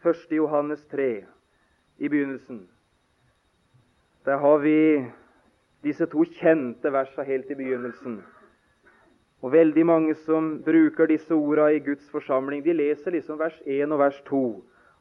1. 0.05 0.25
Johannes 0.33 0.85
3 0.91 1.27
i 1.99 2.09
begynnelsen. 2.09 2.65
Der 4.25 4.37
har 4.37 4.59
vi 4.59 5.05
disse 5.83 6.07
to 6.07 6.25
kjente 6.41 6.93
versene 6.93 7.27
helt 7.27 7.51
i 7.51 7.55
begynnelsen. 7.55 8.19
Og 9.43 9.53
Veldig 9.53 9.87
mange 9.87 10.15
som 10.15 10.57
bruker 10.63 11.07
disse 11.07 11.35
ordene 11.35 11.77
i 11.77 11.85
Guds 11.85 12.09
forsamling, 12.11 12.65
de 12.65 12.73
leser 12.73 13.15
liksom 13.15 13.39
vers 13.39 13.61
1 13.67 13.93
og 13.93 13.99
vers 13.99 14.19
2, 14.27 14.43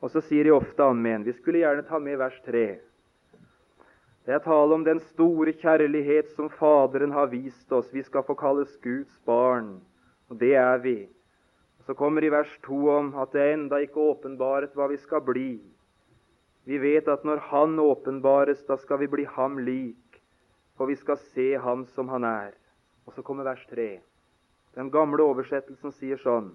og 0.02 0.12
så 0.14 0.22
sier 0.22 0.46
de 0.46 0.54
ofte 0.54 0.84
amen. 0.84 1.26
Vi 1.26 1.34
skulle 1.34 1.64
gjerne 1.64 1.88
ta 1.88 2.00
med 2.00 2.20
vers 2.22 2.38
3. 2.46 2.78
Det 4.28 4.34
er 4.36 4.42
tale 4.44 4.76
om 4.76 4.82
den 4.84 4.98
store 5.14 5.54
kjærlighet 5.56 6.34
som 6.36 6.50
Faderen 6.52 7.14
har 7.16 7.30
vist 7.32 7.72
oss. 7.72 7.94
Vi 7.96 8.02
skal 8.04 8.26
få 8.28 8.36
kalles 8.36 8.74
Guds 8.84 9.14
barn, 9.24 9.78
og 10.28 10.42
det 10.42 10.52
er 10.60 10.82
vi. 10.84 10.98
Så 11.88 11.96
kommer 11.96 12.26
i 12.28 12.32
vers 12.34 12.52
2 12.68 12.82
om 12.92 13.14
at 13.24 13.32
det 13.32 13.46
enda 13.54 13.80
ikke 13.80 14.04
åpenbaret 14.04 14.76
hva 14.76 14.90
vi 14.92 15.00
skal 15.00 15.24
bli. 15.24 15.62
Vi 16.68 16.76
vet 16.84 17.08
at 17.08 17.24
når 17.24 17.40
Han 17.54 17.80
åpenbares, 17.80 18.66
da 18.68 18.76
skal 18.76 19.00
vi 19.00 19.08
bli 19.08 19.24
ham 19.24 19.58
lik, 19.64 20.20
for 20.76 20.92
vi 20.92 21.00
skal 21.00 21.18
se 21.32 21.54
ham 21.56 21.86
som 21.96 22.10
han 22.10 22.28
er. 22.28 22.52
Og 23.08 23.14
så 23.14 23.24
kommer 23.24 23.48
vers 23.48 23.64
3. 23.72 24.02
Den 24.76 24.92
gamle 24.92 25.24
oversettelsen 25.24 25.96
sier 25.96 26.20
sånn 26.20 26.52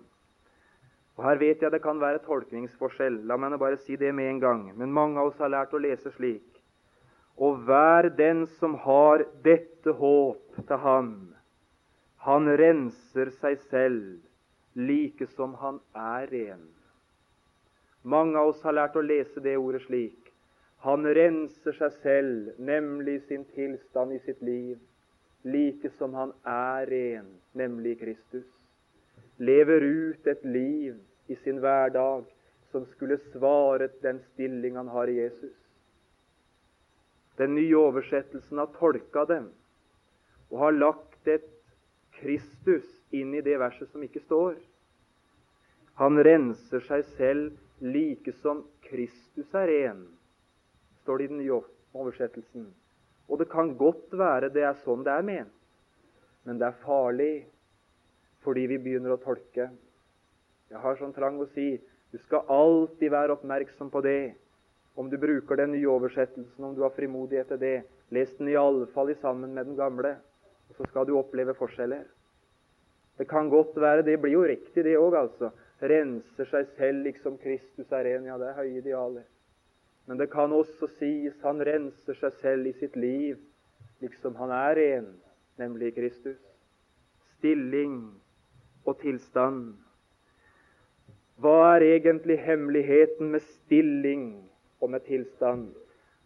og 1.16 1.24
Her 1.24 1.36
vet 1.40 1.62
jeg 1.62 1.72
det 1.72 1.82
kan 1.84 2.00
være 2.00 2.22
tolkningsforskjell. 2.24 3.20
La 3.28 3.36
meg 3.36 3.58
bare 3.60 3.76
si 3.76 3.96
det 3.96 4.14
med 4.16 4.30
en 4.30 4.40
gang. 4.40 4.62
Men 4.76 4.92
mange 4.92 5.20
av 5.20 5.28
oss 5.28 5.38
har 5.38 5.52
lært 5.52 5.74
å 5.76 5.80
lese 5.80 6.10
slik. 6.16 6.51
Og 7.36 7.62
hver 7.66 8.08
den 8.16 8.44
som 8.58 8.74
har 8.74 9.24
dette 9.44 9.94
håp 9.98 10.60
til 10.68 10.82
ham, 10.84 11.12
han 12.22 12.46
renser 12.58 13.32
seg 13.40 13.58
selv 13.70 14.78
like 14.78 15.26
som 15.36 15.54
han 15.60 15.80
er 15.94 16.28
ren. 16.30 16.62
Mange 18.02 18.38
av 18.38 18.52
oss 18.52 18.62
har 18.66 18.76
lært 18.76 18.96
å 18.96 19.04
lese 19.04 19.40
det 19.42 19.56
ordet 19.58 19.82
slik. 19.86 20.18
Han 20.82 21.06
renser 21.06 21.76
seg 21.78 21.98
selv, 22.02 22.52
nemlig 22.58 23.20
sin 23.28 23.44
tilstand 23.54 24.16
i 24.16 24.20
sitt 24.24 24.40
liv, 24.42 24.78
like 25.46 25.90
som 25.98 26.14
han 26.18 26.32
er 26.48 26.86
ren, 26.90 27.28
nemlig 27.54 28.00
Kristus. 28.00 28.48
Lever 29.38 29.82
ut 29.82 30.26
et 30.26 30.44
liv 30.44 30.98
i 31.30 31.36
sin 31.44 31.60
hverdag 31.62 32.26
som 32.72 32.86
skulle 32.94 33.20
svaret 33.30 33.94
den 34.02 34.18
stilling 34.32 34.76
han 34.76 34.90
har 34.90 35.10
i 35.10 35.20
Jesus. 35.20 35.54
Den 37.42 37.56
nye 37.58 37.74
oversettelsen 37.74 38.60
har 38.60 38.70
tolka 38.76 39.24
dem 39.26 39.48
og 40.52 40.60
har 40.60 40.76
lagt 40.76 41.26
et 41.26 41.48
Kristus 42.20 42.86
inn 43.10 43.32
i 43.34 43.42
det 43.42 43.56
verset 43.58 43.90
som 43.90 44.02
ikke 44.04 44.22
står. 44.22 44.54
Han 45.98 46.20
renser 46.22 46.84
seg 46.86 47.02
selv 47.16 47.56
like 47.82 48.30
som 48.44 48.62
Kristus 48.86 49.50
er 49.58 49.66
ren, 49.72 50.04
står 51.02 51.18
det 51.18 51.24
i 51.24 51.32
den 51.32 51.40
nye 51.42 51.58
oversettelsen. 51.98 52.68
Og 53.26 53.40
det 53.40 53.48
kan 53.50 53.74
godt 53.80 54.12
være 54.14 54.52
det 54.52 54.62
er 54.68 54.78
sånn 54.84 55.02
det 55.02 55.16
er 55.16 55.26
ment, 55.26 55.56
men 56.46 56.60
det 56.60 56.68
er 56.68 56.84
farlig 56.84 57.32
fordi 58.44 58.68
vi 58.70 58.78
begynner 58.84 59.16
å 59.16 59.22
tolke. 59.22 59.66
Jeg 60.70 60.84
har 60.84 61.00
sånn 61.00 61.14
trang 61.16 61.42
å 61.42 61.48
si 61.56 61.74
du 62.12 62.20
skal 62.20 62.46
alltid 62.52 63.10
være 63.10 63.34
oppmerksom 63.38 63.90
på 63.90 64.02
det. 64.04 64.34
Om 64.94 65.08
du 65.10 65.16
bruker 65.18 65.56
den 65.56 65.72
nye 65.72 65.88
oversettelsen, 65.88 66.64
om 66.64 66.74
du 66.76 66.82
har 66.84 66.92
frimodighet 66.92 67.48
til 67.48 67.60
det, 67.60 67.76
les 68.12 68.32
den 68.36 68.50
iallfall 68.52 69.14
sammen 69.16 69.54
med 69.54 69.70
den 69.70 69.76
gamle, 69.76 70.16
og 70.68 70.76
så 70.76 70.88
skal 70.90 71.06
du 71.08 71.16
oppleve 71.16 71.54
forskjeller. 71.56 72.04
Det 73.18 73.28
kan 73.28 73.48
godt 73.48 73.76
være, 73.80 74.02
det 74.02 74.18
blir 74.20 74.32
jo 74.32 74.44
riktig, 74.44 74.84
det 74.84 74.98
òg, 75.00 75.16
altså. 75.16 75.52
Renser 75.82 76.46
seg 76.46 76.68
selv 76.76 77.02
liksom 77.08 77.38
Kristus 77.42 77.90
er 77.90 78.04
ren. 78.06 78.26
Ja, 78.28 78.36
det 78.38 78.52
er 78.52 78.58
høye 78.60 78.78
idealer. 78.78 79.24
Men 80.06 80.18
det 80.18 80.28
kan 80.30 80.52
også 80.54 80.86
sies 80.98 81.34
han 81.42 81.62
renser 81.64 82.18
seg 82.18 82.38
selv 82.40 82.68
i 82.70 82.74
sitt 82.78 82.96
liv, 82.98 83.38
liksom 84.02 84.36
han 84.38 84.50
er 84.54 84.74
ren, 84.78 85.08
nemlig 85.58 85.94
Kristus. 85.96 86.38
Stilling 87.38 88.12
og 88.86 88.98
tilstand. 89.02 89.74
Hva 91.42 91.76
er 91.76 91.86
egentlig 91.86 92.38
hemmeligheten 92.42 93.30
med 93.34 93.42
stilling 93.46 94.26
og 94.82 94.90
med 94.90 95.06
tilstand? 95.06 95.70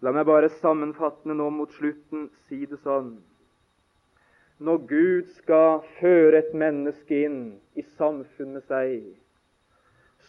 La 0.04 0.12
meg 0.12 0.26
bare 0.28 0.50
sammenfattende 0.58 1.36
nå 1.38 1.48
mot 1.54 1.72
slutten 1.76 2.28
si 2.48 2.64
det 2.68 2.80
sånn. 2.82 3.14
Når 4.56 4.82
Gud 4.88 5.28
skal 5.36 5.82
føre 5.98 6.40
et 6.40 6.54
menneske 6.56 7.22
inn 7.28 7.40
i 7.76 7.84
samfunn 8.00 8.56
med 8.56 8.64
seg, 8.68 9.04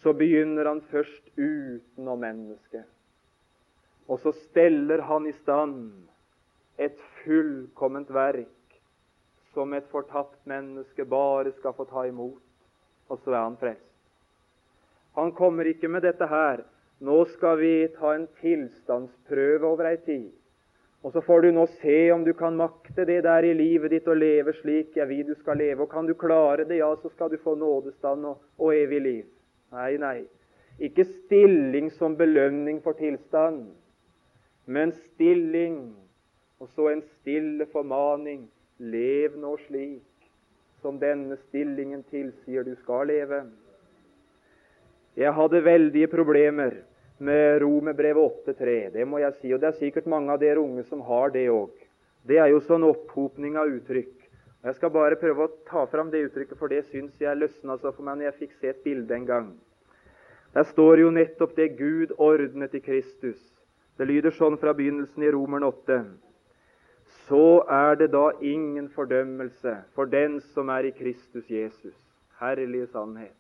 så 0.02 0.14
begynner 0.14 0.68
han 0.68 0.84
først 0.92 1.32
utenom 1.40 2.22
mennesket. 2.22 2.86
Og 4.08 4.20
så 4.24 4.34
steller 4.46 5.04
han 5.08 5.28
i 5.28 5.36
stand 5.42 5.92
et 6.78 7.00
fullkomment 7.24 8.12
verk 8.14 8.54
som 9.56 9.74
et 9.74 9.88
fortapt 9.92 10.40
menneske 10.48 11.06
bare 11.10 11.52
skal 11.58 11.74
få 11.74 11.88
ta 11.90 12.06
imot. 12.08 12.44
Og 13.10 13.20
så 13.24 13.32
er 13.34 13.42
han 13.42 13.58
frelst. 13.60 13.84
Han 15.18 15.32
kommer 15.34 15.66
ikke 15.66 15.90
med 15.90 16.04
dette 16.06 16.28
her. 16.30 16.62
Nå 17.00 17.18
skal 17.34 17.58
vi 17.60 17.72
ta 17.94 18.16
en 18.16 18.28
tilstandsprøve 18.42 19.68
over 19.68 19.92
ei 19.92 19.98
tid. 20.06 20.30
Og 21.06 21.14
så 21.14 21.22
får 21.22 21.46
du 21.46 21.52
nå 21.54 21.68
se 21.78 21.98
om 22.12 22.24
du 22.26 22.34
kan 22.34 22.58
makte 22.58 23.06
det 23.06 23.20
der 23.24 23.46
i 23.46 23.54
livet 23.54 23.94
ditt 23.94 24.08
og 24.10 24.18
leve 24.18 24.54
slik 24.58 24.98
jeg 24.98 25.08
vil 25.08 25.28
du 25.28 25.36
skal 25.38 25.62
leve. 25.62 25.86
Og 25.86 25.92
kan 25.92 26.08
du 26.10 26.16
klare 26.18 26.66
det, 26.66 26.82
ja, 26.82 26.90
så 27.02 27.10
skal 27.14 27.30
du 27.30 27.38
få 27.44 27.56
nådestand 27.56 28.26
og, 28.26 28.42
og 28.58 28.74
evig 28.76 29.02
liv. 29.02 29.26
Nei, 29.72 29.92
nei. 30.02 30.18
Ikke 30.80 31.06
stilling 31.06 31.92
som 31.94 32.18
belønning 32.18 32.82
for 32.82 32.98
tilstand 32.98 33.68
men 34.68 34.92
stilling, 34.92 35.96
og 36.60 36.70
så 36.76 36.90
en 36.92 37.02
stille 37.20 37.66
formaning. 37.72 38.50
Lev 38.78 39.38
nå 39.40 39.56
slik 39.64 40.28
som 40.84 41.00
denne 41.02 41.38
stillingen 41.48 42.04
tilsier 42.12 42.68
du 42.68 42.76
skal 42.84 43.08
leve. 43.10 43.40
Jeg 45.18 45.34
hadde 45.34 45.64
veldige 45.66 46.10
problemer 46.12 46.76
med 47.18 47.62
Romerbrevet 47.62 48.46
8.3. 48.46 48.90
Det 48.94 49.06
må 49.08 49.22
jeg 49.22 49.34
si, 49.42 49.54
og 49.54 49.62
det 49.62 49.72
er 49.72 49.80
sikkert 49.80 50.10
mange 50.10 50.34
av 50.34 50.42
dere 50.42 50.62
unge 50.62 50.84
som 50.90 51.02
har 51.08 51.34
det 51.34 51.48
òg. 51.50 51.74
Det 52.28 52.40
er 52.42 52.52
jo 52.52 52.62
sånn 52.66 52.86
opphopning 52.86 53.58
av 53.58 53.72
uttrykk. 53.72 54.14
Jeg 54.68 54.76
skal 54.76 54.92
bare 54.92 55.20
prøve 55.20 55.46
å 55.46 55.54
ta 55.70 55.86
fram 55.88 56.10
det 56.12 56.26
uttrykket, 56.28 56.58
for 56.60 56.68
det 56.72 56.84
syns 56.92 57.16
jeg 57.22 57.40
løsna 57.40 57.78
så 57.80 57.94
for 57.94 58.04
meg 58.04 58.20
når 58.20 58.30
jeg 58.30 58.40
fikk 58.42 58.56
se 58.60 58.72
et 58.74 58.84
bilde 58.84 59.16
en 59.16 59.28
gang. 59.28 59.50
Der 60.54 60.66
står 60.68 61.04
jo 61.04 61.12
nettopp 61.14 61.56
det 61.56 61.76
Gud 61.78 62.14
ordnet 62.18 62.76
i 62.76 62.82
Kristus. 62.84 63.40
Det 63.98 64.08
lyder 64.10 64.34
sånn 64.36 64.58
fra 64.62 64.74
begynnelsen 64.78 65.24
i 65.24 65.32
Romeren 65.34 65.68
8. 65.68 66.00
Så 67.28 67.64
er 67.72 67.98
det 68.00 68.12
da 68.14 68.30
ingen 68.42 68.90
fordømmelse 68.94 69.74
for 69.96 70.10
den 70.10 70.40
som 70.54 70.70
er 70.74 70.90
i 70.90 70.94
Kristus 70.96 71.50
Jesus. 71.50 71.96
Herlige 72.42 72.90
sannhet. 72.92 73.36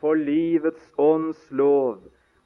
For 0.00 0.18
livets 0.18 0.82
ånds 0.98 1.40
lov 1.50 2.00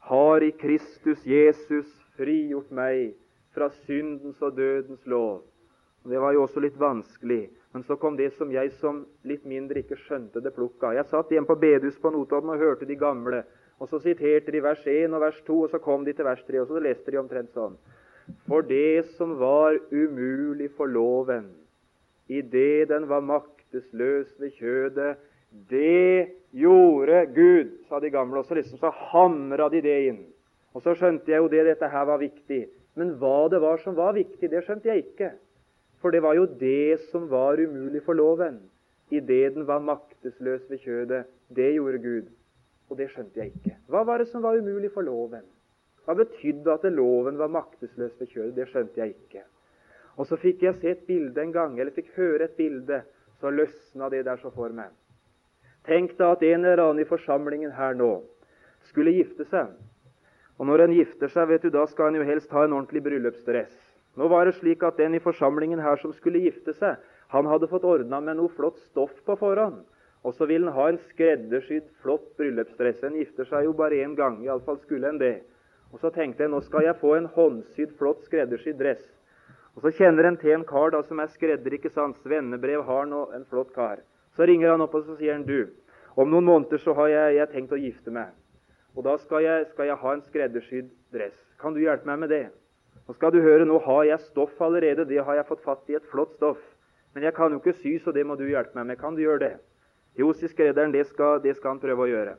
har 0.06 0.42
i 0.42 0.52
Kristus 0.54 1.24
Jesus 1.26 1.88
frigjort 2.14 2.70
meg 2.70 3.16
fra 3.56 3.66
syndens 3.86 4.38
og 4.38 4.54
dødens 4.54 5.02
lov. 5.10 5.40
Det 6.06 6.20
var 6.22 6.36
jo 6.36 6.44
også 6.44 6.62
litt 6.62 6.76
vanskelig. 6.78 7.48
Men 7.74 7.82
så 7.84 7.96
kom 7.98 8.14
det 8.16 8.30
som 8.36 8.52
jeg 8.54 8.70
som 8.78 9.02
litt 9.26 9.42
mindre 9.44 9.82
ikke 9.82 9.98
skjønte 10.04 10.40
det 10.40 10.54
plukka. 10.54 10.94
Jeg 10.94 11.10
satt 11.10 11.32
hjemme 11.34 11.50
på 11.50 11.58
bedehuset 11.58 12.00
på 12.00 12.12
Notodden 12.14 12.54
og 12.54 12.62
hørte 12.62 12.86
de 12.86 12.94
gamle. 12.96 13.42
Og 13.82 13.90
så 13.90 13.98
siterte 14.00 14.54
de 14.54 14.62
vers 14.62 14.86
1 14.86 15.12
og 15.12 15.20
vers 15.26 15.42
2, 15.44 15.56
og 15.66 15.74
så 15.74 15.80
kom 15.82 16.06
de 16.06 16.14
til 16.16 16.24
vers 16.24 16.44
3, 16.46 16.62
og 16.62 16.70
så 16.70 16.80
leste 16.80 17.12
de 17.12 17.18
omtrent 17.20 17.50
sånn. 17.52 17.74
For 18.46 18.64
det 18.64 19.10
som 19.18 19.34
var 19.42 19.76
umulig 19.90 20.70
for 20.78 20.88
loven, 20.88 21.50
idet 22.30 22.88
den 22.94 23.10
var 23.10 23.26
maktesløs 23.26 24.30
ved 24.40 24.54
kjødet, 24.56 25.18
det 25.70 26.32
gjorde 26.56 27.26
Gud, 27.34 27.72
sa 27.88 28.00
de 28.00 28.10
gamle. 28.10 28.40
Og 28.40 28.48
så 28.48 28.56
liksom 28.58 28.80
så 28.80 28.92
hamra 29.10 29.68
de 29.72 29.82
det 29.84 29.98
inn. 30.10 30.22
Og 30.76 30.84
så 30.84 30.94
skjønte 30.96 31.32
jeg 31.32 31.40
jo 31.40 31.50
det, 31.52 31.64
dette 31.70 31.88
her 31.88 32.06
var 32.08 32.20
viktig. 32.20 32.66
Men 32.96 33.16
hva 33.20 33.48
det 33.52 33.60
var 33.64 33.80
som 33.82 33.96
var 33.96 34.16
viktig, 34.16 34.48
det 34.52 34.62
skjønte 34.64 34.88
jeg 34.90 35.04
ikke. 35.04 35.32
For 36.00 36.12
det 36.12 36.22
var 36.24 36.36
jo 36.36 36.46
det 36.60 37.00
som 37.10 37.28
var 37.30 37.60
umulig 37.60 38.02
for 38.04 38.16
loven. 38.16 38.60
Idet 39.10 39.54
den 39.54 39.66
var 39.68 39.84
maktesløs 39.84 40.66
ved 40.70 40.82
kjødet. 40.82 41.24
Det 41.48 41.72
gjorde 41.76 42.02
Gud. 42.04 42.30
Og 42.90 42.98
det 42.98 43.10
skjønte 43.12 43.40
jeg 43.40 43.54
ikke. 43.54 43.76
Hva 43.90 44.02
var 44.06 44.22
det 44.22 44.28
som 44.30 44.44
var 44.44 44.58
umulig 44.58 44.92
for 44.94 45.06
loven? 45.06 45.44
Hva 46.06 46.14
betydde 46.14 46.72
at 46.72 46.84
loven 46.92 47.38
var 47.38 47.50
maktesløs 47.50 48.14
ved 48.20 48.30
kjødet? 48.30 48.56
Det 48.56 48.68
skjønte 48.70 49.00
jeg 49.00 49.16
ikke. 49.16 49.42
Og 50.16 50.28
så 50.28 50.38
fikk 50.40 50.62
jeg 50.64 50.78
se 50.78 50.92
et 50.92 51.04
bilde 51.08 51.42
en 51.42 51.52
gang, 51.52 51.74
eller 51.80 51.92
fikk 51.92 52.14
høre 52.16 52.46
et 52.46 52.56
bilde. 52.56 53.02
Så 53.40 53.50
løsna 53.52 54.08
det 54.12 54.24
der 54.24 54.38
så 54.40 54.52
for 54.54 54.72
meg. 54.72 54.94
Tenk 55.86 56.16
deg 56.18 56.26
at 56.26 56.42
en 56.42 56.64
eller 56.64 56.82
annen 56.82 57.04
i 57.04 57.08
forsamlingen 57.08 57.74
her 57.76 57.94
nå 57.94 58.18
skulle 58.88 59.14
gifte 59.14 59.46
seg. 59.46 59.70
Og 60.58 60.66
når 60.66 60.86
en 60.86 60.94
gifter 60.96 61.30
seg, 61.30 61.48
vet 61.50 61.66
du, 61.66 61.70
da 61.70 61.84
skal 61.90 62.10
en 62.10 62.20
jo 62.20 62.26
helst 62.26 62.50
ha 62.54 62.64
en 62.64 62.74
ordentlig 62.74 63.02
bryllupsdress. 63.04 63.74
Nå 64.16 64.30
var 64.32 64.48
det 64.48 64.56
slik 64.56 64.82
at 64.86 64.96
den 64.98 65.14
i 65.14 65.20
forsamlingen 65.22 65.82
her 65.84 66.00
som 66.00 66.14
skulle 66.16 66.40
gifte 66.42 66.72
seg, 66.78 66.96
han 67.34 67.48
hadde 67.50 67.68
fått 67.68 67.84
ordna 67.84 68.22
med 68.24 68.38
noe 68.38 68.52
flott 68.56 68.78
stoff 68.86 69.12
på 69.26 69.36
forhånd. 69.38 69.82
Og 70.26 70.34
så 70.34 70.48
ville 70.48 70.66
han 70.66 70.74
ha 70.74 70.88
en 70.90 71.02
skreddersydd, 71.12 71.90
flott 72.02 72.32
bryllupsdress. 72.40 73.04
En 73.04 73.18
gifter 73.20 73.46
seg 73.46 73.68
jo 73.68 73.76
bare 73.76 74.00
én 74.02 74.16
gang, 74.18 74.40
iallfall 74.42 74.80
skulle 74.82 75.12
en 75.12 75.20
det. 75.20 75.36
Og 75.92 76.00
så 76.02 76.10
tenkte 76.10 76.42
jeg 76.42 76.50
nå 76.50 76.62
skal 76.64 76.88
jeg 76.88 76.98
få 76.98 77.14
en 77.14 77.30
håndsydd, 77.36 77.94
flott 78.00 78.24
skreddersydd 78.26 78.80
dress. 78.80 79.04
Og 79.76 79.84
så 79.84 79.92
kjenner 80.00 80.26
en 80.26 80.40
til 80.40 80.56
en 80.56 80.66
kar 80.66 80.90
da 80.94 81.02
som 81.06 81.20
er 81.20 81.30
skredder, 81.30 81.76
ikke 81.76 81.92
sant? 81.92 82.18
Svennebrev 82.24 82.82
har 82.88 83.06
nå 83.06 83.26
en 83.36 83.46
flott 83.50 83.74
kar. 83.76 84.00
Så 84.36 84.46
ringer 84.48 84.74
han 84.74 84.84
opp 84.84 84.94
og 84.94 85.06
så 85.06 85.16
sier 85.16 85.34
han, 85.34 85.46
du, 85.48 85.72
om 86.16 86.30
noen 86.30 86.44
måneder 86.44 86.80
så 86.80 86.94
har 86.96 87.08
jeg, 87.12 87.36
jeg 87.38 87.52
tenkt 87.52 87.72
å 87.72 87.80
gifte 87.80 88.12
meg. 88.12 88.32
Og 88.96 89.04
da 89.04 89.16
skal 89.20 89.44
jeg, 89.44 89.66
skal 89.72 89.90
jeg 89.90 90.00
ha 90.00 90.12
en 90.14 90.24
skreddersydd 90.24 90.88
dress. 91.12 91.36
Kan 91.60 91.76
du 91.76 91.82
hjelpe 91.82 92.08
meg 92.08 92.22
med 92.22 92.32
det? 92.32 92.46
Nå 93.06 93.14
skal 93.16 93.32
du 93.32 93.42
høre, 93.44 93.66
nå 93.68 93.78
har 93.84 94.04
jeg 94.08 94.24
stoff 94.30 94.60
allerede. 94.64 95.04
Det 95.08 95.20
har 95.24 95.36
jeg 95.36 95.48
fått 95.48 95.64
fatt 95.64 95.92
i, 95.92 95.96
et 95.98 96.08
flott 96.12 96.32
stoff. 96.36 96.62
Men 97.14 97.24
jeg 97.24 97.36
kan 97.36 97.52
jo 97.52 97.60
ikke 97.60 97.76
sy, 97.82 97.98
så 98.02 98.12
det 98.12 98.24
må 98.28 98.36
du 98.36 98.46
hjelpe 98.48 98.76
meg 98.76 98.88
med. 98.90 99.00
Kan 99.00 99.16
du 99.16 99.22
gjøre 99.22 99.42
det? 99.44 99.52
Jo, 100.16 100.32
sier 100.32 100.52
skredderen, 100.52 100.92
det 100.92 101.04
skal, 101.10 101.38
det 101.44 101.54
skal 101.58 101.74
han 101.74 101.82
prøve 101.82 102.06
å 102.06 102.10
gjøre. 102.10 102.34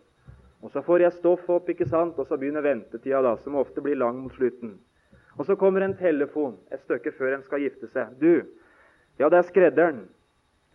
Og 0.66 0.74
Så 0.74 0.82
får 0.82 1.06
jeg 1.06 1.16
stoff 1.20 1.50
opp, 1.54 1.70
ikke 1.70 1.86
sant? 1.86 2.18
og 2.18 2.26
så 2.28 2.38
begynner 2.38 2.66
ventetida, 2.66 3.22
da, 3.22 3.36
som 3.38 3.56
ofte 3.56 3.82
blir 3.82 3.98
lang 3.98 4.18
mot 4.24 4.34
slutten. 4.34 4.74
Og 5.38 5.46
Så 5.46 5.56
kommer 5.56 5.86
en 5.86 5.98
telefon 5.98 6.58
et 6.74 6.82
stykke 6.82 7.14
før 7.14 7.36
en 7.36 7.46
skal 7.46 7.62
gifte 7.62 7.88
seg. 7.94 8.18
'Du, 8.18 8.42
ja, 9.20 9.30
det 9.30 9.38
er 9.38 9.50
skredderen.' 9.50 10.08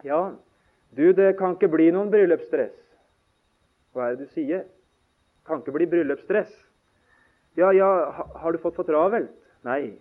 'Ja, 0.05 0.35
du, 0.97 1.13
det 1.13 1.37
kan 1.39 1.57
ikke 1.57 1.73
bli 1.73 1.91
noen 1.91 2.11
bryllupsdress.' 2.13 2.81
'Hva 3.93 4.09
er 4.09 4.17
det 4.17 4.29
du 4.29 4.35
sier?' 4.35 4.67
'Kan 5.47 5.61
ikke 5.61 5.77
bli 5.77 5.87
bryllupsdress.' 5.87 6.57
'Ja, 7.57 7.71
ja, 7.73 7.89
har 8.35 8.53
du 8.53 8.59
fått 8.59 8.77
for 8.77 8.89
travelt?' 8.89 9.33
Nei. 9.65 9.99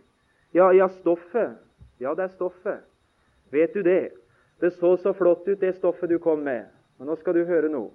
Ja, 0.51 0.71
ja, 0.73 0.89
stoffet. 0.89 1.57
Ja, 1.99 2.13
det 2.17 2.23
er 2.23 2.33
stoffet. 2.33 2.81
Vet 3.51 3.73
du 3.73 3.83
det? 3.83 4.11
Det 4.59 4.73
så 4.73 4.97
så 4.97 5.13
flott 5.13 5.47
ut, 5.47 5.59
det 5.59 5.75
stoffet 5.75 6.09
du 6.09 6.19
kom 6.19 6.39
med. 6.43 6.65
Men 6.97 7.07
nå 7.07 7.15
skal 7.19 7.33
du 7.33 7.45
høre 7.45 7.69
noe. 7.69 7.91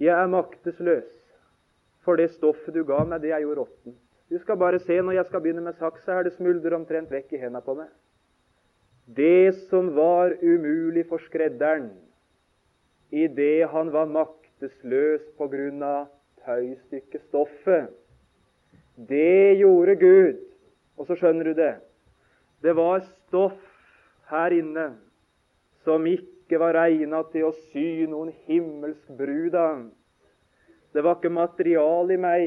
Jeg 0.00 0.14
er 0.14 0.30
maktesløs, 0.30 1.10
for 2.02 2.16
det 2.16 2.30
stoffet 2.34 2.74
du 2.74 2.84
ga 2.86 3.02
meg, 3.04 3.22
det 3.22 3.32
er 3.34 3.42
jo 3.44 3.54
råttent. 3.58 3.98
Du 4.30 4.38
skal 4.38 4.56
bare 4.56 4.78
se 4.80 4.96
når 5.02 5.18
jeg 5.18 5.28
skal 5.28 5.42
begynne 5.44 5.62
med 5.62 5.76
saksa, 5.78 6.14
her 6.14 6.24
det 6.24 6.32
smuldrer 6.36 6.74
omtrent 6.78 7.10
vekk 7.10 7.34
i 7.34 7.42
hendene 7.42 7.62
på 7.62 7.74
meg. 7.76 7.90
Det 9.06 9.54
som 9.68 9.94
var 9.96 10.36
umulig 10.42 11.06
for 11.08 11.22
skredderen 11.26 11.90
idet 13.12 13.68
han 13.68 13.90
var 13.92 14.06
maktesløs 14.08 15.24
på 15.36 15.48
grunn 15.52 15.82
av 15.84 16.06
tøystykkestoffet, 16.46 17.90
det 18.96 19.58
gjorde 19.58 19.96
Gud 20.00 20.40
og 20.96 21.08
så 21.08 21.16
skjønner 21.18 21.50
du 21.50 21.54
det. 21.58 21.74
Det 22.62 22.74
var 22.78 23.02
stoff 23.02 23.58
her 24.30 24.54
inne 24.54 24.92
som 25.82 26.06
ikke 26.06 26.60
var 26.62 26.76
regna 26.76 27.24
til 27.32 27.48
å 27.48 27.56
sy 27.72 28.04
noen 28.06 28.30
himmelsk 28.46 29.10
brud 29.18 29.56
av. 29.58 29.88
Det 30.92 31.02
var 31.02 31.18
ikke 31.18 31.32
material 31.32 32.12
i 32.12 32.20
meg 32.20 32.46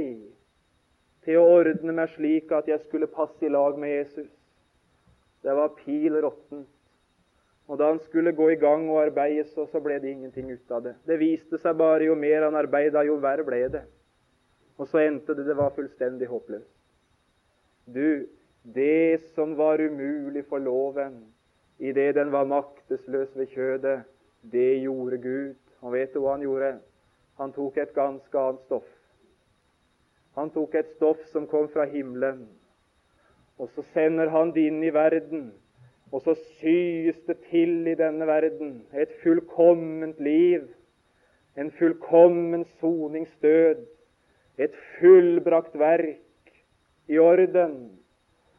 til 1.25 1.41
å 1.41 1.47
ordne 1.57 1.95
meg 1.97 2.13
slik 2.13 2.53
at 2.53 2.69
jeg 2.69 2.83
skulle 2.85 3.11
passe 3.11 3.41
i 3.43 3.51
lag 3.51 3.77
med 3.81 3.91
Jesus. 3.91 4.29
Det 5.45 5.53
var 5.53 5.75
pil 5.77 6.17
råttent. 6.25 6.71
Og 7.65 7.79
da 7.81 7.89
han 7.89 7.99
skulle 7.99 8.33
gå 8.33 8.49
i 8.53 8.59
gang 8.61 8.89
og 8.89 9.01
arbeide, 9.03 9.45
så, 9.49 9.65
så 9.69 9.81
ble 9.81 9.97
det 10.01 10.11
ingenting 10.11 10.51
ut 10.51 10.71
av 10.73 10.83
det. 10.85 10.95
Det 11.05 11.17
viste 11.21 11.57
seg 11.61 11.77
bare 11.77 12.05
jo 12.09 12.17
mer 12.17 12.45
han 12.45 12.57
arbeida, 12.57 13.01
jo 13.05 13.17
verre 13.21 13.45
ble 13.45 13.61
det. 13.73 13.83
Og 14.77 14.89
så 14.89 15.01
endte 15.05 15.33
det 15.37 15.47
det 15.47 15.57
var 15.57 15.73
fullstendig 15.73 16.29
håpløst. 16.29 16.73
Du, 17.85 18.25
det 18.75 19.21
som 19.37 19.53
var 19.57 19.81
umulig 19.81 20.45
for 20.49 20.61
loven 20.61 21.21
idet 21.77 22.15
den 22.15 22.31
var 22.33 22.49
maktesløs 22.49 23.33
ved 23.37 23.47
kjødet, 23.53 24.03
det 24.41 24.81
gjorde 24.81 25.17
Gud. 25.21 25.55
Og 25.81 25.93
vet 25.93 26.13
du 26.13 26.21
hva 26.21 26.35
han 26.35 26.45
gjorde? 26.45 26.75
Han 27.37 27.53
tok 27.53 27.77
et 27.77 27.93
ganske 27.93 28.39
annet 28.39 28.61
stoff. 28.65 28.87
Han 30.35 30.49
tok 30.51 30.75
et 30.75 30.93
stoff 30.95 31.21
som 31.31 31.47
kom 31.47 31.67
fra 31.71 31.85
himmelen, 31.89 32.47
og 33.57 33.69
så 33.75 33.83
sender 33.93 34.29
han 34.33 34.51
det 34.55 34.67
inn 34.69 34.83
i 34.83 34.93
verden. 34.93 35.49
Og 36.11 36.21
så 36.21 36.35
syes 36.59 37.17
det 37.27 37.37
til 37.49 37.87
i 37.87 37.95
denne 37.97 38.27
verden 38.27 38.77
et 38.93 39.11
fullkomment 39.23 40.19
liv, 40.23 40.67
en 41.57 41.71
fullkommen 41.71 42.65
soningsdød, 42.79 43.85
et 44.57 44.75
fullbrakt 44.99 45.75
verk 45.79 46.51
i 47.07 47.17
orden. 47.19 47.75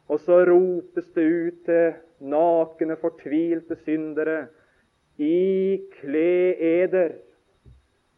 Og 0.07 0.19
så 0.19 0.43
ropes 0.47 1.07
det 1.15 1.25
ut 1.25 1.63
til 1.65 1.95
nakne, 2.19 2.95
fortvilte 2.95 3.77
syndere 3.83 4.47
Ikle 5.17 6.53
eder 6.61 7.15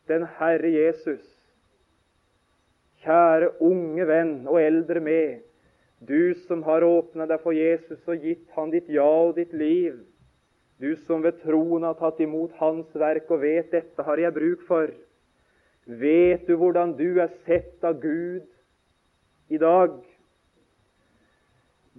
den 0.08 0.26
Herre 0.40 0.72
Jesus. 0.74 1.24
Kjære 3.00 3.54
unge 3.64 4.08
venn 4.08 4.48
og 4.48 4.60
eldre 4.60 5.00
med, 5.00 5.40
du 6.00 6.34
som 6.48 6.64
har 6.64 6.84
åpna 6.84 7.26
deg 7.28 7.42
for 7.44 7.56
Jesus 7.56 8.00
og 8.08 8.24
gitt 8.24 8.48
han 8.56 8.72
ditt 8.72 8.88
ja 8.92 9.08
og 9.08 9.36
ditt 9.36 9.52
liv. 9.54 9.98
Du 10.80 10.94
som 11.04 11.24
ved 11.26 11.42
troen 11.42 11.84
har 11.84 11.98
tatt 12.00 12.22
imot 12.24 12.56
Hans 12.62 12.94
verk 12.96 13.28
og 13.36 13.42
vet 13.44 13.72
dette 13.74 14.04
har 14.08 14.22
jeg 14.22 14.36
bruk 14.36 14.64
for. 14.68 14.94
Vet 15.84 16.46
du 16.48 16.56
hvordan 16.56 16.94
du 16.96 17.20
er 17.20 17.34
sett 17.44 17.84
av 17.84 18.00
Gud 18.00 18.48
i 19.52 19.60
dag? 19.60 19.98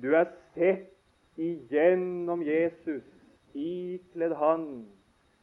Du 0.01 0.14
er 0.16 0.30
sett 0.55 0.88
igjennom 1.36 2.40
Jesus, 2.46 3.05
ikledd 3.53 4.32
Han, 4.40 4.64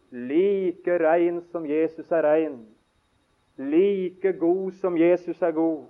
like 0.10 0.98
rein 0.98 1.44
som 1.52 1.68
Jesus 1.70 2.10
er 2.10 2.26
rein, 2.26 2.58
like 3.58 4.34
god 4.40 4.74
som 4.82 4.98
Jesus 4.98 5.42
er 5.46 5.54
god, 5.54 5.86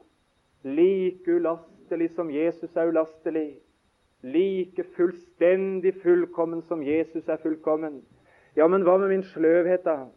like 0.68 1.32
ulastelig 1.32 1.77
som 2.16 2.30
Jesus 2.32 2.76
er 2.76 2.88
ulastelig, 2.88 3.60
like 4.24 4.84
fullstendig 4.96 5.94
fullkommen 6.02 6.62
som 6.68 6.84
Jesus 6.84 7.28
er 7.28 7.38
fullkommen. 7.38 8.02
Ja, 8.56 8.68
men 8.68 8.82
hva 8.82 8.98
med 8.98 9.10
min 9.10 9.24
sløvhet, 9.24 9.86
da? 9.86 10.08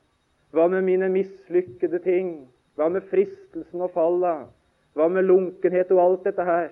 Hva 0.51 0.67
med 0.69 0.83
mine 0.83 1.09
mislykkede 1.09 1.99
ting? 1.99 2.49
Hva 2.75 2.89
med 2.89 3.03
fristelsen 3.11 3.81
og 3.81 3.91
fallet? 3.95 4.49
Hva 4.95 5.09
med 5.09 5.23
lunkenhet 5.23 5.91
og 5.93 6.03
alt 6.03 6.25
dette 6.25 6.45
her? 6.45 6.71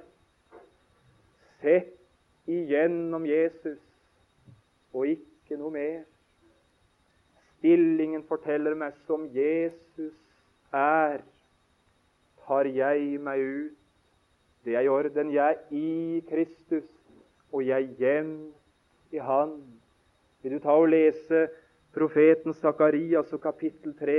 Sett 1.60 1.94
igjennom 2.48 3.26
Jesus, 3.26 3.78
og 4.94 5.06
ikke 5.06 5.58
noe 5.60 5.70
mer. 5.74 5.98
Stillingen 7.58 8.22
forteller 8.28 8.76
meg 8.78 8.96
som 9.06 9.26
Jesus 9.34 10.14
er, 10.72 11.20
tar 12.46 12.70
jeg 12.70 13.18
meg 13.20 13.42
ut. 13.42 13.74
Det 14.68 14.76
er 14.76 14.84
i 14.84 14.88
orden. 14.92 15.30
Jeg 15.32 15.56
er 15.56 15.60
i 15.72 16.20
Kristus, 16.28 16.84
og 17.52 17.62
jeg 17.64 17.82
er 17.82 17.94
hjem 17.96 18.32
i 19.16 19.20
Han. 19.24 19.54
Vil 20.42 20.52
du 20.52 20.60
ta 20.60 20.74
og 20.76 20.90
lese 20.92 21.46
profeten 21.96 22.52
Sakarias 22.52 23.32
og 23.32 23.40
kapittel 23.40 23.94
3? 23.96 24.16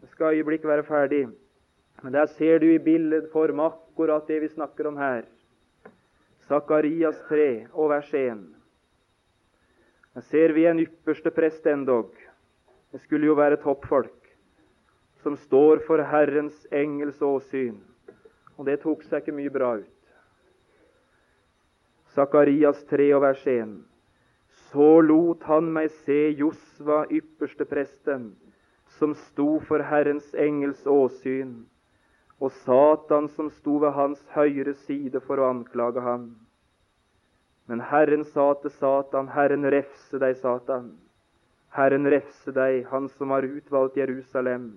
Det 0.00 0.08
skal 0.14 0.38
øyeblikk 0.38 0.64
være 0.64 0.86
ferdig. 0.88 1.26
Men 2.02 2.16
der 2.16 2.24
ser 2.38 2.58
du 2.58 2.70
i 2.70 2.78
billedform 2.78 3.60
akkurat 3.60 4.24
det 4.28 4.40
vi 4.46 4.48
snakker 4.48 4.88
om 4.88 4.96
her. 4.96 5.28
Sakarias 6.48 7.20
3 7.28 7.66
og 7.72 7.90
vers 7.92 8.14
1. 8.14 8.40
Der 10.14 10.20
ser 10.30 10.56
vi 10.56 10.64
en 10.66 10.80
ypperste 10.80 11.30
prest 11.30 11.66
endog. 11.66 12.16
Det 12.92 13.04
skulle 13.04 13.26
jo 13.26 13.36
være 13.36 13.60
toppfolk. 13.60 14.32
Som 15.20 15.36
står 15.36 15.84
for 15.86 16.00
Herrens 16.00 16.66
engels 16.72 17.20
åsyn. 17.20 17.89
Og 18.60 18.68
det 18.68 18.82
tok 18.84 19.06
seg 19.08 19.24
ikke 19.24 19.36
mye 19.38 19.52
bra 19.54 19.72
ut. 19.80 19.96
Sakarias 22.12 22.84
3 22.90 23.08
og 23.16 23.24
vers 23.24 23.42
1. 23.48 23.74
Så 24.68 24.92
lot 25.06 25.46
han 25.48 25.72
meg 25.72 25.88
se 26.04 26.20
Josva, 26.36 27.06
ypperste 27.08 27.64
presten, 27.70 28.34
som 28.98 29.16
sto 29.30 29.54
for 29.64 29.82
Herrens 29.88 30.34
engels 30.36 30.84
åsyn 30.84 31.62
og 32.40 32.52
Satan 32.64 33.28
som 33.28 33.50
sto 33.52 33.76
ved 33.82 33.92
hans 33.92 34.20
høyre 34.34 34.72
side 34.86 35.20
for 35.26 35.40
å 35.40 35.50
anklage 35.52 36.00
ham. 36.04 36.30
Men 37.68 37.82
Herren 37.84 38.24
sa 38.24 38.54
til 38.62 38.72
Satan, 38.72 39.28
Herren 39.30 39.68
refse 39.70 40.18
deg, 40.18 40.38
Satan. 40.40 40.94
Herren 41.76 42.08
refse 42.10 42.52
deg, 42.56 42.86
han 42.90 43.08
som 43.12 43.30
har 43.30 43.46
utvalgt 43.46 44.00
Jerusalem. 44.00 44.72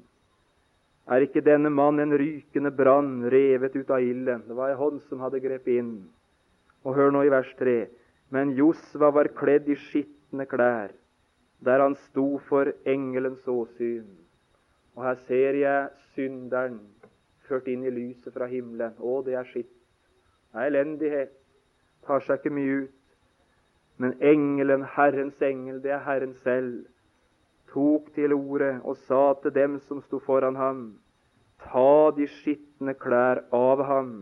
Er 1.11 1.25
ikke 1.25 1.43
denne 1.43 1.67
mann 1.73 1.99
en 1.99 2.15
rykende 2.15 2.71
brann 2.71 3.25
revet 3.31 3.75
ut 3.75 3.89
av 3.91 4.03
ilden? 4.03 4.45
Det 4.47 4.55
var 4.55 4.71
ei 4.71 4.79
hånd 4.79 5.01
som 5.09 5.19
hadde 5.19 5.41
grepet 5.43 5.81
inn. 5.81 5.93
Og 6.87 6.95
hør 6.95 7.11
nå 7.11 7.25
i 7.27 7.31
vers 7.31 7.49
3. 7.59 7.75
Men 8.31 8.53
Josva 8.55 9.11
var 9.13 9.31
kledd 9.35 9.67
i 9.69 9.75
skitne 9.77 10.47
klær, 10.49 10.93
der 11.63 11.83
han 11.83 11.97
sto 12.07 12.39
for 12.47 12.71
engelens 12.87 13.43
åsyn. 13.47 14.07
Og 14.95 15.03
her 15.07 15.19
ser 15.27 15.59
jeg 15.59 15.91
synderen 16.15 16.79
ført 17.49 17.67
inn 17.67 17.83
i 17.83 17.91
lyset 17.93 18.33
fra 18.33 18.47
himmelen. 18.47 18.95
Å, 18.99 19.19
det 19.25 19.35
er 19.37 19.47
skitt. 19.49 19.71
Det 20.53 20.61
er 20.61 20.71
elendighet. 20.71 21.35
Tar 22.07 22.23
seg 22.23 22.39
ikke 22.39 22.55
mye 22.55 22.83
ut. 22.85 22.99
Men 24.01 24.15
engelen, 24.23 24.87
Herrens 24.95 25.41
engel, 25.43 25.81
det 25.83 25.93
er 25.93 26.03
Herren 26.07 26.33
selv, 26.43 26.85
tok 27.73 28.13
til 28.15 28.33
ordet 28.33 28.75
og 28.83 28.97
sa 29.07 29.33
til 29.41 29.53
dem 29.55 29.79
som 29.87 30.01
sto 30.05 30.19
foran 30.21 30.55
ham, 30.55 30.81
ta 31.63 32.11
de 32.17 32.27
skitne 32.39 32.93
klær 32.99 33.43
av 33.55 33.83
ham. 33.87 34.13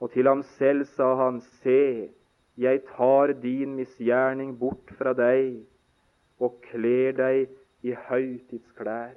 Og 0.00 0.12
til 0.12 0.28
ham 0.28 0.42
selv 0.58 0.84
sa 0.96 1.14
han, 1.22 1.40
se, 1.62 2.10
jeg 2.56 2.82
tar 2.92 3.32
din 3.42 3.74
misgjerning 3.78 4.54
bort 4.58 4.92
fra 4.98 5.14
deg 5.16 5.62
og 6.42 6.58
kler 6.68 7.14
deg 7.16 7.54
i 7.86 7.94
høytidsklær. 8.08 9.14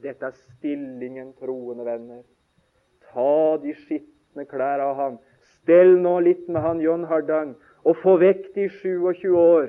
Dette 0.00 0.30
er 0.30 0.38
stillingen, 0.56 1.34
troende 1.36 1.84
venner. 1.84 2.22
Ta 3.10 3.58
de 3.60 3.74
skitne 3.82 4.46
klær 4.48 4.80
av 4.80 4.94
ham. 4.96 5.18
Stell 5.60 5.98
nå 6.00 6.14
litt 6.24 6.48
med 6.48 6.64
han 6.64 6.80
John 6.80 7.04
Hardang, 7.10 7.52
og 7.84 7.98
få 8.00 8.16
vekk 8.20 8.48
de 8.56 8.68
27 8.80 9.36
år 9.36 9.68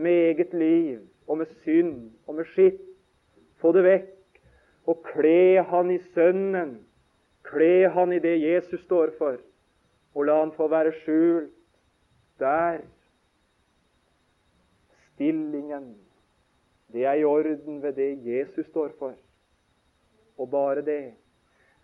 med 0.00 0.30
eget 0.30 0.54
liv 0.56 1.04
og 1.26 1.38
med 1.38 1.50
synd 1.64 2.10
og 2.26 2.38
med 2.38 2.48
skitt. 2.52 2.82
Få 3.60 3.72
det 3.72 3.84
vekk, 3.86 4.40
og 4.86 5.02
kle 5.08 5.62
han 5.70 5.90
i 5.90 5.98
Sønnen. 6.12 6.78
Kle 7.46 7.88
han 7.94 8.12
i 8.12 8.18
det 8.22 8.34
Jesus 8.42 8.82
står 8.84 9.14
for, 9.18 9.38
og 10.14 10.26
la 10.26 10.40
han 10.40 10.52
få 10.56 10.66
være 10.68 10.92
skjult 11.02 11.52
der. 12.42 12.82
Stillingen, 15.14 15.94
det 16.92 17.06
er 17.06 17.20
i 17.20 17.24
orden 17.24 17.82
ved 17.82 17.96
det 17.96 18.10
Jesus 18.26 18.66
står 18.66 18.92
for 18.98 19.14
og 20.36 20.50
bare 20.50 20.82
det. 20.84 21.14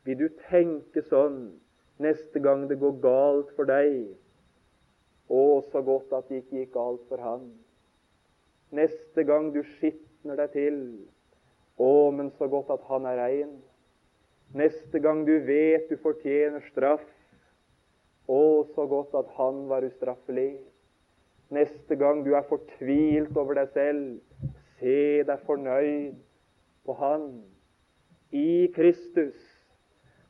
Vil 0.05 0.18
du 0.18 0.28
tenke 0.51 1.03
sånn 1.07 1.38
neste 2.03 2.43
gang 2.43 2.66
det 2.68 2.80
går 2.80 2.99
galt 3.03 3.53
for 3.57 3.68
deg? 3.68 4.12
Å, 5.32 5.43
så 5.72 5.82
godt 5.86 6.12
at 6.12 6.28
det 6.28 6.43
ikke 6.43 6.64
gikk 6.64 6.74
galt 6.76 7.05
for 7.09 7.22
han. 7.22 7.47
Neste 8.73 9.25
gang 9.29 9.51
du 9.53 9.61
skitner 9.77 10.39
deg 10.41 10.55
til. 10.57 10.79
Å, 11.77 12.11
men 12.14 12.31
så 12.39 12.49
godt 12.49 12.73
at 12.73 12.85
han 12.89 13.07
er 13.09 13.20
rein. 13.20 13.53
Neste 14.57 15.01
gang 15.01 15.25
du 15.29 15.35
vet 15.45 15.89
du 15.89 15.97
fortjener 16.01 16.64
straff. 16.70 17.05
Å, 18.29 18.43
så 18.73 18.87
godt 18.89 19.16
at 19.18 19.31
han 19.37 19.66
var 19.68 19.85
ustraffelig. 19.85 20.57
Neste 21.53 21.97
gang 22.01 22.23
du 22.25 22.33
er 22.37 22.49
fortvilt 22.49 23.37
over 23.37 23.59
deg 23.61 23.73
selv, 23.75 24.53
se 24.81 25.20
deg 25.29 25.45
fornøyd 25.45 26.16
på 26.87 26.97
Han 26.97 27.27
i 28.33 28.73
Kristus. 28.73 29.37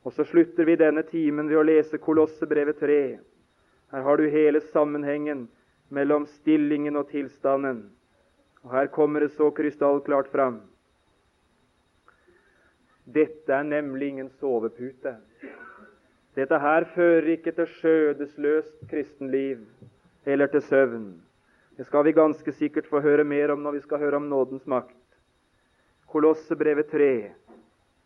Og 0.03 0.17
så 0.17 0.27
slutter 0.27 0.67
vi 0.67 0.75
denne 0.81 1.05
timen 1.07 1.47
ved 1.47 1.61
å 1.61 1.67
lese 1.67 2.01
Kolossebrevet 2.03 2.83
3. 2.83 3.03
Her 3.95 4.07
har 4.09 4.19
du 4.19 4.27
hele 4.33 4.65
sammenhengen 4.73 5.47
mellom 5.95 6.27
stillingen 6.41 6.99
og 6.99 7.13
tilstanden. 7.13 7.85
Og 8.63 8.71
Her 8.71 8.87
kommer 8.87 9.21
det 9.21 9.33
så 9.35 9.51
krystallklart 9.51 10.31
fram. 10.33 10.61
Dette 13.05 13.53
er 13.53 13.67
nemlig 13.67 14.09
ingen 14.09 14.31
sovepute. 14.39 15.17
Dette 16.37 16.59
her 16.59 16.87
fører 16.95 17.27
ikke 17.35 17.53
til 17.53 17.67
skjødesløst 17.69 18.87
kristenliv 18.89 19.67
eller 20.25 20.47
til 20.47 20.63
søvn. 20.63 21.09
Det 21.77 21.87
skal 21.87 22.05
vi 22.07 22.15
ganske 22.17 22.53
sikkert 22.53 22.87
få 22.87 23.03
høre 23.05 23.25
mer 23.25 23.53
om 23.53 23.61
når 23.65 23.77
vi 23.77 23.81
skal 23.85 23.99
høre 23.99 24.17
om 24.17 24.31
nådens 24.31 24.67
makt. 24.67 24.97
Kolossebrevet 26.09 26.87
3, 26.93 27.33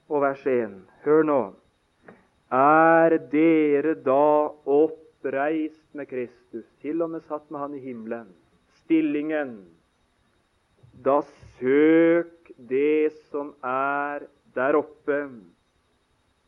og 0.09 0.23
vers 0.23 0.47
1. 0.47 0.75
Hør 1.05 1.23
nå. 1.27 1.41
Er 2.51 3.19
dere 3.31 3.95
da 3.95 4.51
oppreist 4.65 5.83
med 5.93 6.07
Kristus, 6.07 6.67
til 6.81 7.03
og 7.03 7.11
med 7.11 7.27
satt 7.27 7.51
med 7.51 7.61
Han 7.61 7.75
i 7.75 7.83
himmelen, 7.83 8.29
stillingen, 8.83 9.59
da 11.05 11.21
søk 11.59 12.51
det 12.57 13.13
som 13.31 13.55
er 13.65 14.27
der 14.55 14.79
oppe, 14.79 15.19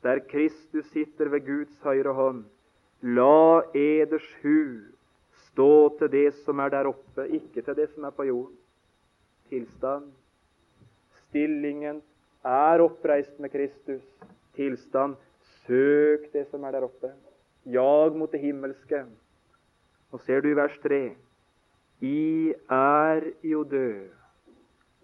der 0.03 0.21
Kristus 0.31 0.87
sitter 0.93 1.29
ved 1.29 1.47
Guds 1.47 1.81
høyre 1.83 2.15
hånd. 2.15 2.45
La 3.03 3.63
eders 3.75 4.27
hu 4.43 4.81
stå 5.49 5.99
til 5.99 6.11
det 6.11 6.29
som 6.45 6.59
er 6.59 6.73
der 6.75 6.89
oppe, 6.91 7.29
ikke 7.29 7.63
til 7.63 7.77
det 7.77 7.89
som 7.95 8.05
er 8.05 8.15
på 8.15 8.27
jorden. 8.27 8.57
Tilstand, 9.49 10.11
stillingen, 11.29 12.03
er 12.45 12.83
oppreist 12.85 13.39
med 13.41 13.51
Kristus. 13.51 14.03
Tilstand. 14.55 15.17
Søk 15.67 16.33
det 16.33 16.47
som 16.51 16.65
er 16.65 16.73
der 16.73 16.85
oppe. 16.87 17.13
Jag 17.65 18.17
mot 18.17 18.33
det 18.33 18.41
himmelske. 18.41 19.05
Og 20.13 20.21
ser 20.21 20.41
du 20.41 20.49
i 20.49 20.57
vers 20.57 20.79
3 20.83 21.17
I 22.01 22.55
er 22.71 23.27
jo 23.43 23.65
død, 23.65 24.09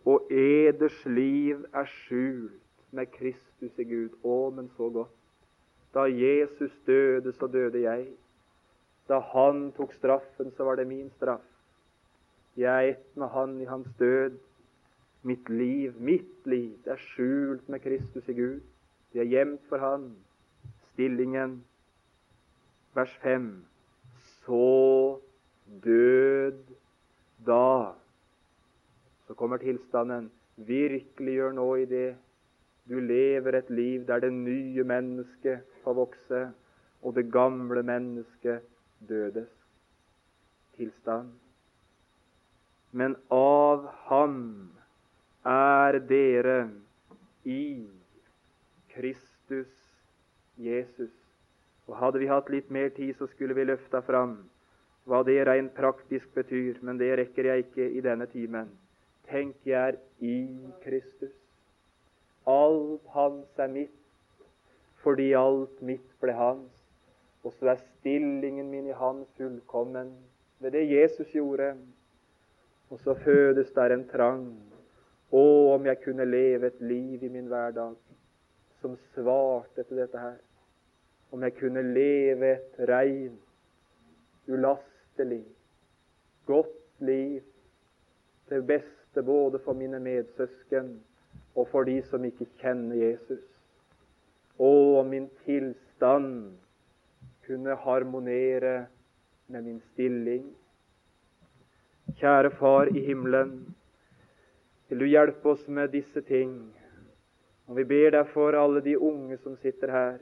og 0.04 0.28
eders 0.30 1.04
liv 1.06 1.64
er 1.72 1.88
skjult 1.88 2.60
med 2.90 3.06
Kristus 3.14 3.78
i 3.78 3.86
Gud. 3.88 4.12
Å, 4.24 4.50
men 4.54 4.68
så 4.76 4.90
godt. 4.92 5.14
Da 5.94 6.04
Jesus 6.10 6.74
døde, 6.86 7.32
så 7.32 7.46
døde 7.46 7.80
jeg. 7.84 8.08
Da 9.08 9.20
han 9.32 9.70
tok 9.76 9.94
straffen, 9.94 10.52
så 10.56 10.66
var 10.66 10.76
det 10.80 10.88
min 10.88 11.10
straff. 11.16 11.44
Jeg 12.56 12.70
er 12.70 12.90
ett 12.94 13.16
med 13.16 13.32
han 13.34 13.56
i 13.60 13.68
hans 13.68 13.88
død. 13.98 14.36
Mitt 15.24 15.48
liv, 15.48 15.94
mitt 16.00 16.46
liv, 16.46 16.76
det 16.84 16.92
er 16.92 17.00
skjult 17.00 17.68
med 17.72 17.80
Kristus 17.80 18.28
i 18.28 18.36
Gud. 18.36 18.60
Det 19.12 19.22
er 19.22 19.30
gjemt 19.30 19.62
for 19.70 19.78
Han. 19.78 20.10
Stillingen. 20.92 21.64
Vers 22.94 23.14
5. 23.22 23.64
Så 24.44 25.20
død 25.84 26.58
da. 27.46 27.94
Så 29.26 29.34
kommer 29.34 29.58
tilstanden. 29.58 30.30
Virkeliggjør 30.56 31.56
nå 31.56 31.68
i 31.82 31.88
det 31.90 32.08
du 32.88 32.98
lever 33.00 33.56
et 33.56 33.70
liv 33.70 34.04
der 34.06 34.20
det 34.20 34.32
nye 34.32 34.84
mennesket 34.84 35.64
får 35.84 35.96
vokse, 35.96 36.40
og 37.02 37.14
det 37.16 37.32
gamle 37.32 37.82
mennesket 37.82 38.60
dødes. 39.08 39.48
Tilstand. 40.76 41.32
Men 42.92 43.16
av 43.30 43.86
Ham 44.08 44.38
er 45.44 45.98
dere 45.98 46.70
i 47.44 47.86
Kristus 48.94 49.72
Jesus. 50.56 51.12
Og 51.86 51.96
Hadde 51.96 52.20
vi 52.22 52.30
hatt 52.30 52.50
litt 52.52 52.70
mer 52.70 52.88
tid, 52.88 53.14
så 53.18 53.26
skulle 53.32 53.54
vi 53.54 53.64
løfta 53.64 54.00
fram 54.00 54.38
hva 55.04 55.20
det 55.24 55.42
rent 55.46 55.74
praktisk 55.76 56.30
betyr, 56.34 56.78
men 56.82 56.98
det 56.98 57.12
rekker 57.18 57.50
jeg 57.50 57.66
ikke 57.66 57.90
i 57.98 58.00
denne 58.04 58.26
timen. 58.32 58.70
Tenk, 59.30 59.56
jeg 59.66 59.88
er 59.88 59.96
i 60.20 60.36
Kristus. 60.84 61.32
Alt 62.46 63.00
hans 63.14 63.58
er 63.58 63.70
mitt, 63.72 64.00
fordi 65.00 65.32
alt 65.32 65.82
mitt 65.82 66.10
ble 66.20 66.32
hans. 66.36 66.70
Og 67.44 67.52
så 67.58 67.72
er 67.72 67.80
stillingen 67.80 68.70
min 68.70 68.88
i 68.88 68.96
Han 68.96 69.24
fullkommen 69.36 70.12
ved 70.60 70.70
det 70.70 70.84
Jesus 70.90 71.32
gjorde. 71.32 71.74
Og 72.90 73.00
så 73.00 73.14
fødes 73.14 73.72
der 73.72 73.94
en 73.94 74.08
trang. 74.08 74.46
Å, 75.32 75.44
om 75.74 75.86
jeg 75.86 76.00
kunne 76.04 76.24
leve 76.24 76.66
et 76.66 76.80
liv 76.80 77.22
i 77.24 77.28
min 77.32 77.48
hverdag 77.50 77.96
som 78.80 78.96
svarte 79.14 79.82
til 79.82 80.02
dette 80.02 80.20
her. 80.20 80.36
Om 81.32 81.42
jeg 81.42 81.56
kunne 81.58 81.82
leve 81.82 82.52
et 82.52 82.76
rein, 82.88 83.38
ulastelig, 84.46 85.42
godt 86.46 87.00
liv 87.00 87.40
til 88.48 88.62
beste 88.62 89.03
både 89.22 89.58
for 89.62 89.76
mine 89.78 90.00
medsøsken 90.00 90.96
og 91.54 91.68
for 91.70 91.86
de 91.86 92.00
som 92.08 92.24
ikke 92.24 92.48
kjenner 92.60 92.96
Jesus. 92.98 93.42
Å, 94.58 94.70
om 95.00 95.08
min 95.10 95.28
tilstand 95.44 96.54
kunne 97.46 97.76
harmonere 97.84 98.86
med 99.46 99.64
min 99.64 99.80
stilling. 99.92 100.44
Kjære 102.18 102.50
Far 102.58 102.90
i 102.94 103.02
himmelen, 103.06 103.74
vil 104.88 105.02
du 105.02 105.06
hjelpe 105.08 105.54
oss 105.54 105.66
med 105.68 105.92
disse 105.94 106.20
ting? 106.28 106.54
Og 107.66 107.78
vi 107.80 107.84
ber 107.88 108.12
deg 108.14 108.30
for 108.34 108.56
alle 108.58 108.82
de 108.84 108.96
unge 108.98 109.38
som 109.42 109.56
sitter 109.62 109.90
her. 109.90 110.18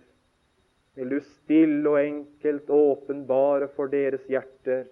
Vil 0.95 1.17
du 1.17 1.21
stille 1.25 1.89
og 1.89 2.01
enkelt 2.01 2.71
åpenbare 2.71 3.69
for 3.77 3.91
deres 3.93 4.25
hjerter 4.31 4.85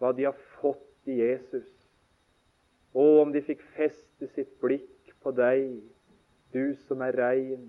hva 0.00 0.10
de 0.16 0.26
har 0.26 0.38
fått 0.60 1.08
i 1.08 1.20
Jesus? 1.20 1.66
Og 2.92 3.22
om 3.22 3.32
de 3.32 3.40
fikk 3.44 3.62
feste 3.76 4.28
sitt 4.34 4.52
blikk 4.60 5.14
på 5.24 5.32
deg, 5.36 5.80
du 6.52 6.74
som 6.86 7.00
er 7.06 7.16
rein, 7.16 7.64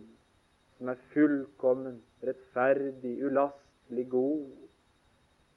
som 0.78 0.90
er 0.92 1.00
fullkommen, 1.14 2.02
rettferdig, 2.28 3.16
ulastelig 3.24 4.10
god. 4.12 4.52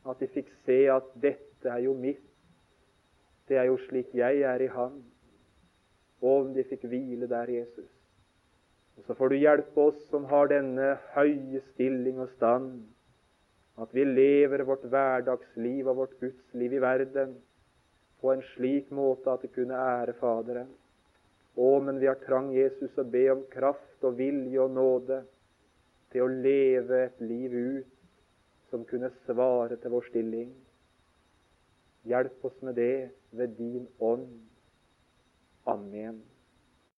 At 0.07 0.23
de 0.23 0.31
fikk 0.31 0.53
se 0.67 0.85
at 0.93 1.09
dette 1.19 1.71
er 1.73 1.83
jo 1.83 1.97
mitt. 1.99 2.23
Det 3.51 3.59
er 3.59 3.67
jo 3.71 3.79
slik 3.89 4.14
jeg 4.14 4.45
er 4.47 4.62
i 4.62 4.71
Han. 4.71 5.01
Og 6.23 6.47
om 6.47 6.53
de 6.55 6.64
fikk 6.67 6.87
hvile 6.87 7.27
der, 7.31 7.51
Jesus. 7.51 7.91
Og 8.97 9.05
så 9.05 9.14
får 9.19 9.33
du 9.33 9.37
hjelpe 9.37 9.89
oss 9.91 9.99
som 10.11 10.25
har 10.31 10.49
denne 10.51 10.95
høye 11.17 11.61
stilling 11.73 12.23
og 12.23 12.31
stand, 12.37 12.87
at 13.77 13.91
vi 13.93 14.07
lever 14.09 14.62
vårt 14.64 14.87
hverdagsliv 14.89 15.91
og 15.91 15.99
vårt 15.99 16.14
gudsliv 16.23 16.79
i 16.79 16.81
verden 16.81 17.35
på 18.21 18.33
en 18.33 18.43
slik 18.55 18.91
måte 18.95 19.33
at 19.33 19.45
det 19.45 19.53
kunne 19.55 19.77
ære 19.77 20.17
Faderen. 20.21 20.69
Å, 21.57 21.69
men 21.81 22.01
vi 22.01 22.09
har 22.09 22.19
trang 22.25 22.51
Jesus 22.53 22.99
å 23.01 23.05
be 23.09 23.25
om 23.33 23.43
kraft 23.53 24.05
og 24.05 24.19
vilje 24.19 24.61
og 24.61 24.75
nåde 24.77 25.23
til 26.12 26.27
å 26.27 26.33
leve 26.33 27.03
et 27.07 27.21
liv 27.25 27.55
ut 27.57 27.93
som 28.71 28.85
kunne 28.89 29.12
svare 29.25 29.79
til 29.81 29.95
vår 29.95 30.09
stilling. 30.11 30.53
Hjelp 32.07 32.45
oss 32.45 32.61
med 32.62 32.77
det 32.79 33.09
ved 33.33 33.57
din 33.59 33.87
ånd. 33.99 34.29
Amen. 35.67 36.21